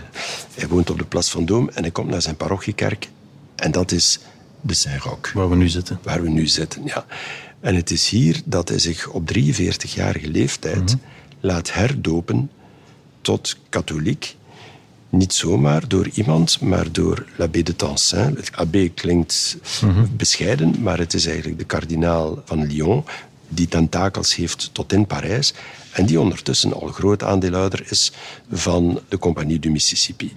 hij 0.55 0.69
woont 0.69 0.91
op 0.91 0.99
de 0.99 1.05
Place 1.05 1.39
Vendôme 1.39 1.75
en 1.75 1.83
hij 1.83 1.91
komt 1.91 2.09
naar 2.11 2.23
zijn 2.23 2.37
parochiekerk 2.37 3.09
en 3.57 3.71
dat 3.71 3.93
is 3.93 4.19
de 4.61 4.75
Saint-Roch, 4.75 5.33
Waar 5.33 5.49
we 5.51 5.57
nu 5.57 5.69
zitten. 5.69 5.99
waar 6.03 6.23
we 6.23 6.29
nu 6.29 6.47
zitten. 6.47 6.83
Ja. 6.85 7.05
En 7.61 7.75
het 7.75 7.91
is 7.91 8.09
hier 8.09 8.41
dat 8.45 8.69
hij 8.69 8.79
zich 8.79 9.09
op 9.09 9.33
43-jarige 9.35 10.29
leeftijd 10.29 10.97
laat 11.41 11.73
herdopen 11.73 12.51
tot 13.21 13.57
katholiek. 13.69 14.37
Niet 15.09 15.33
zomaar 15.33 15.89
door 15.89 16.09
iemand, 16.09 16.61
maar 16.61 16.93
door 16.93 17.27
l'abbé 17.37 17.63
de 17.63 17.77
Tencin. 17.77 18.35
Het 18.37 18.51
abbé 18.53 18.89
klinkt 18.89 19.57
bescheiden, 20.17 20.83
maar 20.83 20.99
het 20.99 21.15
is 21.15 21.27
eigenlijk 21.27 21.59
de 21.59 21.65
kardinaal 21.65 22.43
van 22.45 22.67
Lyon, 22.67 23.05
die 23.49 23.69
tentakels 23.69 24.35
heeft 24.35 24.71
tot 24.73 24.93
in 24.93 25.07
Parijs 25.07 25.55
en 25.93 26.07
die 26.07 26.21
ondertussen 26.21 26.73
al 26.73 26.87
groot 26.89 27.23
aandeelhouder 27.23 27.87
is 27.89 28.13
van 28.51 29.01
de 29.09 29.19
Compagnie 29.19 29.59
du 29.59 29.71
Mississippi. 29.71 30.33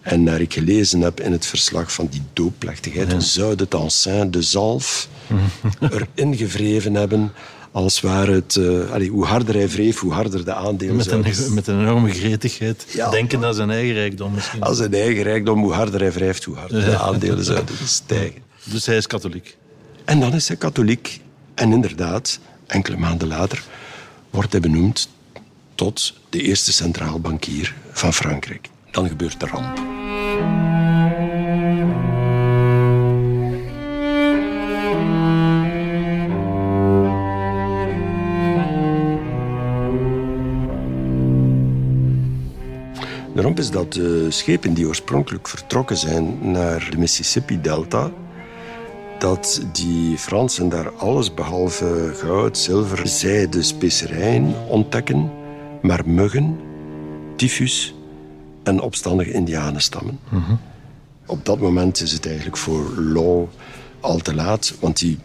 En 0.00 0.22
naar 0.22 0.40
ik 0.40 0.52
gelezen 0.52 1.00
heb 1.00 1.20
in 1.20 1.32
het 1.32 1.46
verslag 1.46 1.92
van 1.92 2.06
die 2.06 2.22
doopplechtigheid, 2.32 3.22
zou 3.22 3.54
de 3.54 3.68
Tencin 3.68 4.30
de 4.30 4.42
zalf 4.42 5.08
erin 6.16 6.36
gevreven 6.36 6.94
hebben 6.94 7.32
als 7.72 8.00
ware 8.00 8.32
het... 8.32 8.56
eh, 8.56 8.90
allee, 8.92 9.10
hoe 9.10 9.24
harder 9.24 9.54
hij 9.54 9.68
wreef, 9.68 9.98
hoe 9.98 10.12
harder 10.12 10.44
de 10.44 10.54
aandelen 10.54 10.96
Met 10.96 11.10
een, 11.10 11.54
met 11.54 11.66
een 11.66 11.80
enorme 11.80 12.12
gretigheid. 12.12 12.86
Ja. 12.92 13.10
Denken 13.10 13.44
aan 13.44 13.54
zijn 13.54 13.70
eigen 13.70 13.94
rijkdom 13.94 14.32
misschien. 14.34 14.60
Als 14.62 14.76
zijn 14.76 14.94
eigen 14.94 15.22
rijkdom, 15.22 15.60
hoe 15.62 15.72
harder 15.72 16.00
hij 16.00 16.12
wrijft, 16.12 16.44
hoe 16.44 16.56
harder 16.56 16.84
de 16.84 16.98
aandelen 16.98 17.44
zouden 17.44 17.74
stijgen. 17.84 18.42
Dus 18.64 18.86
hij 18.86 18.96
is 18.96 19.06
katholiek. 19.06 19.56
En 20.04 20.20
dan 20.20 20.32
is 20.32 20.48
hij 20.48 20.56
katholiek. 20.56 21.20
En 21.54 21.72
inderdaad, 21.72 22.38
enkele 22.66 22.96
maanden 22.96 23.28
later 23.28 23.62
wordt 24.30 24.52
hij 24.52 24.60
benoemd 24.60 25.08
tot 25.74 26.14
de 26.28 26.42
eerste 26.42 26.72
centraal 26.72 27.20
bankier 27.20 27.74
van 27.92 28.12
Frankrijk. 28.12 28.68
Dan 28.90 29.08
gebeurt 29.08 29.40
de 29.40 29.46
ramp. 29.46 29.89
De 43.40 43.46
ramp 43.46 43.58
is 43.58 43.70
dat 43.70 43.92
de 43.92 44.30
schepen 44.30 44.74
die 44.74 44.86
oorspronkelijk 44.86 45.48
vertrokken 45.48 45.96
zijn 45.96 46.50
naar 46.50 46.88
de 46.90 46.98
Mississippi-delta, 46.98 48.10
dat 49.18 49.62
die 49.72 50.18
Fransen 50.18 50.68
daar 50.68 50.90
alles 50.90 51.34
behalve 51.34 52.12
goud, 52.14 52.58
zilver, 52.58 53.08
zijde, 53.08 53.62
specerijen 53.62 54.54
ontdekken, 54.68 55.30
maar 55.82 56.08
muggen, 56.08 56.58
tyfus 57.36 57.94
en 58.62 58.80
opstandige 58.80 59.32
indianenstammen. 59.32 60.18
Op 61.26 61.44
dat 61.44 61.60
moment 61.60 62.00
is 62.00 62.12
het 62.12 62.26
eigenlijk 62.26 62.56
voor 62.56 63.00
Law 63.00 63.46
al 64.00 64.18
te 64.18 64.34
laat, 64.34 64.74
want 64.80 64.98
die 64.98 65.18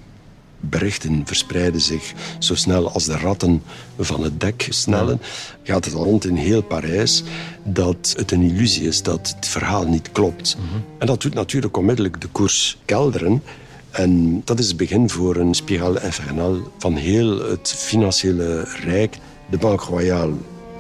berichten 0.60 1.22
verspreiden 1.26 1.82
zich 1.82 2.14
zo 2.40 2.56
snel 2.56 2.92
als 2.92 3.06
de 3.06 3.18
ratten 3.18 3.64
van 4.00 4.24
het 4.24 4.40
dek 4.40 4.68
snellen. 4.70 5.22
Gaat 5.64 5.86
het 5.86 5.94
al 5.94 6.04
rond 6.04 6.26
in 6.26 6.36
heel 6.36 6.62
Parijs 6.62 7.24
dat 7.64 8.14
het 8.18 8.32
een 8.32 8.42
illusie 8.42 8.88
is, 8.88 9.02
dat 9.02 9.36
het 9.36 9.48
verhaal 9.48 9.88
niet 9.88 10.12
klopt. 10.12 10.58
En 10.98 11.08
dat 11.08 11.22
doet 11.22 11.34
natuurlijk 11.34 11.78
onmiddellijk 11.78 12.22
de 12.22 12.28
koers 12.28 12.78
kelderen. 12.86 13.44
En 13.92 14.42
dat 14.46 14.60
is 14.60 14.68
het 14.68 14.78
begin 14.78 15.10
voor 15.10 15.36
een 15.36 15.54
spiraal 15.54 16.02
infernale 16.02 16.62
van 16.78 16.96
heel 16.96 17.50
het 17.50 17.74
financiële 17.78 18.64
rijk. 18.84 19.18
De 19.50 19.58
Banque 19.58 19.86
Royale 19.90 20.34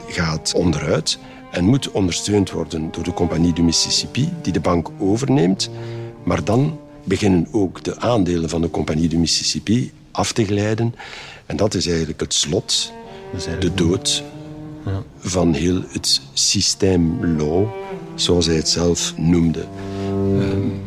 gaat 0.07 0.53
onderuit 0.55 1.17
en 1.51 1.65
moet 1.65 1.91
ondersteund 1.91 2.51
worden 2.51 2.91
door 2.91 3.03
de 3.03 3.13
Compagnie 3.13 3.53
du 3.53 3.63
Mississippi, 3.63 4.29
die 4.41 4.53
de 4.53 4.59
bank 4.59 4.89
overneemt. 4.99 5.69
Maar 6.23 6.43
dan 6.43 6.79
beginnen 7.05 7.47
ook 7.51 7.83
de 7.83 7.99
aandelen 7.99 8.49
van 8.49 8.61
de 8.61 8.69
Compagnie 8.69 9.09
du 9.09 9.17
Mississippi 9.17 9.91
af 10.11 10.31
te 10.31 10.45
glijden. 10.45 10.95
En 11.45 11.55
dat 11.57 11.73
is 11.73 11.87
eigenlijk 11.87 12.19
het 12.19 12.33
slot, 12.33 12.91
de 13.59 13.73
dood 13.73 14.23
van 15.19 15.53
heel 15.53 15.81
het 15.91 16.21
systeem 16.33 17.25
law, 17.37 17.65
zoals 18.15 18.45
hij 18.45 18.55
het 18.55 18.69
zelf 18.69 19.13
noemde. 19.17 19.65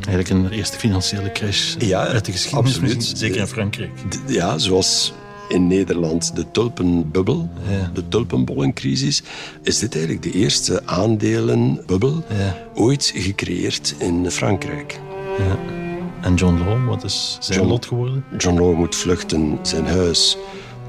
Eigenlijk 0.06 0.28
een 0.28 0.50
eerste 0.50 0.76
financiële 0.78 1.32
crash 1.32 1.74
Ja, 1.78 2.06
uit 2.06 2.24
de 2.24 2.32
geschiedenis. 2.32 2.72
absoluut. 2.74 3.12
Zeker 3.16 3.40
in 3.40 3.46
Frankrijk. 3.46 3.90
Ja, 4.26 4.58
zoals 4.58 5.12
in 5.48 5.66
Nederland 5.66 6.36
de 6.36 6.44
tulpenbubbel, 6.50 7.48
Ja. 7.70 7.90
de 7.94 8.08
tulpenbollencrisis, 8.08 9.22
is 9.62 9.78
dit 9.78 9.94
eigenlijk 9.94 10.24
de 10.24 10.32
eerste 10.38 10.82
aandelenbubbel 10.86 12.24
Ja. 12.38 12.56
ooit 12.74 13.12
gecreëerd 13.14 13.94
in 13.98 14.30
Frankrijk. 14.30 14.98
En 16.20 16.34
John 16.34 16.58
Law, 16.64 16.86
wat 16.88 17.04
is 17.04 17.36
zijn 17.40 17.58
John- 17.58 17.70
lot 17.70 17.86
geworden? 17.86 18.24
John 18.38 18.58
Law 18.60 18.74
moet 18.76 18.96
vluchten. 18.96 19.58
Zijn 19.62 19.86
huis 19.86 20.38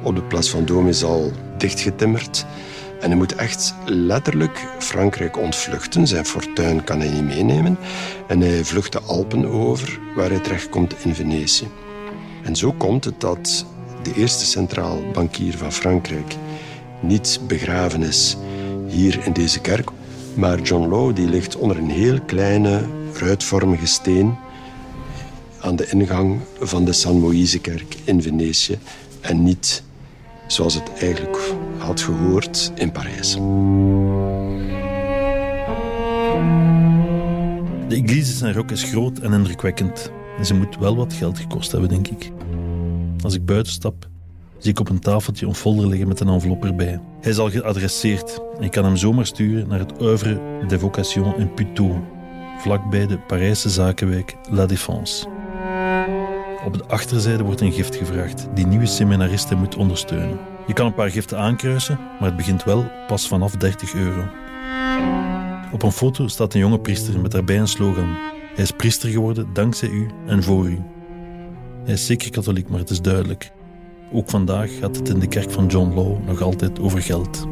op 0.03 0.15
de 0.15 0.21
Place 0.21 0.57
Vendôme 0.57 0.87
is 0.87 1.03
al 1.03 1.31
dichtgetimmerd. 1.57 2.45
En 2.99 3.07
hij 3.09 3.17
moet 3.17 3.35
echt 3.35 3.73
letterlijk 3.85 4.67
Frankrijk 4.79 5.37
ontvluchten. 5.37 6.07
Zijn 6.07 6.25
fortuin 6.25 6.83
kan 6.83 6.99
hij 6.99 7.09
niet 7.09 7.23
meenemen. 7.23 7.77
En 8.27 8.41
hij 8.41 8.63
vlucht 8.65 8.91
de 8.91 8.99
Alpen 9.01 9.45
over, 9.45 9.99
waar 10.15 10.29
hij 10.29 10.39
terechtkomt 10.39 10.95
in 11.03 11.15
Venetië. 11.15 11.67
En 12.43 12.55
zo 12.55 12.71
komt 12.71 13.05
het 13.05 13.19
dat 13.21 13.65
de 14.03 14.13
eerste 14.15 14.45
centraal 14.45 14.97
bankier 15.13 15.57
van 15.57 15.71
Frankrijk 15.71 16.35
niet 16.99 17.39
begraven 17.47 18.03
is 18.03 18.37
hier 18.87 19.25
in 19.25 19.33
deze 19.33 19.59
kerk. 19.59 19.89
Maar 20.33 20.59
John 20.61 20.89
Law 20.89 21.15
die 21.15 21.27
ligt 21.29 21.55
onder 21.57 21.77
een 21.77 21.89
heel 21.89 22.19
kleine, 22.25 22.81
ruitvormige 23.13 23.87
steen 23.87 24.37
aan 25.61 25.75
de 25.75 25.87
ingang 25.89 26.39
van 26.59 26.85
de 26.85 26.93
San 26.93 27.19
Moïsekerk 27.19 27.97
in 28.03 28.21
Venetië 28.21 28.79
en 29.21 29.43
niet 29.43 29.83
zoals 30.47 30.73
het 30.73 30.91
eigenlijk 30.99 31.37
had 31.77 32.01
gehoord 32.01 32.71
in 32.75 32.91
Parijs. 32.91 33.33
De 37.87 37.95
Église 37.95 38.33
Saint-Roch 38.33 38.69
is 38.69 38.83
groot 38.83 39.19
en 39.19 39.33
indrukwekkend. 39.33 40.11
En 40.37 40.45
ze 40.45 40.53
moet 40.53 40.77
wel 40.77 40.95
wat 40.95 41.13
geld 41.13 41.39
gekost 41.39 41.71
hebben, 41.71 41.89
denk 41.89 42.07
ik. 42.07 42.31
Als 43.21 43.33
ik 43.33 43.45
buiten 43.45 43.73
stap, 43.73 44.07
zie 44.57 44.71
ik 44.71 44.79
op 44.79 44.89
een 44.89 44.99
tafeltje 44.99 45.45
een 45.45 45.55
folder 45.55 45.87
liggen 45.87 46.07
met 46.07 46.19
een 46.19 46.27
envelop 46.27 46.65
erbij. 46.65 46.99
Hij 47.21 47.31
is 47.31 47.37
al 47.37 47.49
geadresseerd 47.49 48.39
en 48.57 48.63
ik 48.63 48.71
kan 48.71 48.83
hem 48.83 48.95
zomaar 48.95 49.25
sturen 49.25 49.67
naar 49.67 49.79
het 49.79 50.01
Oeuvre 50.01 50.41
des 50.67 50.79
Vocations 50.79 51.37
in 51.37 51.53
Puteaux, 51.53 51.99
vlakbij 52.57 53.07
de 53.07 53.17
Parijse 53.17 53.69
zakenwijk 53.69 54.35
La 54.49 54.65
Défense. 54.65 55.38
Op 56.65 56.77
de 56.77 56.85
achterzijde 56.87 57.43
wordt 57.43 57.61
een 57.61 57.71
gift 57.71 57.95
gevraagd 57.95 58.47
die 58.53 58.67
nieuwe 58.67 58.85
seminaristen 58.85 59.57
moet 59.57 59.75
ondersteunen. 59.75 60.39
Je 60.67 60.73
kan 60.73 60.85
een 60.85 60.93
paar 60.93 61.11
giften 61.11 61.37
aankruisen, 61.37 61.99
maar 62.19 62.27
het 62.27 62.37
begint 62.37 62.63
wel 62.63 62.91
pas 63.07 63.27
vanaf 63.27 63.55
30 63.55 63.93
euro. 63.93 64.23
Op 65.71 65.83
een 65.83 65.91
foto 65.91 66.27
staat 66.27 66.53
een 66.53 66.59
jonge 66.59 66.79
priester 66.79 67.19
met 67.19 67.31
daarbij 67.31 67.59
een 67.59 67.67
slogan. 67.67 68.17
Hij 68.55 68.63
is 68.63 68.71
priester 68.71 69.09
geworden 69.09 69.53
dankzij 69.53 69.89
u 69.89 70.09
en 70.25 70.43
voor 70.43 70.69
u. 70.69 70.81
Hij 71.83 71.93
is 71.93 72.05
zeker 72.05 72.29
katholiek, 72.29 72.69
maar 72.69 72.79
het 72.79 72.89
is 72.89 73.01
duidelijk. 73.01 73.51
Ook 74.11 74.29
vandaag 74.29 74.69
gaat 74.79 74.95
het 74.95 75.09
in 75.09 75.19
de 75.19 75.27
kerk 75.27 75.51
van 75.51 75.67
John 75.67 75.93
Law 75.95 76.23
nog 76.25 76.41
altijd 76.41 76.79
over 76.79 77.01
geld. 77.01 77.47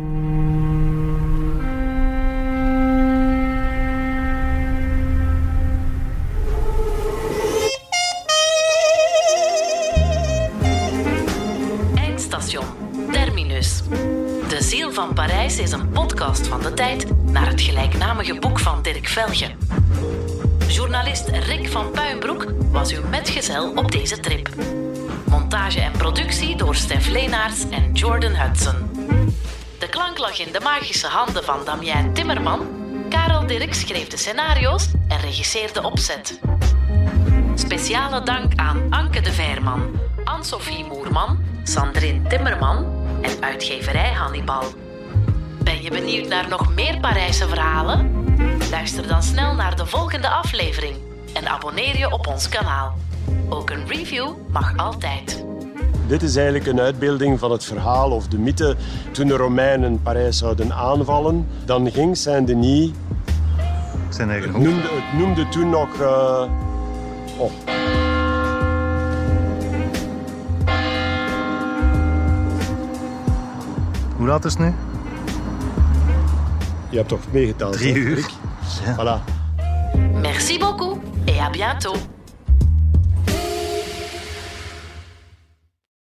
En 27.18 27.94
Jordan 27.94 28.36
Hudson. 28.36 28.76
De 29.80 29.90
klank 29.90 30.18
lag 30.18 30.40
in 30.40 30.52
de 30.52 30.60
magische 30.60 31.08
handen 31.08 31.44
van 31.44 31.66
Damien 31.66 32.14
Timmerman. 32.14 32.68
Karel 33.10 33.48
Dirk 33.48 33.74
schreef 33.74 34.08
de 34.08 34.18
scenario's 34.18 34.88
en 35.08 35.20
regisseerde 35.20 35.74
de 35.74 35.84
opzet. 35.84 36.40
Speciale 37.56 38.24
dank 38.24 38.52
aan 38.56 38.88
Anke 38.90 39.22
de 39.22 39.32
Veerman, 39.32 40.00
Anne-Sophie 40.24 40.86
Moerman, 40.86 41.40
Sandrine 41.64 42.28
Timmerman 42.28 42.86
en 43.22 43.44
uitgeverij 43.44 44.12
Hannibal. 44.12 44.64
Ben 45.64 45.82
je 45.82 45.90
benieuwd 45.90 46.28
naar 46.28 46.48
nog 46.48 46.74
meer 46.74 47.00
Parijse 47.00 47.48
verhalen? 47.48 48.26
Luister 48.70 49.08
dan 49.08 49.24
snel 49.24 49.54
naar 49.54 49.76
de 49.76 49.86
volgende 49.86 50.30
aflevering 50.30 50.96
en 51.34 51.48
abonneer 51.48 51.98
je 51.98 52.12
op 52.12 52.28
ons 52.28 52.50
kanaal. 52.50 52.98
Ook 53.50 53.70
een 53.70 53.88
review 53.88 54.34
mag 54.50 54.78
altijd. 54.78 55.46
Dit 56.08 56.22
is 56.22 56.36
eigenlijk 56.36 56.68
een 56.68 56.80
uitbeelding 56.80 57.40
van 57.40 57.52
het 57.52 57.64
verhaal 57.64 58.12
of 58.12 58.28
de 58.28 58.38
mythe. 58.38 58.76
Toen 59.12 59.28
de 59.28 59.36
Romeinen 59.36 60.02
Parijs 60.02 60.38
zouden 60.38 60.74
aanvallen, 60.74 61.48
dan 61.66 61.92
ging 61.92 62.18
Saint-Denis... 62.18 62.92
Zijn 64.10 64.30
eigen 64.30 64.54
Het 64.54 64.64
noemde, 64.64 64.88
het 64.92 65.20
noemde 65.20 65.50
toen 65.50 65.70
nog... 65.70 66.02
eh, 66.02 66.44
oh. 67.38 67.52
Hoe 74.18 74.28
laat 74.28 74.46
is 74.46 74.54
het 74.54 74.62
nu? 74.62 74.74
Je 76.90 76.98
hebt 76.98 77.10
toch 77.10 77.20
meegeteld? 77.32 77.74
Drie 77.74 77.94
uur. 77.96 78.30
Ja. 78.86 78.96
Voilà. 78.96 79.24
Merci 80.22 80.60
beaucoup 80.60 80.98
et 81.26 81.40
à 81.40 81.50
bientôt. 81.50 82.17